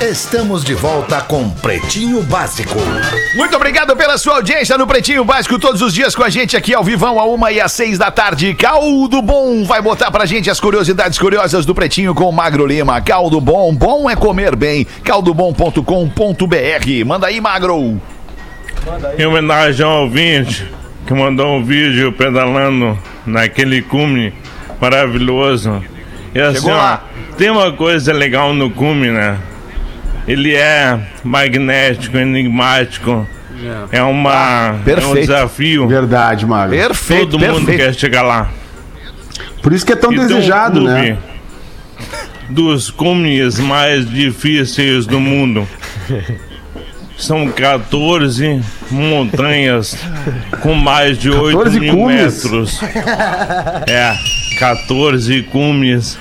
Estamos 0.00 0.64
de 0.64 0.74
volta 0.74 1.20
com 1.20 1.48
Pretinho 1.48 2.24
Básico. 2.24 2.76
Muito 3.36 3.54
obrigado 3.54 3.96
pela 3.96 4.18
sua 4.18 4.34
audiência 4.34 4.76
no 4.76 4.88
Pretinho 4.88 5.24
Básico, 5.24 5.60
todos 5.60 5.80
os 5.80 5.94
dias 5.94 6.16
com 6.16 6.24
a 6.24 6.28
gente 6.28 6.56
aqui 6.56 6.74
ao 6.74 6.82
vivão, 6.82 7.20
a 7.20 7.24
uma 7.24 7.52
e 7.52 7.60
às 7.60 7.70
seis 7.70 7.98
da 7.98 8.10
tarde. 8.10 8.52
Caldo 8.52 9.22
Bom 9.22 9.62
vai 9.62 9.80
botar 9.80 10.10
pra 10.10 10.26
gente 10.26 10.50
as 10.50 10.58
curiosidades 10.58 11.20
curiosas 11.20 11.64
do 11.64 11.72
Pretinho 11.72 12.12
com 12.12 12.24
o 12.24 12.32
Magro 12.32 12.66
Lima. 12.66 13.00
Caldo 13.00 13.40
Bom, 13.40 13.72
bom 13.72 14.10
é 14.10 14.16
comer 14.16 14.56
bem. 14.56 14.84
caldobom.com.br. 15.04 15.84
Manda 17.06 17.28
aí, 17.28 17.40
Magro. 17.40 18.02
Em 19.16 19.24
homenagem 19.24 19.86
ao 19.86 20.02
ouvinte 20.02 20.68
que 21.06 21.14
mandou 21.14 21.46
um 21.58 21.64
vídeo 21.64 22.12
pedalando 22.12 22.98
naquele 23.24 23.82
cume 23.82 24.32
maravilhoso. 24.80 25.82
E 26.34 26.40
assim, 26.40 26.54
Chegou 26.60 26.72
ó, 26.72 26.76
lá. 26.76 27.04
tem 27.36 27.50
uma 27.50 27.72
coisa 27.72 28.12
legal 28.12 28.54
no 28.54 28.70
cume, 28.70 29.08
né? 29.10 29.36
Ele 30.28 30.54
é 30.54 30.98
magnético, 31.24 32.16
enigmático. 32.16 33.26
É, 33.92 34.02
uma, 34.02 34.74
é 34.86 35.06
um 35.06 35.14
desafio. 35.14 35.86
Verdade, 35.86 36.46
Magro. 36.46 36.76
Perfeito, 36.76 37.30
Todo 37.32 37.38
mundo 37.40 37.66
perfeito. 37.66 37.78
quer 37.78 37.94
chegar 37.94 38.22
lá. 38.22 38.48
Por 39.62 39.72
isso 39.72 39.84
que 39.84 39.92
é 39.92 39.96
tão 39.96 40.10
E 40.12 40.16
tem 40.16 40.24
um 40.24 40.28
desejado, 40.28 40.80
clube 40.80 40.94
né? 40.94 41.18
Dos 42.48 42.90
cumes 42.90 43.58
mais 43.60 44.08
difíceis 44.08 45.04
do 45.06 45.20
mundo. 45.20 45.68
São 47.18 47.48
14 47.50 48.62
montanhas 48.90 49.94
com 50.62 50.72
mais 50.72 51.18
de 51.18 51.28
8 51.30 51.58
14 51.58 51.80
mil 51.80 51.94
cumes? 51.94 52.44
metros. 52.44 52.80
É, 53.86 54.14
14 54.60 55.42
cumes 55.44 56.18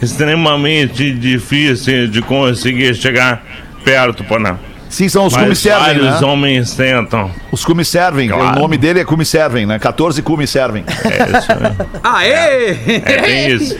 extremamente 0.00 1.10
difíceis 1.10 2.10
de 2.10 2.20
conseguir 2.20 2.94
chegar 2.94 3.42
perto, 3.82 4.22
Panã. 4.22 4.58
Sim, 4.90 5.08
são 5.08 5.24
os 5.24 5.32
cumes 5.32 5.48
Mas 5.48 5.58
servem, 5.58 5.80
vários 5.80 6.20
né? 6.20 6.26
homens 6.26 6.74
tentam. 6.74 7.30
Os 7.50 7.64
cumes 7.64 7.88
servem. 7.88 8.28
Claro. 8.28 8.58
O 8.58 8.60
nome 8.60 8.76
dele 8.76 9.00
é 9.00 9.04
cumes 9.04 9.28
servem, 9.28 9.64
né? 9.64 9.78
14 9.78 10.20
cumes 10.20 10.50
servem. 10.50 10.84
É 10.86 11.38
isso 11.38 11.52
aí. 11.52 11.88
Aê! 12.04 13.02
É 13.04 13.22
bem 13.22 13.52
isso. 13.52 13.76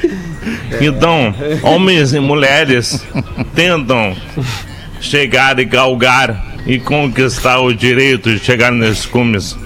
Então, 0.80 1.34
homens 1.62 2.14
e 2.14 2.20
mulheres 2.20 3.06
tentam 3.54 4.16
chegar 5.00 5.58
e 5.58 5.66
galgar 5.66 6.46
e 6.66 6.78
conquistar 6.78 7.60
o 7.60 7.74
direito 7.74 8.30
de 8.30 8.38
chegar 8.38 8.72
nesses 8.72 9.04
cumes. 9.04 9.56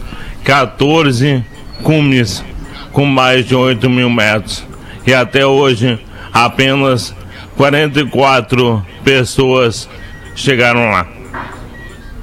14 0.44 1.44
cumes 1.83 2.44
com 2.92 3.05
mais 3.07 3.44
de 3.46 3.55
8 3.55 3.88
mil 3.90 4.11
metros. 4.11 4.64
E 5.07 5.12
até 5.12 5.44
hoje, 5.46 5.98
apenas 6.33 7.14
44 7.57 8.85
pessoas 9.05 9.88
chegaram 10.35 10.90
lá. 10.90 11.07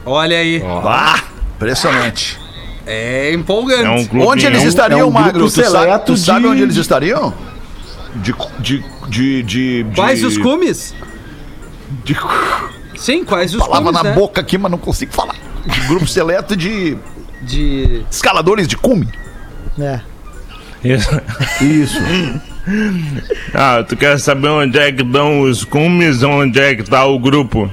Olha 0.06 0.38
aí. 0.38 0.62
Ah, 0.86 1.20
impressionante. 1.56 2.40
É 2.86 3.32
empolgante. 3.34 3.84
É 3.86 3.90
um 3.90 4.06
clube. 4.06 4.26
Onde 4.26 4.46
eles 4.46 4.62
é 4.62 4.66
um- 4.66 4.68
estariam, 4.68 5.00
é 5.02 5.04
um 5.06 5.12
grupo 5.12 5.22
Magro? 5.26 5.44
Tu, 5.46 5.50
sabe, 5.50 5.68
seleto 5.70 6.06
tu 6.06 6.18
sabe 6.18 6.42
de- 6.42 6.48
onde 6.48 6.62
eles 6.64 6.76
estariam? 6.76 7.34
De. 8.16 8.34
de, 8.60 8.84
de, 9.08 9.44
de, 9.44 9.86
Quais 9.96 10.20
de- 10.20 10.26
os 10.26 10.38
cumes? 10.38 10.96
De, 12.04 12.16
Sim, 12.96 13.24
quais 13.24 13.54
os 13.54 13.60
palavra 13.60 13.86
cumes, 13.92 14.04
na 14.04 14.10
né? 14.10 14.16
boca 14.16 14.42
aqui, 14.42 14.58
mas 14.58 14.72
não 14.72 14.78
consigo 14.78 15.14
falar. 15.14 15.36
De 15.66 15.80
grupo 15.88 16.08
seleto 16.08 16.56
de 16.56 16.98
De... 17.42 18.04
escaladores 18.10 18.68
de 18.68 18.76
cume. 18.78 19.08
É. 19.80 20.00
Isso. 20.84 21.10
Isso. 21.62 22.00
Ah, 23.54 23.84
tu 23.88 23.96
quer 23.98 24.20
saber 24.20 24.48
onde 24.50 24.78
é 24.78 24.92
que 24.92 25.02
estão 25.02 25.42
os 25.42 25.64
cumes, 25.66 26.22
onde 26.24 26.60
é 26.60 26.76
que 26.76 26.84
tá 26.84 27.06
o 27.06 27.18
grupo? 27.20 27.70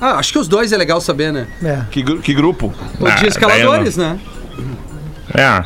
Ah, 0.00 0.14
acho 0.16 0.32
que 0.32 0.38
os 0.38 0.46
dois 0.48 0.72
é 0.72 0.76
legal 0.76 1.00
saber, 1.00 1.32
né? 1.32 1.46
É. 1.62 1.80
Que, 1.90 2.02
gru- 2.02 2.18
que 2.18 2.34
grupo? 2.34 2.72
O 3.00 3.06
Ah, 3.06 3.26
escaladores, 3.26 3.96
né? 3.96 4.18
É. 5.34 5.64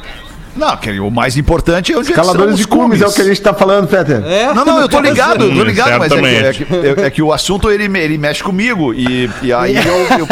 Não, 0.58 0.76
que 0.76 0.98
o 1.00 1.10
mais 1.10 1.36
importante 1.36 1.92
é 1.92 1.96
onde 1.96 2.10
Escaladores 2.10 2.54
estão 2.54 2.56
de 2.56 2.66
cumes, 2.66 3.00
é 3.00 3.06
o 3.06 3.12
que 3.12 3.22
a 3.22 3.24
gente 3.24 3.40
tá 3.40 3.54
falando, 3.54 3.86
Peter. 3.86 4.22
É. 4.26 4.52
Não, 4.52 4.64
não, 4.64 4.80
eu 4.80 4.88
tô 4.88 5.00
ligado, 5.00 5.44
eu 5.44 5.54
tô 5.54 5.62
ligado, 5.64 5.98
mas 5.98 6.12
é 6.12 6.16
que, 6.18 6.26
é, 6.26 6.52
que, 6.52 6.64
é- 7.02 7.06
é 7.06 7.10
que 7.10 7.22
o 7.22 7.32
assunto 7.32 7.70
ele, 7.70 7.84
ele 7.98 8.18
mexe 8.18 8.42
comigo 8.42 8.92
e, 8.92 9.30
e 9.42 9.52
aí 9.52 9.76
eu, 9.76 9.82
eu, 9.84 10.26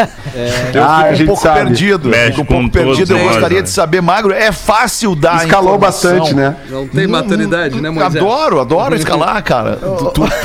eu 0.75 0.77
Ah, 0.85 1.05
fico 1.13 1.23
um 1.23 1.27
pouco 1.27 1.43
sabe. 1.43 1.61
perdido. 1.61 2.09
Mexe 2.09 2.31
Fico 2.33 2.43
um 2.43 2.45
pouco 2.45 2.71
perdido. 2.71 3.13
Eu 3.13 3.19
nós, 3.19 3.29
gostaria 3.33 3.59
né? 3.59 3.63
de 3.63 3.71
saber, 3.71 4.01
Magro, 4.03 4.33
é 4.33 4.51
fácil 4.53 5.15
dar 5.15 5.45
Escalou 5.45 5.77
informação. 5.77 6.13
bastante, 6.19 6.35
né? 6.35 6.57
Não 6.69 6.87
tem 6.89 7.07
maturidade, 7.07 7.81
né, 7.81 7.89
Moisés? 7.91 8.17
Adoro, 8.17 8.61
adoro 8.61 8.95
escalar, 8.97 9.43
cara. 9.43 9.77
Tu, 9.97 10.05
tu, 10.11 10.23
tu- 10.23 10.27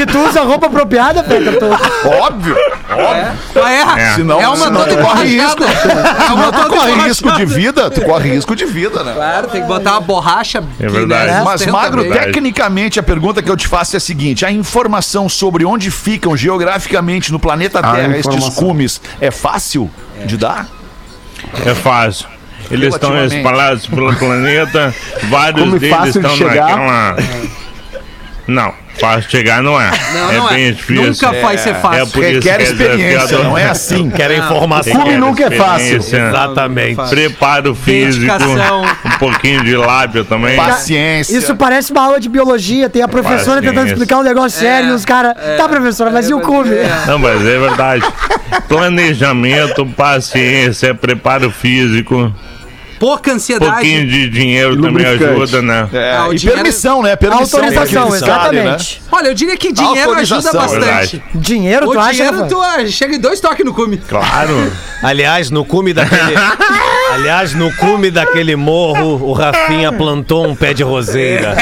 E 0.00 0.06
tu 0.06 0.18
usa 0.28 0.42
roupa 0.42 0.66
apropriada? 0.66 1.22
Tu... 1.22 1.28
tu- 1.58 2.08
óbvio, 2.22 2.56
Ah, 2.90 3.98
é? 3.98 4.02
É. 4.02 4.14
senão, 4.14 4.40
É 4.40 4.46
uma 4.48 4.56
senão 4.56 4.84
toda 4.84 5.02
corre 5.02 5.24
risco. 5.40 5.62
É 5.64 6.32
uma 6.32 6.52
tu 6.68 6.76
corre 6.76 6.92
risco 7.08 7.32
de 7.32 7.44
vida, 7.44 7.90
tu 7.90 8.00
corre 8.02 8.30
risco 8.30 8.56
de 8.56 8.64
vida, 8.64 9.02
né? 9.02 9.12
Claro, 9.14 9.48
tem 9.48 9.62
que 9.62 9.68
botar 9.68 9.92
uma 9.92 10.00
borracha. 10.00 10.62
que, 10.78 10.86
verdade. 10.88 11.30
né, 11.30 11.42
Mas, 11.44 11.60
sustenta 11.60 11.72
Magro. 11.78 12.02
Verdade. 12.02 12.26
tecnicamente 12.26 12.98
a 12.98 13.02
pergunta 13.02 13.42
que 13.42 13.50
eu 13.50 13.56
te 13.56 13.66
faço 13.68 13.96
é 13.96 13.98
a 13.98 14.00
seguinte: 14.00 14.44
a 14.44 14.50
informação 14.50 15.28
sobre 15.28 15.64
onde 15.64 15.90
ficam 15.90 16.36
geograficamente 16.36 17.32
no 17.32 17.38
planeta 17.38 17.80
Terra 17.82 18.16
estes 18.16 18.48
cumes 18.50 19.00
é 19.20 19.30
fácil 19.30 19.90
de 20.24 20.36
dar? 20.36 20.68
É 21.64 21.74
fácil. 21.74 22.26
Eles 22.70 22.94
estão 22.94 23.24
espalhados 23.24 23.86
pelo 23.86 24.14
planeta, 24.16 24.94
vários 25.24 25.60
Como 25.60 25.78
deles 25.78 25.94
fácil 25.96 26.12
de 26.12 26.18
estão 26.28 26.36
chegar? 26.36 26.78
naquela. 26.78 27.16
Não, 28.46 28.74
fácil 28.98 29.30
chegar 29.30 29.62
não 29.62 29.80
é. 29.80 29.90
Não, 30.12 30.30
é 30.32 30.36
não 30.36 30.48
bem 30.48 30.68
é. 30.68 30.70
difícil. 30.72 31.04
Nunca 31.04 31.32
vai 31.40 31.58
ser 31.58 31.70
É 31.70 31.74
fácil. 31.74 32.06
por 32.08 32.24
isso 32.24 32.34
Requer 32.34 32.56
que 32.56 32.62
é 32.62 32.64
experiência, 32.64 33.38
não 33.38 33.58
é 33.58 33.68
assim. 33.68 34.10
Quero 34.10 34.34
informação. 34.34 34.92
Cume 34.92 35.04
Requer 35.04 35.20
nunca 35.20 35.44
é 35.44 35.50
fácil. 35.50 35.96
Exatamente. 35.96 37.08
Preparo 37.08 37.74
físico, 37.74 38.32
um 39.04 39.18
pouquinho 39.18 39.64
de 39.64 39.76
lábio 39.76 40.24
também. 40.24 40.56
Paciência. 40.56 41.36
Isso 41.36 41.54
parece 41.56 41.92
uma 41.92 42.02
aula 42.02 42.20
de 42.20 42.28
biologia. 42.28 42.88
Tem 42.88 43.02
a 43.02 43.08
professora 43.08 43.60
Paciência. 43.60 43.70
tentando 43.70 43.86
explicar 43.88 44.18
um 44.18 44.22
negócio 44.22 44.58
sério 44.60 44.90
e 44.90 44.92
os 44.92 45.04
caras. 45.04 45.34
Tá, 45.56 45.68
professora, 45.68 46.10
mas 46.10 46.28
e 46.28 46.34
o 46.34 46.40
cume? 46.40 46.70
Não, 47.06 47.18
mas 47.18 47.40
é 47.40 47.58
verdade. 47.58 48.04
Planejamento, 48.68 49.86
paciência, 49.86 50.94
preparo 50.94 51.50
físico, 51.50 52.32
Pouca 53.04 53.30
um 53.32 53.34
ansiedade. 53.34 53.70
pouquinho 53.70 54.06
de 54.08 54.30
dinheiro 54.30 54.80
também 54.80 55.04
ajuda, 55.04 55.60
né? 55.60 55.88
É, 55.92 56.16
Ah, 56.16 56.28
e 56.32 56.36
dinheiro- 56.36 56.62
permissão, 56.62 57.02
né? 57.02 57.14
Permissão. 57.16 57.60
Autorização, 57.60 58.10
gente 58.10 58.20
sabe, 58.20 58.56
né? 58.56 58.62
exatamente. 58.62 59.02
Olha, 59.12 59.28
eu 59.28 59.34
diria 59.34 59.56
que 59.58 59.72
dinheiro 59.72 60.12
ajuda 60.14 60.52
bastante. 60.52 60.80
Verdade. 60.80 61.22
Dinheiro, 61.34 61.88
O 61.88 61.92
tu 61.92 62.00
acha? 62.00 62.12
dinheiro, 62.12 62.48
tu 62.48 62.62
chega 62.90 63.14
em 63.16 63.20
dois 63.20 63.40
toques 63.40 63.62
no 63.62 63.74
cume. 63.74 63.98
Claro. 63.98 64.72
Aliás, 65.02 65.50
no 65.50 65.66
cume 65.66 65.92
daquele. 65.92 66.34
Aliás, 67.12 67.52
no 67.52 67.70
cume 67.76 68.10
daquele 68.10 68.56
morro, 68.56 69.22
o 69.22 69.32
Rafinha 69.34 69.92
plantou 69.92 70.46
um 70.46 70.54
pé 70.54 70.72
de 70.72 70.82
roseira. 70.82 71.54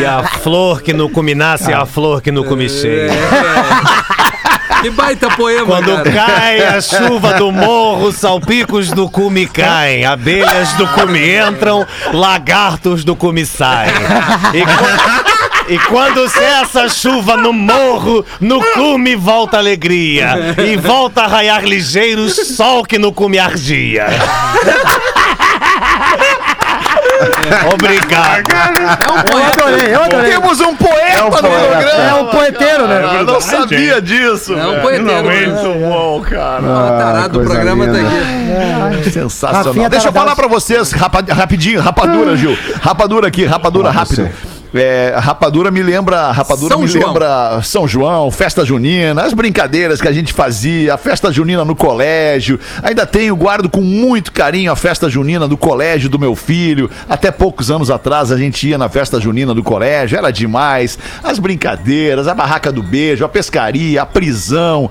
E 0.00 0.04
a 0.04 0.22
flor 0.22 0.80
que 0.80 0.92
no 0.92 1.08
cume 1.08 1.34
nasce 1.34 1.72
é 1.72 1.74
a 1.74 1.84
flor 1.84 2.22
que 2.22 2.30
no 2.30 2.44
cume 2.44 2.68
cheia. 2.68 3.10
Que 4.82 4.90
baita 4.90 5.30
poema, 5.30 5.64
Quando 5.66 6.02
cara. 6.02 6.10
cai 6.12 6.64
a 6.64 6.80
chuva 6.80 7.34
do 7.34 7.52
morro, 7.52 8.12
salpicos 8.12 8.90
do 8.90 9.08
cume 9.08 9.46
caem, 9.46 10.04
abelhas 10.04 10.72
do 10.74 10.86
cume 10.88 11.36
entram, 11.36 11.86
lagartos 12.12 13.04
do 13.04 13.14
cume 13.16 13.46
saem. 13.46 13.92
E, 14.54 15.72
E 15.74 15.78
quando 15.78 16.28
cessa 16.28 16.82
a 16.82 16.88
chuva 16.88 17.36
no 17.36 17.52
morro, 17.52 18.26
no 18.40 18.60
cume 18.72 19.14
volta 19.14 19.58
alegria. 19.58 20.56
E 20.58 20.76
volta 20.76 21.22
a 21.22 21.26
raiar 21.28 21.64
ligeiro 21.64 22.22
o 22.22 22.28
sol 22.28 22.84
que 22.84 22.98
no 22.98 23.12
cume 23.12 23.38
ardia. 23.38 24.06
Obrigado. 27.72 28.50
Eu 29.30 29.44
adorei, 29.44 29.94
eu 29.94 30.02
adorei. 30.02 30.30
Temos 30.32 30.60
um 30.60 30.76
poeta 30.76 31.24
no 31.24 31.30
programa. 31.30 32.02
É 32.02 32.14
um 32.14 32.26
poeteiro, 32.26 32.86
né? 32.86 33.02
Eu 33.18 33.24
não 33.24 33.40
sabia 33.40 34.00
disso. 34.00 34.54
É 34.54 34.66
um 34.66 34.80
poeteiro. 34.80 35.24
Muito 35.24 35.68
né? 35.68 35.88
bom, 35.88 36.20
cara. 36.22 36.62
O 36.62 36.98
tarado 36.98 37.28
do 37.28 37.38
coisa 37.40 37.54
programa 37.54 37.86
tá 37.86 37.92
linda. 37.92 38.96
aqui. 38.98 39.10
Sensacional. 39.10 39.64
Rafinha 39.64 39.88
Deixa 39.88 40.08
eu 40.08 40.12
falar 40.12 40.36
pra 40.36 40.48
vocês 40.48 40.92
rapa- 40.92 41.24
rapidinho, 41.32 41.80
rapadura, 41.80 42.36
Gil. 42.36 42.56
Rapadura 42.80 43.28
aqui, 43.28 43.44
rapadura 43.44 43.92
Fala 43.92 44.00
rápido. 44.04 44.51
É, 44.74 45.14
rapadura 45.18 45.70
me 45.70 45.82
lembra, 45.82 46.30
rapadura 46.32 46.74
São 46.74 46.82
me 46.82 46.88
João. 46.88 47.06
lembra 47.08 47.60
São 47.62 47.86
João, 47.86 48.30
festa 48.30 48.64
junina, 48.64 49.22
as 49.22 49.34
brincadeiras 49.34 50.00
que 50.00 50.08
a 50.08 50.12
gente 50.12 50.32
fazia, 50.32 50.94
a 50.94 50.96
festa 50.96 51.30
junina 51.30 51.62
no 51.64 51.76
colégio. 51.76 52.58
Ainda 52.82 53.04
tenho, 53.04 53.36
guardo 53.36 53.68
com 53.68 53.82
muito 53.82 54.32
carinho 54.32 54.72
a 54.72 54.76
festa 54.76 55.10
junina 55.10 55.46
do 55.46 55.58
colégio 55.58 56.08
do 56.08 56.18
meu 56.18 56.34
filho. 56.34 56.90
Até 57.08 57.30
poucos 57.30 57.70
anos 57.70 57.90
atrás 57.90 58.32
a 58.32 58.36
gente 58.38 58.66
ia 58.66 58.78
na 58.78 58.88
festa 58.88 59.20
junina 59.20 59.52
do 59.54 59.62
colégio, 59.62 60.16
era 60.16 60.30
demais. 60.32 60.98
As 61.22 61.38
brincadeiras, 61.38 62.26
a 62.26 62.34
barraca 62.34 62.72
do 62.72 62.82
beijo, 62.82 63.24
a 63.24 63.28
pescaria, 63.28 64.00
a 64.00 64.06
prisão. 64.06 64.90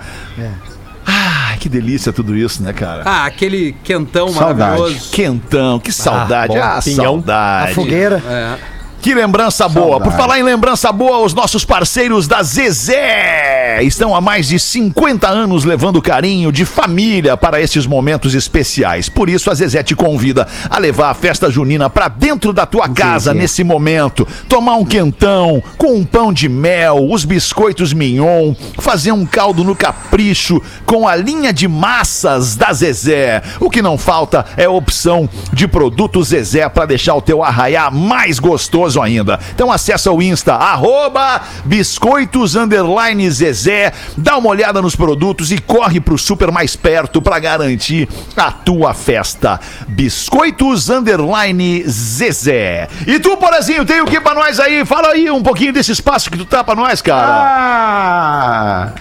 Ah, 1.05 1.55
que 1.59 1.67
delícia 1.67 2.13
tudo 2.13 2.35
isso, 2.37 2.61
né, 2.61 2.71
cara? 2.73 3.01
Ah, 3.05 3.25
aquele 3.25 3.75
quentão 3.83 4.27
Saudade. 4.29 4.59
maravilhoso. 4.59 5.09
Quentão, 5.11 5.79
que 5.79 5.91
saudade. 5.91 6.53
bom. 6.53 6.61
Ah, 6.61 6.79
Pinhão. 6.83 7.03
saudade. 7.15 7.71
A 7.71 7.75
fogueira. 7.75 8.23
É. 8.29 8.70
Que 9.01 9.15
lembrança 9.15 9.67
boa. 9.67 9.99
Por 9.99 10.11
Saudade. 10.11 10.17
falar 10.21 10.39
em 10.39 10.43
lembrança 10.43 10.91
boa, 10.91 11.25
os 11.25 11.33
nossos 11.33 11.65
parceiros 11.65 12.27
da 12.27 12.43
Zezé 12.43 13.81
estão 13.81 14.15
há 14.15 14.21
mais 14.21 14.47
de 14.47 14.59
50 14.59 15.27
anos 15.27 15.63
levando 15.63 15.99
carinho 15.99 16.51
de 16.51 16.65
família 16.65 17.35
para 17.35 17.59
esses 17.59 17.87
momentos 17.87 18.35
especiais. 18.35 19.09
Por 19.09 19.27
isso 19.27 19.49
a 19.49 19.55
Zezé 19.55 19.81
te 19.81 19.95
convida 19.95 20.47
a 20.69 20.77
levar 20.77 21.09
a 21.09 21.15
festa 21.15 21.49
junina 21.49 21.89
para 21.89 22.09
dentro 22.09 22.53
da 22.53 22.67
tua 22.67 22.87
casa 22.87 23.33
nesse 23.33 23.63
momento, 23.63 24.27
tomar 24.47 24.75
um 24.75 24.85
quentão 24.85 25.63
com 25.79 25.95
um 25.95 26.03
pão 26.03 26.31
de 26.31 26.47
mel, 26.47 27.09
os 27.09 27.25
biscoitos 27.25 27.93
mignon, 27.93 28.53
fazer 28.77 29.11
um 29.11 29.25
caldo 29.25 29.63
no 29.63 29.75
capricho 29.75 30.61
com 30.85 31.07
a 31.07 31.15
linha 31.15 31.51
de 31.51 31.67
massas 31.67 32.55
da 32.55 32.71
Zezé. 32.71 33.41
O 33.59 33.67
que 33.67 33.81
não 33.81 33.97
falta 33.97 34.45
é 34.55 34.65
a 34.65 34.71
opção 34.71 35.27
de 35.51 35.67
produtos 35.67 36.27
Zezé 36.27 36.69
para 36.69 36.85
deixar 36.85 37.15
o 37.15 37.21
teu 37.21 37.43
arraiá 37.43 37.89
mais 37.89 38.37
gostoso 38.37 38.90
ainda. 38.97 39.39
Então 39.53 39.71
acessa 39.71 40.11
o 40.11 40.21
Insta, 40.21 40.55
arroba 40.55 41.41
biscoitos 41.65 42.55
underline 42.55 43.29
Zezé, 43.29 43.93
dá 44.17 44.37
uma 44.37 44.49
olhada 44.49 44.81
nos 44.81 44.95
produtos 44.95 45.51
e 45.51 45.59
corre 45.59 45.99
pro 45.99 46.17
super 46.17 46.51
mais 46.51 46.75
perto 46.75 47.21
para 47.21 47.37
garantir 47.39 48.09
a 48.35 48.51
tua 48.51 48.93
festa. 48.93 49.59
Biscoitos 49.87 50.89
underline 50.89 51.83
Zezé. 51.87 52.87
E 53.05 53.19
tu, 53.19 53.37
Porazinho, 53.37 53.85
tem 53.85 54.01
o 54.01 54.05
que 54.05 54.19
pra 54.19 54.33
nós 54.33 54.59
aí? 54.59 54.83
Fala 54.85 55.09
aí 55.09 55.29
um 55.29 55.43
pouquinho 55.43 55.73
desse 55.73 55.91
espaço 55.91 56.31
que 56.31 56.37
tu 56.37 56.45
tá 56.45 56.63
pra 56.63 56.75
nós, 56.75 57.01
cara. 57.01 57.27
Ah! 57.27 58.91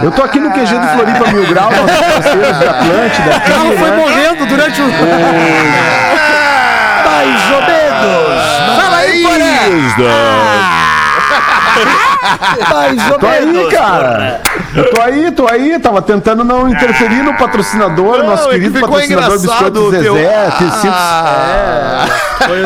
Eu 0.00 0.10
tô 0.10 0.22
aqui 0.22 0.40
no 0.40 0.50
QG 0.50 0.78
do 0.78 0.88
Floripa 0.88 1.32
Mil 1.32 1.46
Grau, 1.48 1.70
nossos 1.70 1.96
parceiros 1.96 2.58
da 2.58 2.70
Atlântida. 2.70 3.36
O 3.36 3.40
carro 3.40 3.78
foi 3.78 3.90
né? 3.90 3.96
morrendo 3.96 4.46
durante 4.46 4.80
o. 4.82 4.86
Mais 7.06 7.40
ou 7.52 7.62
menos. 7.62 8.76
Fala 8.76 8.96
aí, 8.96 9.22
Mais 12.70 13.10
ou 13.12 13.18
Tô 13.18 13.26
aí, 13.26 13.68
cara. 13.70 14.40
Eu 14.74 14.90
tô 14.90 15.00
aí, 15.02 15.30
tô 15.32 15.48
aí. 15.48 15.78
Tava 15.78 16.02
tentando 16.02 16.44
não 16.44 16.68
interferir 16.68 17.22
no 17.22 17.34
patrocinador, 17.34 18.18
Não, 18.18 18.26
nosso 18.26 18.48
é 18.48 18.52
que 18.54 18.58
querido 18.60 18.80
patrocinador 18.80 19.38
Biscoito 19.38 19.90
teu- 19.90 20.14
Zezé. 20.14 20.50
Te 20.58 20.64
sinto, 20.80 20.92
Ah. 20.94 22.06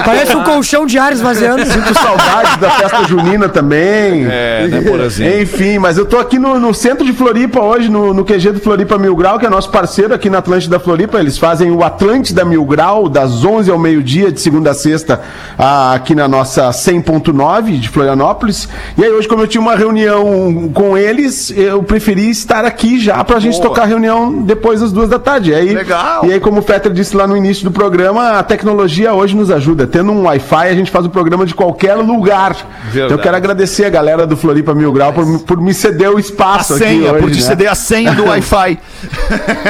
Parece 0.04 0.36
um 0.36 0.42
colchão 0.42 0.84
de 0.84 0.98
ar 0.98 1.12
esvaziando. 1.12 1.64
sinto 1.64 1.94
saudades 1.94 2.56
da 2.58 2.70
festa 2.70 3.04
junina 3.04 3.48
também. 3.48 4.26
É, 4.28 4.66
né, 4.68 4.80
Porazinho? 4.82 5.40
Enfim, 5.42 5.78
mas 5.78 5.96
eu 5.96 6.04
tô 6.04 6.18
aqui 6.18 6.38
no, 6.38 6.58
no 6.58 6.74
centro 6.74 7.04
de 7.04 7.12
Floripa 7.12 7.60
hoje, 7.60 7.88
no, 7.88 8.12
no 8.12 8.24
QG 8.24 8.52
do 8.52 8.60
Floripa 8.60 8.98
Mil 8.98 9.14
Grau, 9.16 9.38
que 9.38 9.46
é 9.46 9.50
nosso 9.50 9.70
parceiro 9.70 10.12
aqui 10.14 10.28
na 10.28 10.38
Atlântida 10.38 10.78
Floripa. 10.80 11.18
Eles 11.18 11.38
fazem 11.38 11.70
o 11.70 11.82
Atlântida 11.84 12.44
Mil 12.44 12.64
Grau, 12.64 13.08
das 13.08 13.44
11 13.44 13.70
ao 13.70 13.78
meio-dia, 13.78 14.30
de 14.32 14.40
segunda 14.40 14.70
a 14.72 14.74
sexta, 14.74 15.20
ah, 15.58 15.94
aqui 15.94 16.14
na 16.14 16.26
nossa 16.28 16.68
100.9 16.70 17.78
de 17.78 17.88
Florianópolis. 17.88 18.68
E 18.98 19.04
aí 19.04 19.10
hoje, 19.10 19.28
como 19.40 19.44
eu 19.44 19.48
tinha 19.48 19.60
uma 19.62 19.74
reunião 19.74 20.70
com 20.74 20.98
eles, 20.98 21.50
eu 21.56 21.82
preferi 21.82 22.28
estar 22.28 22.62
aqui 22.66 23.00
já 23.00 23.24
pra 23.24 23.38
gente 23.40 23.58
tocar 23.60 23.82
a 23.82 23.86
reunião 23.86 24.42
depois 24.42 24.80
das 24.82 24.92
duas 24.92 25.08
da 25.08 25.18
tarde. 25.18 25.50
E 25.50 25.54
aí, 25.54 25.70
Legal. 25.72 26.26
E 26.26 26.32
aí, 26.34 26.40
como 26.40 26.58
o 26.60 26.62
Fetter 26.62 26.92
disse 26.92 27.16
lá 27.16 27.26
no 27.26 27.34
início 27.34 27.64
do 27.64 27.70
programa, 27.70 28.32
a 28.38 28.42
tecnologia 28.42 29.14
hoje 29.14 29.34
nos 29.34 29.50
ajuda. 29.50 29.86
Tendo 29.86 30.12
um 30.12 30.24
Wi-Fi, 30.24 30.68
a 30.68 30.74
gente 30.74 30.90
faz 30.90 31.06
o 31.06 31.08
programa 31.10 31.46
de 31.46 31.54
qualquer 31.54 31.94
lugar. 31.94 32.54
Então 32.90 33.06
eu 33.08 33.18
quero 33.18 33.34
agradecer 33.34 33.86
a 33.86 33.88
galera 33.88 34.26
do 34.26 34.36
Floripa 34.36 34.74
Mil 34.74 34.92
Grau 34.92 35.12
por, 35.14 35.24
por 35.40 35.58
me 35.60 35.72
ceder 35.72 36.10
o 36.10 36.18
A 36.18 36.20
espaço 36.20 36.74
aqui 36.74 36.84
senha, 36.84 37.12
hoje, 37.12 37.22
por 37.22 37.30
te 37.30 37.40
né? 37.40 37.46
ceder 37.46 37.70
a 37.70 37.74
senha 37.74 38.12
do 38.12 38.26
Wi-Fi. 38.26 38.78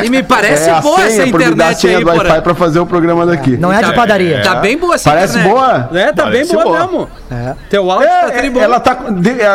E 0.05 0.11
me 0.11 0.23
parece 0.25 0.69
É, 0.69 0.73
a 0.73 0.81
boa 0.81 1.01
essa 1.03 1.11
senha, 1.23 1.31
por 1.31 1.39
me 1.39 1.45
dar 1.55 1.67
a 1.69 1.73
internet 1.73 1.81
senha 1.81 1.99
aí, 1.99 2.05
do 2.05 2.11
Wi-Fi 2.11 2.41
pra 2.43 2.55
fazer 2.57 2.81
o 2.81 2.87
programa 2.87 3.25
daqui. 3.25 3.57
Não 3.57 3.73
é 3.73 3.81
de 3.85 3.93
padaria. 3.95 4.43
Tá 4.43 4.57
bem 4.57 4.77
boa 4.77 4.97
essa 4.97 5.11
Parece 5.11 5.39
internet. 5.39 5.53
boa? 5.55 5.89
É, 5.95 6.13
tá 6.13 6.25
Parece 6.25 6.53
bem 6.57 6.65
boa, 6.65 6.77
boa. 6.87 7.09
mesmo. 7.31 7.57
Teu 7.71 7.89
áudio 7.89 8.09
tá 8.09 8.15
É, 8.15 8.31
tri 8.39 8.51
bom. 8.51 8.61
ela 8.61 8.81
tá. 8.81 8.97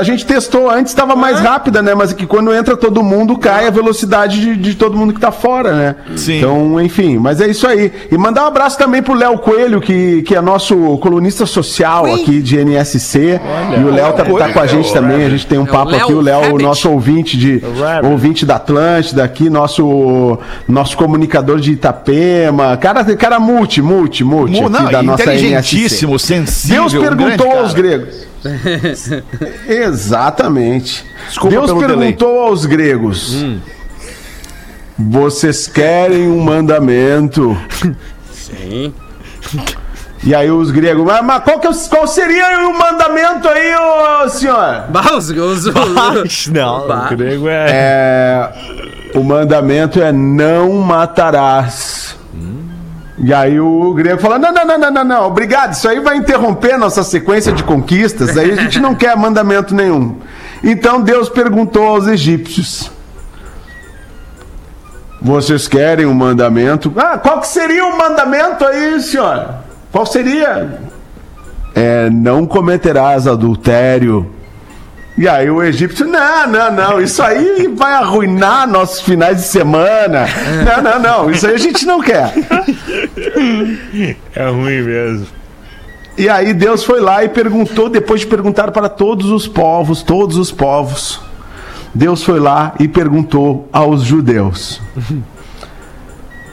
Gente 0.05 0.25
testou 0.25 0.69
antes, 0.69 0.91
estava 0.91 1.15
mais 1.15 1.39
rápida, 1.39 1.81
né? 1.81 1.93
Mas 1.93 2.11
é 2.11 2.15
que 2.15 2.25
quando 2.25 2.53
entra 2.53 2.75
todo 2.77 3.03
mundo, 3.03 3.37
cai 3.37 3.67
a 3.67 3.71
velocidade 3.71 4.39
de, 4.39 4.55
de 4.55 4.75
todo 4.75 4.95
mundo 4.97 5.13
que 5.13 5.19
tá 5.19 5.31
fora, 5.31 5.73
né? 5.73 5.95
Sim. 6.15 6.37
Então, 6.37 6.79
enfim, 6.81 7.17
mas 7.17 7.41
é 7.41 7.47
isso 7.47 7.67
aí. 7.67 7.91
E 8.11 8.17
mandar 8.17 8.43
um 8.43 8.47
abraço 8.47 8.77
também 8.77 9.01
pro 9.01 9.13
Léo 9.13 9.37
Coelho, 9.39 9.81
que, 9.81 10.21
que 10.23 10.35
é 10.35 10.41
nosso 10.41 10.97
colunista 10.99 11.45
social 11.45 12.05
aqui 12.13 12.41
de 12.41 12.57
NSC. 12.57 13.39
e 13.79 13.83
o 13.83 13.91
Léo 13.91 14.13
tá, 14.13 14.23
tá 14.23 14.49
com 14.53 14.59
a 14.59 14.67
gente 14.67 14.91
também. 14.93 15.25
A 15.25 15.29
gente 15.29 15.45
tem 15.47 15.57
um 15.57 15.65
É 15.65 15.69
o 15.69 15.71
papo 15.71 15.91
Léo 15.91 16.03
aqui. 16.03 16.13
O 16.13 16.21
Léo, 16.21 16.39
o 16.39 16.43
Rabbit. 16.43 16.63
nosso 16.63 16.89
ouvinte 16.89 17.37
de 17.37 17.61
ouvinte 18.09 18.45
da 18.45 18.55
Atlântida 18.55 19.23
aqui, 19.23 19.49
nosso, 19.49 20.37
nosso 20.67 20.95
comunicador 20.97 21.59
de 21.59 21.71
Itapema. 21.71 22.77
Cara, 22.77 23.03
cara 23.15 23.39
multi, 23.39 23.81
multi, 23.81 24.23
multi. 24.23 24.61
Mu- 24.61 24.67
aqui 24.67 24.83
Não, 24.83 24.91
da 24.91 25.03
nossa 25.03 25.23
NSC. 25.23 25.45
inteligentíssimo, 25.47 26.19
sensível. 26.19 26.81
Deus 26.81 26.93
um 26.93 26.99
perguntou 27.01 27.45
grande 27.47 27.57
aos 27.57 27.73
gregos. 27.73 28.34
Exatamente. 29.67 31.05
Desculpa 31.27 31.55
Deus 31.55 31.67
pelo 31.67 31.79
perguntou 31.79 32.39
aos 32.41 32.65
gregos: 32.65 33.45
Vocês 34.97 35.67
querem 35.67 36.27
um 36.27 36.39
mandamento? 36.41 37.57
Sim. 38.31 38.93
E 40.23 40.33
aí 40.33 40.49
os 40.49 40.71
gregos, 40.71 41.05
mas, 41.05 41.23
mas 41.23 41.43
qual, 41.43 41.59
que, 41.59 41.67
é 41.67 41.71
qual 41.87 42.07
seria 42.07 42.67
o 42.67 42.77
mandamento 42.77 43.47
aí, 43.47 43.75
ô 43.75 44.29
senhor? 44.29 44.85
Bah, 44.89 45.15
os, 45.15 45.29
os, 45.29 45.67
os, 45.67 46.47
Não. 46.51 46.87
Bah. 46.87 47.09
O 47.11 47.15
grego 47.15 47.47
é. 47.47 47.65
É, 47.69 48.53
o 49.13 49.23
mandamento 49.23 50.01
é 50.01 50.11
não 50.11 50.73
matarás. 50.73 52.17
E 53.17 53.33
aí 53.33 53.59
o 53.59 53.93
grego 53.93 54.19
fala: 54.21 54.37
não, 54.37 54.51
não, 54.51 54.65
não, 54.65 54.77
não, 54.77 54.91
não, 54.91 55.03
não, 55.03 55.27
obrigado, 55.27 55.73
isso 55.73 55.87
aí 55.87 55.99
vai 55.99 56.17
interromper 56.17 56.77
nossa 56.77 57.03
sequência 57.03 57.51
de 57.53 57.63
conquistas, 57.63 58.37
aí 58.37 58.51
a 58.51 58.55
gente 58.55 58.79
não 58.79 58.93
quer 58.93 59.15
mandamento 59.15 59.73
nenhum. 59.73 60.17
Então 60.63 61.01
Deus 61.01 61.29
perguntou 61.29 61.83
aos 61.83 62.07
egípcios: 62.07 62.91
Vocês 65.21 65.67
querem 65.67 66.05
um 66.05 66.13
mandamento? 66.13 66.91
Ah, 66.97 67.17
qual 67.17 67.39
que 67.39 67.47
seria 67.47 67.85
o 67.85 67.97
mandamento 67.97 68.65
aí, 68.65 68.99
senhor? 69.01 69.55
Qual 69.91 70.05
seria? 70.05 70.79
É, 71.73 72.09
não 72.09 72.45
cometerás 72.45 73.27
adultério. 73.27 74.31
E 75.17 75.29
aí 75.29 75.49
o 75.49 75.63
egípcio, 75.63 76.05
não, 76.05 76.47
não, 76.47 76.71
não, 76.73 77.01
isso 77.01 77.23
aí 77.23 77.73
vai 77.73 77.93
arruinar 77.93 78.67
nossos 78.67 78.99
finais 78.99 79.37
de 79.37 79.43
semana. 79.43 80.25
Não, 80.65 80.81
não, 80.81 80.99
não, 80.99 81.31
isso 81.31 81.47
aí 81.47 81.53
a 81.53 81.57
gente 81.57 81.85
não 81.85 82.01
quer. 82.01 82.33
É 84.35 84.49
ruim 84.49 84.81
mesmo. 84.81 85.27
E 86.17 86.29
aí 86.29 86.53
Deus 86.53 86.83
foi 86.83 87.01
lá 87.01 87.23
e 87.23 87.29
perguntou, 87.29 87.89
depois 87.89 88.21
de 88.21 88.27
perguntar 88.27 88.71
para 88.71 88.87
todos 88.87 89.29
os 89.29 89.47
povos, 89.47 90.01
todos 90.01 90.37
os 90.37 90.49
povos, 90.49 91.19
Deus 91.93 92.23
foi 92.23 92.39
lá 92.39 92.73
e 92.79 92.87
perguntou 92.87 93.67
aos 93.71 94.01
judeus: 94.03 94.81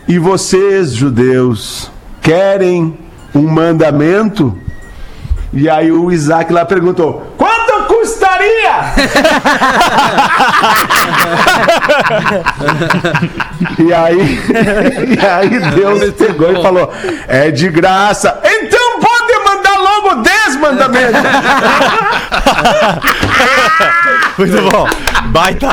E 0.09 0.19
vocês, 0.19 0.93
judeus, 0.93 1.91
querem 2.21 2.99
um 3.35 3.43
mandamento? 3.43 4.57
E 5.53 5.69
aí 5.69 5.93
o 5.93 6.11
Isaac 6.11 6.53
lá 6.53 6.65
perguntou: 6.65 7.35
Quanto 7.37 7.62
custaria? 8.43 8.75
e 13.79 13.93
aí, 13.93 14.41
e 15.09 15.19
aí 15.27 15.61
Deus 15.75 16.13
pegou 16.15 16.53
e 16.53 16.63
falou: 16.63 16.91
É 17.29 17.51
de 17.51 17.69
graça. 17.69 18.41
Então 18.45 19.01
pode 19.01 19.35
mandar 19.45 19.77
logo 19.79 20.15
10 20.23 20.57
mandamento. 20.57 21.13
Muito 24.39 24.63
bom. 24.71 24.89
Baita. 25.29 25.69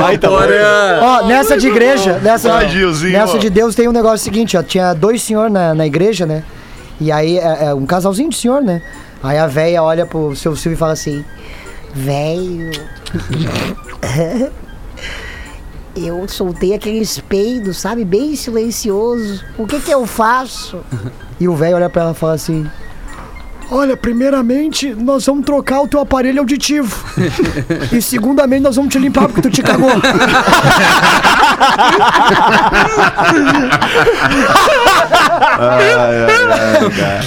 Baita. 0.00 0.30
Ó, 0.30 1.26
nessa 1.26 1.58
de 1.58 1.66
igreja, 1.68 2.20
nessa, 2.22 2.66
Gilzinho, 2.68 3.12
nessa 3.12 3.38
de 3.38 3.50
Deus 3.50 3.74
tem 3.74 3.88
um 3.88 3.92
negócio 3.92 4.18
seguinte, 4.18 4.56
ó. 4.56 4.62
Tinha 4.62 4.94
dois 4.94 5.20
senhores 5.22 5.52
na, 5.52 5.74
na 5.74 5.86
igreja, 5.86 6.24
né? 6.24 6.44
E 7.00 7.12
aí, 7.12 7.38
é, 7.38 7.66
é 7.66 7.74
um 7.74 7.86
casalzinho 7.86 8.30
de 8.30 8.36
senhor, 8.36 8.60
né? 8.60 8.82
Aí 9.22 9.38
a 9.38 9.46
véia 9.46 9.82
olha 9.82 10.04
pro 10.06 10.34
seu 10.36 10.54
Silvio 10.54 10.76
e 10.76 10.78
fala 10.78 10.92
assim: 10.92 11.24
Velho. 11.94 12.70
Eu 15.96 16.28
soltei 16.28 16.74
aqueles 16.74 17.18
peidos, 17.18 17.78
sabe? 17.78 18.04
Bem 18.04 18.36
silencioso. 18.36 19.44
O 19.56 19.66
que 19.66 19.80
que 19.80 19.90
eu 19.90 20.06
faço? 20.06 20.80
E 21.40 21.48
o 21.48 21.56
velho 21.56 21.74
olha 21.74 21.90
pra 21.90 22.02
ela 22.02 22.12
e 22.12 22.14
fala 22.14 22.34
assim: 22.34 22.70
Olha, 23.70 23.96
primeiramente, 23.98 24.94
nós 24.94 25.26
vamos 25.26 25.44
trocar 25.44 25.82
o 25.82 25.88
teu 25.88 26.00
aparelho 26.00 26.40
auditivo. 26.40 27.04
e 27.92 28.00
segundamente, 28.00 28.62
nós 28.62 28.76
vamos 28.76 28.90
te 28.90 28.98
limpar 28.98 29.26
porque 29.26 29.42
tu 29.42 29.50
te 29.50 29.62
cagou. 29.62 29.90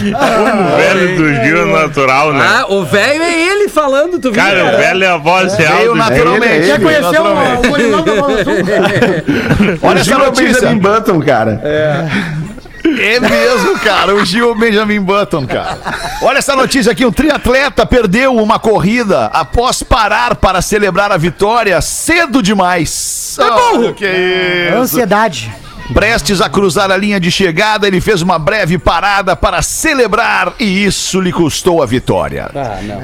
O 0.01 0.77
velho 0.77 1.15
do 1.17 1.33
Gil 1.43 1.65
natural, 1.67 2.33
né? 2.33 2.43
Ah, 2.43 2.65
o 2.69 2.83
velho 2.85 3.21
é 3.21 3.51
ele 3.51 3.69
falando, 3.69 4.17
tu 4.17 4.31
viu? 4.31 4.41
Cara, 4.41 4.73
o 4.73 4.77
velho 4.77 5.03
é 5.03 5.07
a 5.07 5.17
voz 5.17 5.53
real 5.55 5.77
Veio 5.77 5.91
do 5.91 5.95
naturalmente. 5.97 6.53
ele, 6.53 6.65
Quer 6.65 6.81
conhecer 6.81 7.21
o, 7.21 7.23
naturalmente. 7.23 7.67
o? 9.81 9.87
Olha 9.87 9.99
essa 9.99 10.13
é 10.13 10.17
notícia. 10.17 10.53
Benjamin 10.53 10.79
Button, 10.79 11.21
cara. 11.21 11.61
É 11.63 12.40
mesmo, 13.19 13.79
cara. 13.79 14.15
O 14.15 14.25
Gil 14.25 14.55
Benjamin 14.55 15.01
Button, 15.01 15.45
cara. 15.47 15.77
Olha 16.21 16.37
essa 16.39 16.55
notícia 16.55 16.91
aqui. 16.91 17.05
Um 17.05 17.11
triatleta 17.11 17.85
perdeu 17.85 18.35
uma 18.35 18.59
corrida 18.59 19.25
após 19.27 19.83
parar 19.83 20.35
para 20.35 20.61
celebrar 20.61 21.11
a 21.11 21.17
vitória 21.17 21.79
cedo 21.81 22.41
demais. 22.41 23.37
Olha 23.39 23.93
que 23.93 24.05
isso. 24.05 24.77
Ansiedade. 24.77 25.51
Prestes 25.93 26.39
a 26.39 26.47
cruzar 26.47 26.89
a 26.89 26.95
linha 26.95 27.19
de 27.19 27.29
chegada, 27.29 27.85
ele 27.85 27.99
fez 27.99 28.21
uma 28.21 28.39
breve 28.39 28.77
parada 28.77 29.35
para 29.35 29.61
celebrar 29.61 30.53
e 30.57 30.85
isso 30.85 31.19
lhe 31.19 31.33
custou 31.33 31.83
a 31.83 31.85
vitória. 31.85 32.49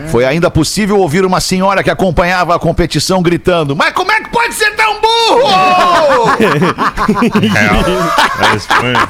Foi 0.10 0.24
ainda 0.24 0.50
possível 0.50 0.98
ouvir 1.00 1.26
uma 1.26 1.42
senhora 1.42 1.84
que 1.84 1.90
acompanhava 1.90 2.56
a 2.56 2.60
competição 2.60 3.22
gritando: 3.22 3.76
Mas 3.76 3.92
como 3.92 4.12
é 4.12 4.22
que 4.22 4.30
pode 4.30 4.54
ser 4.54 4.74
tão 4.76 4.87
burro? 5.36 6.32
Na 8.40 8.56
Espanha. 8.56 9.10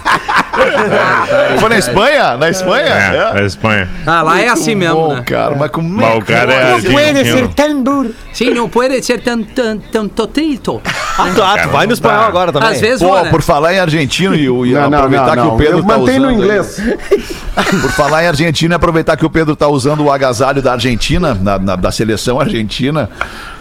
Foi 1.59 1.69
na 1.69 1.77
Espanha? 1.77 2.37
Na 2.37 2.49
Espanha? 2.49 2.85
É, 2.87 3.33
na 3.33 3.41
Espanha. 3.43 3.89
Ah, 4.05 4.21
lá 4.21 4.41
é 4.41 4.49
assim 4.49 4.75
mesmo, 4.75 4.95
Bom, 4.95 5.13
né? 5.15 5.23
cara, 5.25 5.55
mas 5.55 5.71
como 5.71 5.89
Mas 5.89 6.09
é 6.09 6.15
o 6.17 6.21
cara 6.21 6.53
é 6.53 6.71
Não 6.71 6.81
pode 6.81 7.23
ser 7.31 7.47
tão 7.49 7.83
duro. 7.83 8.15
Sim, 8.37 8.51
não 8.51 8.69
pode 8.69 9.01
ser 9.03 9.19
tão, 9.21 9.41
tão, 9.43 9.77
tão 9.79 10.07
totrito. 10.07 10.79
Ah, 11.17 11.25
ah, 11.43 11.57
tu 11.63 11.69
vai 11.69 11.87
no 11.87 11.93
espanhol 11.93 12.21
agora 12.25 12.51
também. 12.53 12.69
Às 12.69 12.79
vezes 12.79 12.99
Pô, 12.99 13.07
vou, 13.07 13.23
né? 13.23 13.29
por 13.31 13.41
falar 13.41 13.73
em 13.73 13.79
argentino 13.79 14.35
e, 14.35 14.43
e 14.45 14.73
Não, 14.73 14.89
não, 14.91 14.97
aproveitar 14.99 15.35
não, 15.35 15.43
que 15.43 15.47
o 15.47 15.51
não. 15.51 15.57
Pedro 15.57 15.77
Eu 15.79 15.83
tá 15.83 15.97
usando. 15.97 16.19
no 16.21 16.31
inglês. 16.31 16.77
Por 17.57 17.89
falar 17.93 18.23
em 18.23 18.27
argentino 18.27 18.71
e 18.71 18.75
aproveitar 18.75 19.17
que 19.17 19.25
o 19.25 19.29
Pedro 19.31 19.55
tá 19.55 19.67
usando 19.67 20.03
o 20.03 20.11
agasalho 20.11 20.61
da 20.61 20.73
Argentina, 20.73 21.33
na- 21.33 21.57
na- 21.57 21.75
da 21.75 21.91
seleção 21.91 22.39
argentina. 22.39 23.09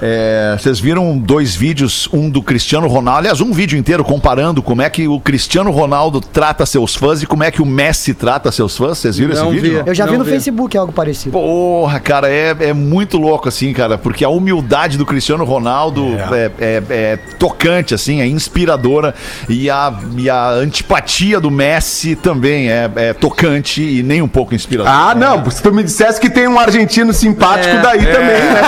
É, 0.03 0.55
vocês 0.61 0.79
viram 0.79 1.17
dois 1.17 1.57
vídeos, 1.57 2.07
um 2.13 2.29
do 2.29 2.43
Cristiano 2.43 2.87
Ronaldo, 2.89 3.21
aliás, 3.21 3.41
um 3.41 3.53
vídeo 3.53 3.79
inteiro 3.79 4.05
comparando 4.05 4.63
como 4.63 4.83
é 4.83 4.91
que 4.91 5.09
o 5.09 5.19
Cristiano 5.19 5.71
Ronaldo 5.71 6.21
trata 6.21 6.67
seus 6.67 6.95
fãs 6.95 7.23
e 7.23 7.27
como 7.27 7.43
é 7.43 7.51
que 7.51 7.63
o 7.63 7.65
Messi 7.67 8.13
trata 8.13 8.53
seus 8.53 8.77
fãs. 8.77 8.99
Vocês 8.99 9.17
viram 9.17 9.35
Não 9.35 9.51
esse 9.51 9.61
vídeo? 9.63 9.83
vi. 9.83 9.89
Eu 9.89 9.95
já 9.95 10.05
vi 10.05 10.13
Não 10.13 10.19
no 10.19 10.25
vi. 10.27 10.31
Facebook 10.33 10.77
algo 10.77 10.93
parecido. 10.93 11.31
Porra, 11.33 11.99
cara, 11.99 12.29
é, 12.29 12.55
é 12.61 12.73
muito 12.75 13.17
louco, 13.17 13.49
assim, 13.49 13.73
cara, 13.73 13.97
porque 13.97 14.23
a 14.27 14.29
humildade 14.29 14.66
do 14.99 15.07
Cristiano 15.07 15.45
Ronaldo 15.45 16.17
é, 16.33 16.51
é- 16.61 16.83
é 16.91 17.17
tocante, 17.39 17.95
assim, 17.95 18.21
é 18.21 18.27
inspiradora. 18.27 19.15
E 19.49 19.71
a, 19.71 19.93
e 20.17 20.29
a 20.29 20.49
antipatia 20.51 21.39
do 21.41 21.51
Messi 21.51 22.17
também 22.17 22.69
é, 22.71 22.91
é 22.97 23.13
tocante 23.13 23.83
e 23.83 24.03
nem 24.03 24.21
um 24.23 24.29
pouco 24.29 24.55
inspiradora. 24.55 24.95
Ah, 24.95 25.15
não. 25.15 25.49
Se 25.51 25.63
tu 25.63 25.73
me 25.73 25.83
dissesse 25.83 26.21
que 26.21 26.29
tem 26.31 26.49
um 26.49 26.59
argentino 26.59 27.13
simpático, 27.13 27.75
É. 27.77 27.81
daí 27.81 28.07
também, 28.07 28.19
né? 28.43 28.61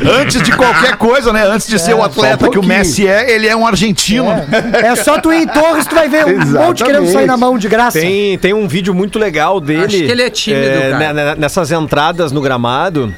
É, 0.00 0.04
é, 0.04 0.08
é. 0.08 0.20
Antes 0.20 0.42
de 0.42 0.52
qualquer 0.52 0.96
coisa, 0.96 1.32
né? 1.32 1.44
Antes 1.46 1.66
de 1.68 1.78
ser 1.78 1.94
o 1.94 2.02
atleta 2.02 2.46
um 2.48 2.50
que 2.50 2.58
o. 2.58 2.62
Messi 2.64 3.06
é, 3.06 3.30
ele 3.32 3.46
é 3.48 3.54
um 3.56 3.66
argentino. 3.66 4.26
É 4.72 4.94
só 4.96 5.18
tu 5.20 5.32
ir 5.32 5.42
em 5.42 5.46
Torres, 5.46 5.86
tu 5.86 5.94
vai 5.94 6.08
ver 6.08 6.24
um 6.24 6.30
monte 6.38 6.42
Exatamente. 6.46 6.84
querendo 6.84 7.12
sair 7.12 7.26
na 7.26 7.36
mão 7.36 7.58
de 7.58 7.68
graça. 7.68 7.98
Tem, 8.00 8.38
tem 8.38 8.52
um 8.54 8.66
vídeo 8.68 8.94
muito 8.94 9.18
legal 9.18 9.60
dele. 9.60 9.84
Acho 9.84 9.96
que 9.96 10.02
ele 10.02 10.22
é 10.22 10.30
tímido, 10.30 10.66
é, 10.66 10.90
cara. 10.90 11.12
ne- 11.12 11.24
ne- 11.24 11.34
Nessas 11.36 11.70
entradas 11.72 12.32
no 12.32 12.40
gramado. 12.40 13.14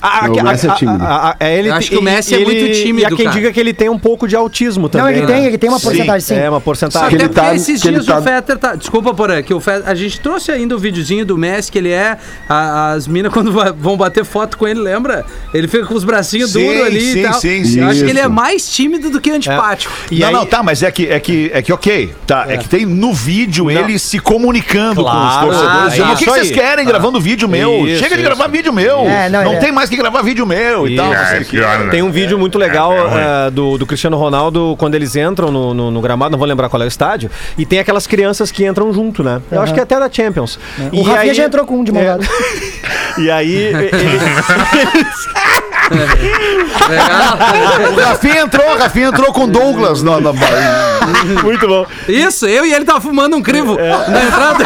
A- 0.00 0.28
Não, 0.28 0.38
a- 0.38 0.42
o 0.42 0.44
Messi 0.44 0.68
é 0.68 0.74
tímido. 0.74 1.04
a- 1.04 1.36
é, 1.40 1.58
ele 1.58 1.70
acho 1.70 1.88
tem- 1.88 1.98
que 1.98 2.02
o 2.02 2.02
Messi 2.04 2.34
é 2.34 2.38
muito 2.38 2.72
tímido, 2.72 3.00
E 3.00 3.04
há 3.06 3.16
quem 3.16 3.24
cara. 3.26 3.30
diga 3.36 3.52
que 3.52 3.60
ele 3.60 3.72
tem 3.72 3.88
um 3.88 3.98
pouco 3.98 4.26
de 4.28 4.36
autismo 4.36 4.88
também. 4.88 5.06
Não, 5.06 5.12
ele 5.12 5.26
né? 5.26 5.32
tem, 5.38 5.46
ele 5.46 5.58
tem 5.58 5.70
uma 5.70 5.80
porcentagem 5.80 6.20
sim. 6.20 6.34
É, 6.34 6.48
uma 6.48 6.58
Só 6.58 6.64
porcentagem. 6.64 7.08
Que 7.08 7.14
até 7.16 7.24
ele 7.24 7.32
porque 7.34 7.48
tá- 7.48 7.54
esses 7.54 7.82
que 7.82 7.88
dias 7.90 8.06
tá- 8.06 8.18
o 8.18 8.22
Fetter 8.22 8.58
tá. 8.58 8.74
Desculpa, 8.74 9.12
Porã, 9.14 9.42
que 9.42 9.52
o 9.54 9.60
Fetter, 9.60 9.88
a 9.88 9.94
gente 9.94 10.20
trouxe 10.20 10.50
ainda 10.52 10.74
o 10.74 10.78
videozinho 10.78 11.24
do 11.26 11.36
Messi, 11.36 11.70
que 11.72 11.78
ele 11.78 11.90
é. 11.90 12.16
a- 12.48 12.92
as 12.92 13.06
minas, 13.06 13.32
quando 13.34 13.52
vão 13.76 13.96
bater 13.96 14.24
foto 14.24 14.56
com 14.56 14.66
ele, 14.66 14.80
lembra? 14.80 15.24
Ele 15.52 15.66
fica 15.68 15.84
com 15.86 15.94
os 15.94 16.04
bracinhos 16.04 16.52
Sim, 16.52 16.64
duros 16.64 16.82
ali 16.86 17.00
sim, 17.00 17.18
e 17.18 17.22
tal. 17.22 17.34
sim, 17.40 17.64
sim. 17.64 17.80
Eu 17.80 17.88
acho 17.88 18.04
que 18.04 18.10
ele 18.10 18.20
é 18.20 18.28
mais 18.28 18.68
tímido 18.70 19.10
do 19.10 19.20
que 19.20 19.30
antipático. 19.30 19.92
E 20.10 20.20
não, 20.20 20.28
aí- 20.28 20.34
não, 20.34 20.46
tá, 20.46 20.62
mas 20.62 20.82
é 20.82 20.90
que, 20.90 21.06
é 21.06 21.18
que, 21.20 21.50
é 21.52 21.60
que 21.62 21.72
ok, 21.72 22.12
tá, 22.26 22.46
é, 22.48 22.56
que 22.56 22.68
tem 22.68 22.86
no 22.86 23.12
vídeo 23.12 23.70
ele 23.70 23.98
se 23.98 24.18
comunicando 24.18 25.02
Claro, 25.02 25.46
com 25.46 25.52
os 25.52 25.56
torcedores. 25.60 26.00
ah, 26.00 26.12
o 26.12 26.16
que, 26.16 26.24
que 26.24 26.30
vocês 26.30 26.50
querem 26.50 26.84
gravando 26.86 27.20
vídeo 27.20 27.48
meu? 27.48 27.86
Chega 27.98 28.16
de 28.16 28.22
gravar 28.22 28.46
vídeo 28.48 28.72
meu. 28.72 29.00
É, 29.00 29.28
não, 29.28 29.44
não 29.44 29.58
é. 29.88 29.90
tem 29.90 29.96
que 29.96 30.02
gravar 30.02 30.22
vídeo 30.22 30.46
meu 30.46 30.86
e 30.88 30.96
tal. 30.96 31.12
não 31.12 31.26
sei 31.26 31.38
É, 31.38 31.44
pior, 31.44 31.78
né? 31.80 31.90
Tem 31.90 32.02
um 32.02 32.10
vídeo 32.10 32.38
muito 32.38 32.58
legal 32.58 32.92
É, 32.92 32.96
é 32.96 33.46
eh, 33.46 33.50
do, 33.50 33.76
do 33.78 33.86
Cristiano 33.86 34.16
Ronaldo 34.16 34.74
quando 34.78 34.94
eles 34.94 35.16
entram 35.16 35.50
no, 35.50 35.72
no- 35.74 35.90
no 35.90 36.00
gramado, 36.00 36.32
não 36.32 36.38
vou 36.38 36.46
lembrar 36.48 36.68
qual 36.68 36.82
é 36.82 36.84
o 36.84 36.88
estádio, 36.88 37.30
e 37.56 37.64
tem 37.66 37.78
aquelas 37.78 38.06
crianças 38.06 38.50
que 38.50 38.64
entram 38.66 38.92
junto, 38.92 39.22
né? 39.22 39.40
Eu 39.50 39.60
acho 39.62 39.72
que 39.74 39.80
até 39.80 39.98
da 39.98 40.10
Champions. 40.10 40.58
O 40.92 41.02
Rafinha 41.02 41.34
já 41.34 41.44
entrou 41.44 41.64
com 41.66 41.78
um 41.78 41.84
de 41.84 41.92
mão 41.92 42.02
É. 42.02 42.18
E 43.18 43.30
aí, 43.30 43.52
ele- 43.52 43.90
O 47.96 48.00
Rafinha 48.00 48.40
entrou, 48.42 48.74
o 48.74 48.78
Rafinha 48.78 49.08
entrou 49.08 49.32
com 49.32 49.44
o 49.44 49.46
Douglas 49.46 50.02
na, 50.02 50.20
na- 50.20 50.32
muito 51.42 51.66
bom. 51.66 51.86
Isso, 52.08 52.46
eu 52.46 52.64
e 52.66 52.72
ele 52.72 52.84
tava 52.84 53.00
fumando 53.00 53.36
um 53.36 53.42
crivo 53.42 53.76
na 53.76 54.22
entrada. 54.24 54.64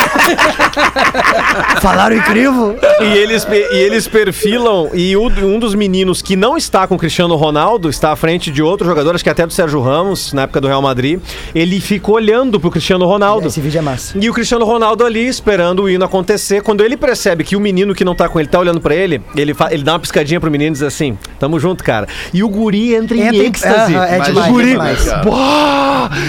Falaram 1.81 2.17
incrível. 2.17 2.77
E 3.01 3.05
eles, 3.17 3.47
e 3.51 3.77
eles 3.79 4.09
perfilam, 4.09 4.91
e 4.93 5.12
o- 5.17 5.27
um 5.47 5.59
dos 5.59 5.75
meninos 5.75 6.21
que 6.23 6.37
não 6.37 6.57
está 6.57 6.87
com 6.87 6.95
o 6.95 6.99
Cristiano 6.99 7.35
Ronaldo, 7.37 7.89
está 7.89 8.13
à 8.13 8.17
frente 8.17 8.51
de 8.51 8.63
outro 8.63 8.87
jogador, 8.87 9.15
acho 9.15 9.25
que 9.25 9.31
até 9.31 9.47
do 9.47 9.53
Sérgio 9.53 9.81
Ramos, 9.81 10.33
na 10.33 10.43
época 10.43 10.61
do 10.61 10.67
Real 10.69 10.83
Madrid, 10.83 11.21
ele 11.55 11.81
ficou 11.81 12.17
olhando 12.17 12.59
pro 12.61 12.71
Cristiano 12.71 13.07
Ronaldo. 13.07 13.47
Esse 13.49 13.61
vídeo 13.61 13.79
é 13.79 13.83
massa. 13.83 14.17
E 14.19 14.29
o 14.29 14.33
Cristiano 14.33 14.65
Ronaldo 14.65 15.05
ali 15.05 15.27
esperando 15.27 15.83
o 15.85 15.91
hino 15.91 16.05
acontecer. 16.05 16.63
Quando 16.63 16.83
ele 16.83 16.97
percebe 16.97 17.45
que 17.45 17.57
o 17.57 17.61
menino 17.61 17.95
que 17.95 18.05
não 18.05 18.15
tá 18.15 18.29
com 18.29 18.39
ele 18.39 18.49
tá 18.49 18.59
olhando 18.59 18.81
pra 18.81 18.95
ele, 18.95 19.21
ele, 19.37 19.55
ele 19.71 19.83
dá 19.83 19.93
uma 19.93 19.99
piscadinha 20.01 20.41
pro 20.41 20.51
menino 20.51 20.71
e 20.71 20.73
diz 20.73 20.83
assim: 20.83 21.17
Tamo 21.39 21.59
junto, 21.59 21.83
cara. 21.85 22.07
E 22.33 22.43
o 22.43 22.49
guri 22.49 22.95
entra 22.95 23.17
em 23.17 23.21
Entra 23.23 23.37
em- 23.37 23.47
êxtase. 23.47 23.95
É 23.95 24.19
Mas 24.19 24.27
demais, 24.29 24.49
o 24.49 24.53
guri, 24.53 24.69
é 24.69 24.73
demais. 24.73 25.05
Pô, 25.23 25.37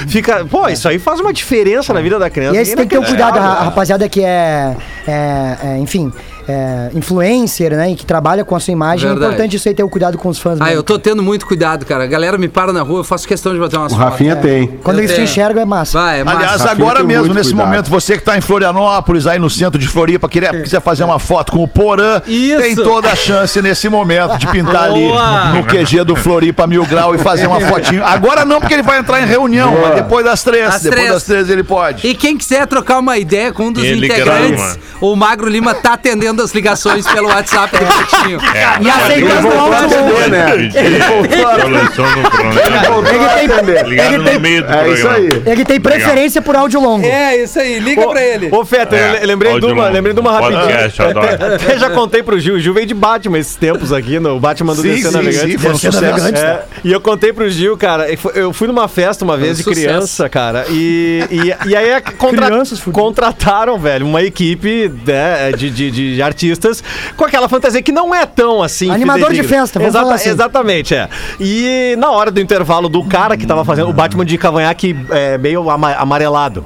fica, 0.07 0.45
pô, 0.45 0.67
isso 0.69 0.88
aí 0.88 0.99
faz 0.99 1.19
uma 1.19 1.34
diferença 1.34 1.93
na 1.93 2.01
vida 2.01 2.17
da 2.19 2.29
criança. 2.29 2.57
E 2.57 2.61
esse 2.61 2.75
tem 2.75 2.88
que 2.88 2.95
ter 2.95 2.99
um 2.99 3.03
cuidado, 3.03 3.38
a 3.38 3.63
rapaziada 3.65 4.07
que 4.09 4.21
é, 4.23 4.75
é, 5.07 5.57
é, 5.63 5.77
enfim, 5.79 6.11
é, 6.47 6.89
influencer, 6.93 7.71
né? 7.75 7.91
E 7.91 7.95
que 7.95 8.05
trabalha 8.05 8.43
com 8.43 8.55
a 8.55 8.59
sua 8.59 8.71
imagem. 8.71 9.07
Verdade. 9.07 9.23
É 9.23 9.27
importante 9.27 9.55
isso 9.57 9.67
aí 9.67 9.73
ter 9.75 9.83
o 9.83 9.89
cuidado 9.89 10.17
com 10.17 10.29
os 10.29 10.39
fãs. 10.39 10.59
Ah, 10.59 10.65
mesmo. 10.65 10.79
eu 10.79 10.83
tô 10.83 10.97
tendo 10.99 11.21
muito 11.23 11.45
cuidado, 11.45 11.85
cara. 11.85 12.03
A 12.03 12.07
galera 12.07 12.37
me 12.37 12.47
para 12.47 12.73
na 12.73 12.81
rua, 12.81 12.99
eu 12.99 13.03
faço 13.03 13.27
questão 13.27 13.53
de 13.53 13.59
bater 13.59 13.77
umas 13.77 13.91
O 13.93 13.95
Rafinha 13.95 14.35
tem. 14.35 14.67
Quando 14.83 14.97
Eu 14.97 15.01
eles 15.01 15.11
te 15.11 15.15
tenho. 15.15 15.25
enxergam 15.25 15.61
é 15.61 15.65
massa. 15.65 15.99
Vai, 15.99 16.19
é 16.21 16.23
massa. 16.23 16.37
Aliás, 16.37 16.61
Rafinha 16.61 16.85
agora 16.87 17.03
mesmo, 17.03 17.33
nesse 17.33 17.49
cuidado. 17.51 17.67
momento, 17.67 17.89
você 17.89 18.17
que 18.17 18.23
tá 18.23 18.37
em 18.37 18.41
Florianópolis, 18.41 19.27
aí 19.27 19.39
no 19.39 19.49
centro 19.49 19.79
de 19.79 19.87
Floripa, 19.87 20.27
queria, 20.29 20.49
quiser 20.61 20.81
fazer 20.81 21.03
uma 21.03 21.19
foto 21.19 21.51
com 21.51 21.63
o 21.63 21.67
Porã, 21.67 22.21
Isso. 22.27 22.61
tem 22.61 22.75
toda 22.75 23.09
a 23.11 23.15
chance 23.15 23.61
nesse 23.61 23.87
momento 23.89 24.37
de 24.37 24.47
pintar 24.47 24.83
ali 24.85 25.07
no 25.53 25.63
QG 25.63 26.03
do 26.03 26.15
Floripa 26.15 26.65
Mil 26.67 26.85
Grau 26.85 27.13
e 27.15 27.17
fazer 27.17 27.47
uma 27.47 27.59
fotinho. 27.61 28.03
Agora 28.03 28.45
não, 28.45 28.59
porque 28.59 28.73
ele 28.73 28.83
vai 28.83 28.99
entrar 28.99 29.21
em 29.21 29.25
reunião, 29.25 29.73
mas 29.81 29.95
depois 29.95 30.23
das 30.25 30.43
três. 30.43 30.67
Às 30.67 30.81
depois 30.81 30.95
três. 31.01 31.13
das 31.13 31.23
três 31.23 31.49
ele 31.49 31.63
pode. 31.63 32.07
E 32.07 32.13
quem 32.15 32.37
quiser 32.37 32.65
trocar 32.67 32.99
uma 32.99 33.17
ideia 33.17 33.51
com 33.51 33.67
um 33.67 33.71
dos 33.71 33.83
Ele 33.83 34.05
integrantes, 34.07 34.61
grava. 34.61 34.77
o 35.01 35.15
Magro 35.15 35.49
Lima 35.49 35.73
tá 35.75 35.93
atendendo 35.93 36.32
as 36.41 36.53
ligações 36.53 37.05
pelo 37.07 37.27
WhatsApp 37.27 37.77
do 37.77 37.86
Pretinho. 37.86 38.39
É, 38.53 38.84
E 38.84 38.89
aceitando 38.89 39.47
o 39.47 39.51
áudio 39.59 39.89
longo. 39.89 40.29
né? 40.29 40.53
Ele 40.53 40.99
no 40.99 42.81
problema. 42.81 43.39
Ele 43.39 43.53
tem, 43.95 44.05
ele 44.05 44.17
no 44.17 44.23
tem, 44.23 44.39
meio 44.39 44.61
do 44.63 44.69
É 44.71 44.73
programa. 44.84 44.93
isso 44.93 45.07
aí. 45.07 45.29
ele 45.45 45.65
tem 45.65 45.79
preferência 45.81 46.41
por 46.41 46.55
áudio 46.55 46.79
longo. 46.79 47.05
É, 47.05 47.38
isso 47.43 47.59
aí, 47.59 47.79
liga 47.79 48.01
Ô, 48.01 48.09
pra 48.11 48.21
ele. 48.23 48.49
Ô, 48.51 48.63
É, 48.63 49.15
eu 49.17 49.19
le- 49.19 49.25
lembrei, 49.25 49.59
de 49.59 49.65
uma, 49.65 49.84
longo. 49.84 49.93
lembrei 49.93 50.13
de 50.13 50.19
uma 50.19 50.31
rapidinho. 50.31 50.63
Até, 50.63 51.55
até 51.55 51.77
já 51.79 51.89
contei 51.89 52.21
pro 52.23 52.39
Gil. 52.39 52.55
O 52.55 52.59
Gil 52.59 52.73
veio 52.73 52.86
de 52.88 52.93
Batman 52.93 53.39
esses 53.39 53.55
tempos 53.55 53.91
aqui, 53.91 54.19
no 54.19 54.39
Batman 54.39 54.73
do 54.75 54.81
Sim, 54.81 54.89
DC 54.95 55.11
Navegante. 55.11 55.57
sim, 55.79 56.36
É. 56.36 56.39
é. 56.39 56.63
E 56.84 56.91
eu 56.91 57.01
contei 57.01 57.34
pro 57.34 57.49
Gil, 57.49 57.77
cara, 57.77 58.07
eu 58.36 58.53
fui 58.53 58.67
numa 58.67 58.88
festa 58.88 59.23
uma 59.25 59.38
vez 59.38 59.57
de 59.57 59.63
criança, 59.63 60.27
cara, 60.29 60.65
e, 60.69 61.23
e, 61.31 61.75
aí 61.75 61.89
é 61.89 62.01
contrataram, 62.01 63.77
velho, 63.79 64.05
uma 64.05 64.21
equipe 64.21 64.91
né, 65.05 65.51
de, 65.51 66.15
de, 66.32 66.43
artistas 66.43 66.84
com 67.15 67.26
aquela 67.26 67.47
fantasia 67.47 67.82
que 67.82 67.91
não 67.91 68.13
é 68.13 68.26
tão 68.26 68.61
assim. 68.61 68.89
Animador 68.89 69.34
de 69.34 69.43
festa, 69.43 69.80
vamos 69.80 69.93
Exata- 69.93 70.03
falar 70.05 70.15
assim. 70.15 70.30
Exatamente, 70.30 70.95
é. 70.95 71.09
E 71.39 71.95
na 71.97 72.09
hora 72.11 72.32
do 72.32 72.39
intervalo 72.39 72.89
do 72.89 73.03
cara 73.03 73.38
que 73.38 73.45
tava 73.45 73.63
fazendo 73.63 73.89
o 73.89 73.93
Batman 73.93 74.26
de 74.26 74.38
cavanhaque 74.38 74.95
é, 75.09 75.38
meio 75.38 75.69
ama- 75.69 75.93
amarelado. 75.95 76.65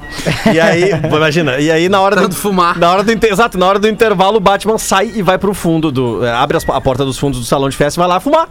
E 0.52 0.60
aí, 0.60 0.90
imagina, 1.04 1.58
e 1.58 1.70
aí 1.70 1.88
na 1.88 2.00
hora 2.00 2.16
Tanto 2.16 2.34
fumar. 2.34 2.78
Na 2.78 2.90
hora 2.90 3.02
do 3.02 3.26
exato, 3.26 3.58
na 3.58 3.66
hora 3.66 3.78
do 3.78 3.88
intervalo 3.88 4.36
o 4.36 4.40
Batman 4.40 4.78
sai 4.78 5.12
e 5.14 5.22
vai 5.22 5.38
pro 5.38 5.52
fundo 5.54 5.90
do 5.90 6.24
é, 6.24 6.32
abre 6.32 6.56
as- 6.56 6.68
a 6.68 6.80
porta 6.80 7.04
dos 7.04 7.18
fundos 7.18 7.40
do 7.40 7.44
salão 7.46 7.68
de 7.68 7.76
festa 7.76 7.98
e 7.98 8.00
vai 8.00 8.08
lá 8.08 8.20
fumar. 8.20 8.48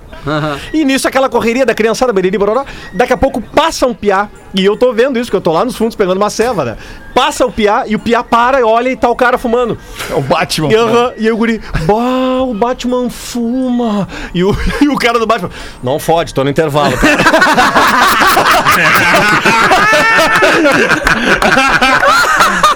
E 0.73 0.83
nisso 0.85 1.07
aquela 1.07 1.29
correria 1.29 1.65
da 1.65 1.73
criançada, 1.73 2.11
beriri, 2.13 2.37
bororó, 2.37 2.65
daqui 2.93 3.13
a 3.13 3.17
pouco 3.17 3.41
passa 3.41 3.85
um 3.87 3.93
piá 3.93 4.29
e 4.53 4.63
eu 4.65 4.75
tô 4.75 4.93
vendo 4.93 5.19
isso, 5.19 5.29
que 5.29 5.35
eu 5.37 5.41
tô 5.41 5.51
lá 5.51 5.63
nos 5.63 5.75
fundos 5.75 5.95
pegando 5.95 6.17
uma 6.17 6.29
ceva, 6.29 6.65
né? 6.65 6.77
Passa 7.17 7.47
o 7.47 7.51
piá 7.51 7.85
e 7.87 7.95
o 7.95 7.99
piá 7.99 8.23
para, 8.23 8.63
olha 8.63 8.89
e 8.89 8.95
tá 8.95 9.09
o 9.09 9.15
cara 9.15 9.39
fumando. 9.39 9.75
É 10.07 10.13
o 10.13 10.21
Batman. 10.21 10.71
E, 10.71 10.75
aham, 10.75 11.13
e 11.17 11.25
aí 11.25 11.31
o 11.31 11.37
guri, 11.37 11.59
bah, 11.87 12.43
o 12.43 12.53
Batman 12.53 13.09
fuma. 13.09 14.07
E 14.35 14.43
o, 14.43 14.55
e 14.79 14.87
o 14.87 14.95
cara 14.95 15.17
do 15.17 15.25
Batman, 15.25 15.49
não 15.81 15.97
fode, 15.97 16.31
tô 16.31 16.43
no 16.43 16.49
intervalo, 16.51 16.95
cara. 16.95 17.17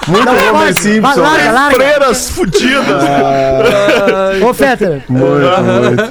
Muito 0.08 0.26
Não. 0.26 0.72
Simpson. 0.74 1.00
Vai, 1.00 1.16
larga, 1.16 1.52
larga. 1.52 1.76
Freiras 1.76 2.30
fudidas. 2.30 3.04
Ô, 4.44 4.52
Fetter, 4.52 5.04
Muito, 5.08 5.62
muito. 5.62 6.02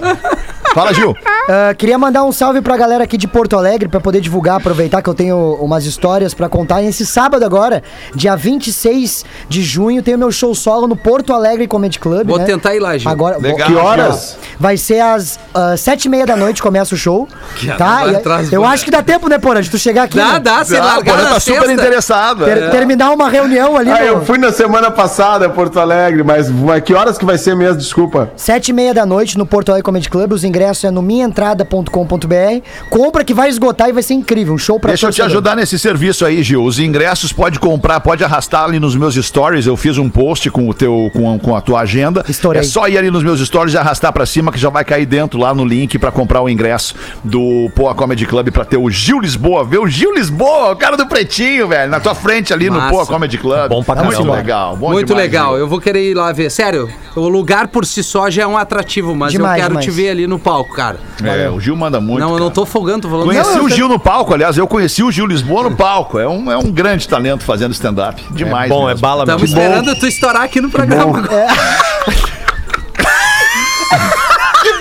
Fala, 0.74 0.94
Gil. 0.94 1.14
ah, 1.50 1.74
queria 1.78 1.98
mandar 1.98 2.24
um 2.24 2.32
salve 2.32 2.62
pra 2.62 2.78
galera 2.78 3.04
aqui 3.04 3.18
de 3.18 3.28
Porto 3.28 3.58
Alegre 3.58 3.90
pra 3.90 4.00
poder 4.00 4.22
divulgar, 4.22 4.56
aproveitar 4.56 5.02
que 5.02 5.10
eu 5.10 5.14
tenho 5.14 5.58
umas 5.60 5.86
histórias 5.86 6.34
pra 6.34 6.48
contar. 6.48 6.82
E 6.82 6.88
esse 6.88 7.06
sábado 7.06 7.44
agora, 7.44 7.84
dia 8.16 8.36
26 8.38 9.26
de 9.50 9.62
junho, 9.64 10.02
tem 10.02 10.16
o 10.16 10.18
meu 10.18 10.32
show 10.32 10.56
solo 10.56 10.88
no 10.88 10.96
Porto 10.96 11.34
Alegre 11.34 11.68
Comedy 11.68 12.00
Club. 12.00 12.26
Vou 12.28 12.38
né? 12.38 12.46
tentar 12.46 12.74
ir 12.74 12.80
lá, 12.80 12.98
Gil. 12.98 13.12
Agora, 13.12 13.38
Legal. 13.38 13.68
Que 13.68 13.76
horas? 13.76 14.38
Vai 14.58 14.78
ser 14.78 15.02
às 15.02 15.38
ah, 15.54 15.76
sete 15.76 16.06
e 16.06 16.10
meia 16.10 16.26
da 16.26 16.38
noite 16.38 16.62
começa 16.64 16.96
o 16.96 16.98
show. 16.98 17.28
Que 17.58 17.68
tá? 17.76 18.08
E- 18.08 18.16
atrás, 18.16 18.52
eu 18.54 18.62
Porã. 18.62 18.74
acho 18.74 18.86
que 18.86 18.92
dá 18.92 19.04
tempo, 19.04 19.28
né, 19.28 19.38
Porã, 19.38 19.62
de 19.62 19.70
tu 19.70 19.78
chegar 19.78 20.04
aqui. 20.04 20.16
Dá, 20.18 20.34
né? 20.34 20.40
dá, 20.40 20.64
você 20.64 20.78
Ah, 20.78 21.00
o 21.00 21.04
Porã 21.04 21.26
tá 21.26 21.40
super 21.42 21.58
sexta. 21.60 21.74
interessado. 21.74 22.46
Ter- 22.46 22.70
Terminar 22.72 23.12
uma 23.12 23.28
reunião 23.30 23.76
ali. 23.76 23.92
Ah, 23.92 24.00
no- 24.00 24.06
eu 24.06 24.26
fui 24.26 24.38
na 24.38 24.54
semana 24.54 24.90
passada 24.90 25.48
a 25.48 25.50
Porto 25.50 25.80
Alegre, 25.82 26.24
mas 26.24 26.50
mas 26.50 26.82
que 26.82 26.94
horas 26.94 27.18
que 27.18 27.26
vai 27.26 27.38
ser 27.38 27.56
mesmo? 27.58 27.78
Desculpa. 27.78 28.32
Sete 28.38 28.70
e 28.70 28.74
meia 28.74 28.94
da 28.94 29.06
noite 29.06 29.38
no 29.38 29.46
Porto 29.46 29.70
Alegre 29.70 29.84
Comedy 29.84 30.10
Club. 30.10 30.32
Os 30.32 30.44
ingressos 30.46 30.61
é 30.62 30.92
no 30.92 31.02
minhaentrada.com.br. 31.02 32.62
Compra 32.90 33.24
que 33.24 33.34
vai 33.34 33.50
esgotar 33.50 33.90
e 33.90 33.92
vai 33.92 34.04
ser 34.04 34.14
incrível. 34.14 34.54
Um 34.54 34.58
show 34.58 34.80
pra 34.80 34.90
Deixa 34.90 35.08
eu 35.08 35.12
te 35.12 35.22
ajudar 35.22 35.56
nesse 35.56 35.78
serviço 35.78 36.26
aí, 36.26 36.44
Gil. 36.44 36.64
Os 36.64 36.80
ingressos 36.80 37.32
pode 37.32 37.60
comprar, 37.60 38.00
pode 38.00 38.24
arrastar 38.24 38.66
ali 38.66 38.80
nos 38.80 38.96
meus 38.96 39.16
stories. 39.16 39.66
Eu 39.66 39.78
fiz 39.78 39.98
um 39.98 40.10
post 40.10 40.50
com 40.50 40.68
o 40.70 40.74
teu, 40.74 41.10
com, 41.14 41.40
com 41.40 41.56
a 41.56 41.62
tua 41.62 41.82
agenda. 41.82 42.24
Estourei. 42.28 42.62
É 42.62 42.64
só 42.64 42.88
ir 42.88 42.98
ali 42.98 43.10
nos 43.12 43.24
meus 43.24 43.40
stories 43.40 43.74
e 43.74 43.78
arrastar 43.78 44.12
pra 44.14 44.26
cima 44.26 44.52
que 44.52 44.60
já 44.60 44.70
vai 44.70 44.84
cair 44.84 45.06
dentro 45.06 45.40
lá 45.40 45.54
no 45.54 45.66
link 45.66 45.98
pra 45.98 46.12
comprar 46.12 46.42
o 46.42 46.50
ingresso 46.50 46.96
do 47.24 47.70
Poa 47.76 47.94
Comedy 47.96 48.26
Club 48.26 48.52
pra 48.52 48.66
ter 48.66 48.78
o 48.78 48.90
Gil 48.90 49.20
Lisboa. 49.20 49.64
Ver 49.64 49.80
o 49.80 49.88
Gil 49.88 50.14
Lisboa, 50.14 50.72
o 50.72 50.76
cara 50.76 50.96
do 50.98 51.06
pretinho, 51.08 51.68
velho, 51.68 51.90
na 51.90 52.00
tua 52.00 52.16
frente 52.16 52.54
ali 52.54 52.70
no 52.70 52.78
Massa. 52.78 52.90
Poa 52.92 53.06
Comedy 53.06 53.38
Club. 53.38 53.70
Bom 53.70 53.84
pra 53.84 53.96
Muito 53.96 54.18
caramba. 54.18 54.36
legal. 54.36 54.76
bom 54.76 54.92
Muito 54.92 55.08
demais, 55.08 55.26
legal, 55.26 55.52
Gil. 55.52 55.60
eu 55.60 55.68
vou 55.68 55.80
querer 55.80 56.12
ir 56.12 56.14
lá 56.14 56.32
ver. 56.32 56.50
Sério, 56.50 56.90
o 57.16 57.28
lugar 57.28 57.68
por 57.68 57.86
si 57.86 58.04
só 58.04 58.30
já 58.30 58.44
é 58.44 58.48
um 58.48 58.58
atrativo, 58.58 59.16
mas 59.16 59.32
Demais, 59.32 59.54
eu 59.58 59.62
quero 59.64 59.70
demais. 59.70 59.86
te 59.86 59.92
ver 59.92 60.10
ali 60.12 60.28
no 60.28 60.40
palco, 60.40 60.74
cara. 60.74 60.98
É, 61.24 61.50
o 61.50 61.60
Gil 61.60 61.76
manda 61.76 62.00
muito. 62.00 62.20
não, 62.20 62.30
eu 62.30 62.34
cara. 62.36 62.44
não 62.46 62.52
tô 62.52 62.66
folgando, 62.66 63.02
tô 63.02 63.10
falando 63.10 63.28
Conheci 63.28 63.50
Não, 63.56 63.64
o 63.66 63.70
eu- 63.70 63.76
Gil 63.76 63.88
no 63.90 64.00
palco, 64.00 64.34
aliás, 64.34 64.58
eu 64.58 64.68
conheci 64.68 65.04
o 65.04 65.12
Gil 65.12 65.26
Lisboa 65.26 65.64
no 65.64 65.76
palco. 65.76 66.18
É 66.20 66.28
um, 66.28 66.52
é 66.52 66.58
um 66.58 66.72
grande 66.72 67.08
talento 67.08 67.44
fazendo 67.44 67.72
stand-up. 67.74 68.22
Demais. 68.32 68.70
Bom, 68.70 68.84
é 68.90 68.94
mesmo. 68.94 69.02
bala 69.02 69.24
Estamos 69.24 69.42
mesmo. 69.44 69.60
esperando 69.60 69.96
tu 70.00 70.08
estourar 70.08 70.44
aqui 70.44 70.62
no 70.62 70.70
programa. 70.70 71.20
agora. 71.20 71.48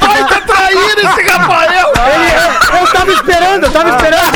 Baita 0.00 0.40
traíra 0.46 1.00
esse 1.00 1.22
Rafael! 1.30 1.92
Ele- 2.14 2.80
eu 2.80 2.86
tava 2.92 3.12
esperando, 3.12 3.64
eu 3.64 3.70
tava 3.72 3.90
esperando. 3.90 4.29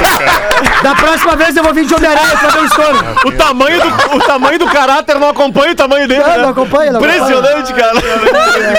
Da 0.84 0.94
próxima 0.94 1.34
vez 1.34 1.56
eu 1.56 1.64
vou 1.64 1.72
vir 1.72 1.86
de 1.86 1.94
Homem-Aranha 1.94 2.36
pra 2.36 2.48
ver 2.50 2.60
o 2.60 2.66
estouro. 2.66 2.98
O 3.24 3.32
tamanho, 3.32 3.80
do, 3.80 4.16
o 4.16 4.20
tamanho 4.20 4.58
do 4.58 4.66
caráter 4.66 5.18
não 5.18 5.30
acompanha 5.30 5.72
o 5.72 5.74
tamanho 5.74 6.06
dele. 6.06 6.22
Não, 6.22 6.28
né? 6.28 6.36
não 6.36 6.48
acompanha, 6.50 6.92
não 6.92 7.00
Impressionante, 7.00 7.72
cara. 7.72 7.98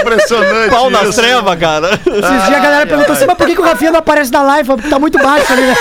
Impressionante. 0.02 0.70
Pau 0.70 0.92
nas 0.92 1.10
isso. 1.10 1.20
trevas, 1.20 1.60
cara. 1.60 1.90
Esses 2.06 2.46
dias 2.46 2.58
a 2.58 2.60
galera 2.60 2.86
perguntou 2.86 3.14
assim, 3.14 3.26
mas 3.26 3.36
por 3.36 3.48
que, 3.48 3.56
que 3.56 3.62
o 3.62 3.64
Rafinha 3.64 3.92
não 3.92 4.00
aparece 4.00 4.32
na 4.32 4.44
live? 4.44 4.70
Tá 4.88 5.00
muito 5.00 5.18
baixo 5.18 5.52
ali, 5.52 5.64
né? 5.64 5.76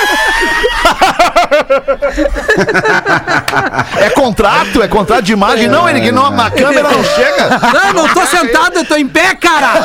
É 3.96 4.10
contrato? 4.10 4.82
É 4.82 4.88
contrato 4.88 5.22
de 5.22 5.32
imagem? 5.32 5.68
Não, 5.68 5.88
ele 5.88 6.10
não, 6.12 6.30
na 6.30 6.50
câmera 6.50 6.90
não 6.90 7.04
chega. 7.04 7.60
Não, 7.72 7.92
não 7.92 8.08
tô 8.14 8.26
sentado, 8.26 8.76
eu 8.76 8.84
tô 8.84 8.96
em 8.96 9.06
pé, 9.06 9.34
cara! 9.34 9.84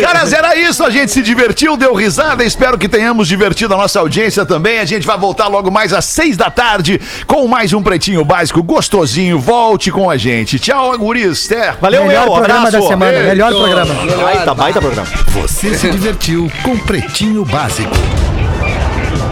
Caras, 0.00 0.32
era 0.32 0.56
isso. 0.56 0.84
A 0.84 0.90
gente 0.90 1.12
se 1.12 1.22
divertiu, 1.22 1.76
deu 1.76 1.94
risada. 1.94 2.44
Espero 2.44 2.78
que 2.78 2.88
tenhamos 2.88 3.28
divertido 3.28 3.74
a 3.74 3.76
nossa 3.76 4.00
audiência 4.00 4.44
também. 4.44 4.78
A 4.78 4.84
gente 4.84 5.06
vai 5.06 5.18
voltar 5.18 5.48
logo 5.48 5.70
mais 5.70 5.92
às 5.92 6.04
seis 6.04 6.36
da 6.36 6.50
tarde 6.50 7.00
com 7.26 7.46
mais 7.46 7.72
um 7.72 7.82
Pretinho 7.82 8.24
Básico 8.24 8.62
gostosinho. 8.62 9.38
Volte 9.38 9.90
com 9.90 10.10
a 10.10 10.16
gente. 10.16 10.58
Tchau, 10.58 10.96
guris. 10.98 11.48
Valeu, 11.80 12.04
Melhor 12.06 12.24
meu. 12.24 12.34
programa 12.34 12.68
Abraço. 12.68 12.82
da 12.84 12.88
semana, 12.88 13.18
melhor 13.20 13.52
programa. 13.52 13.94
Baita, 14.22 14.54
baita 14.54 14.80
programa. 14.80 15.08
Você 15.28 15.74
se 15.74 15.90
divertiu 15.90 16.50
com 16.62 16.76
Pretinho 16.78 17.44
Básico. 17.44 17.94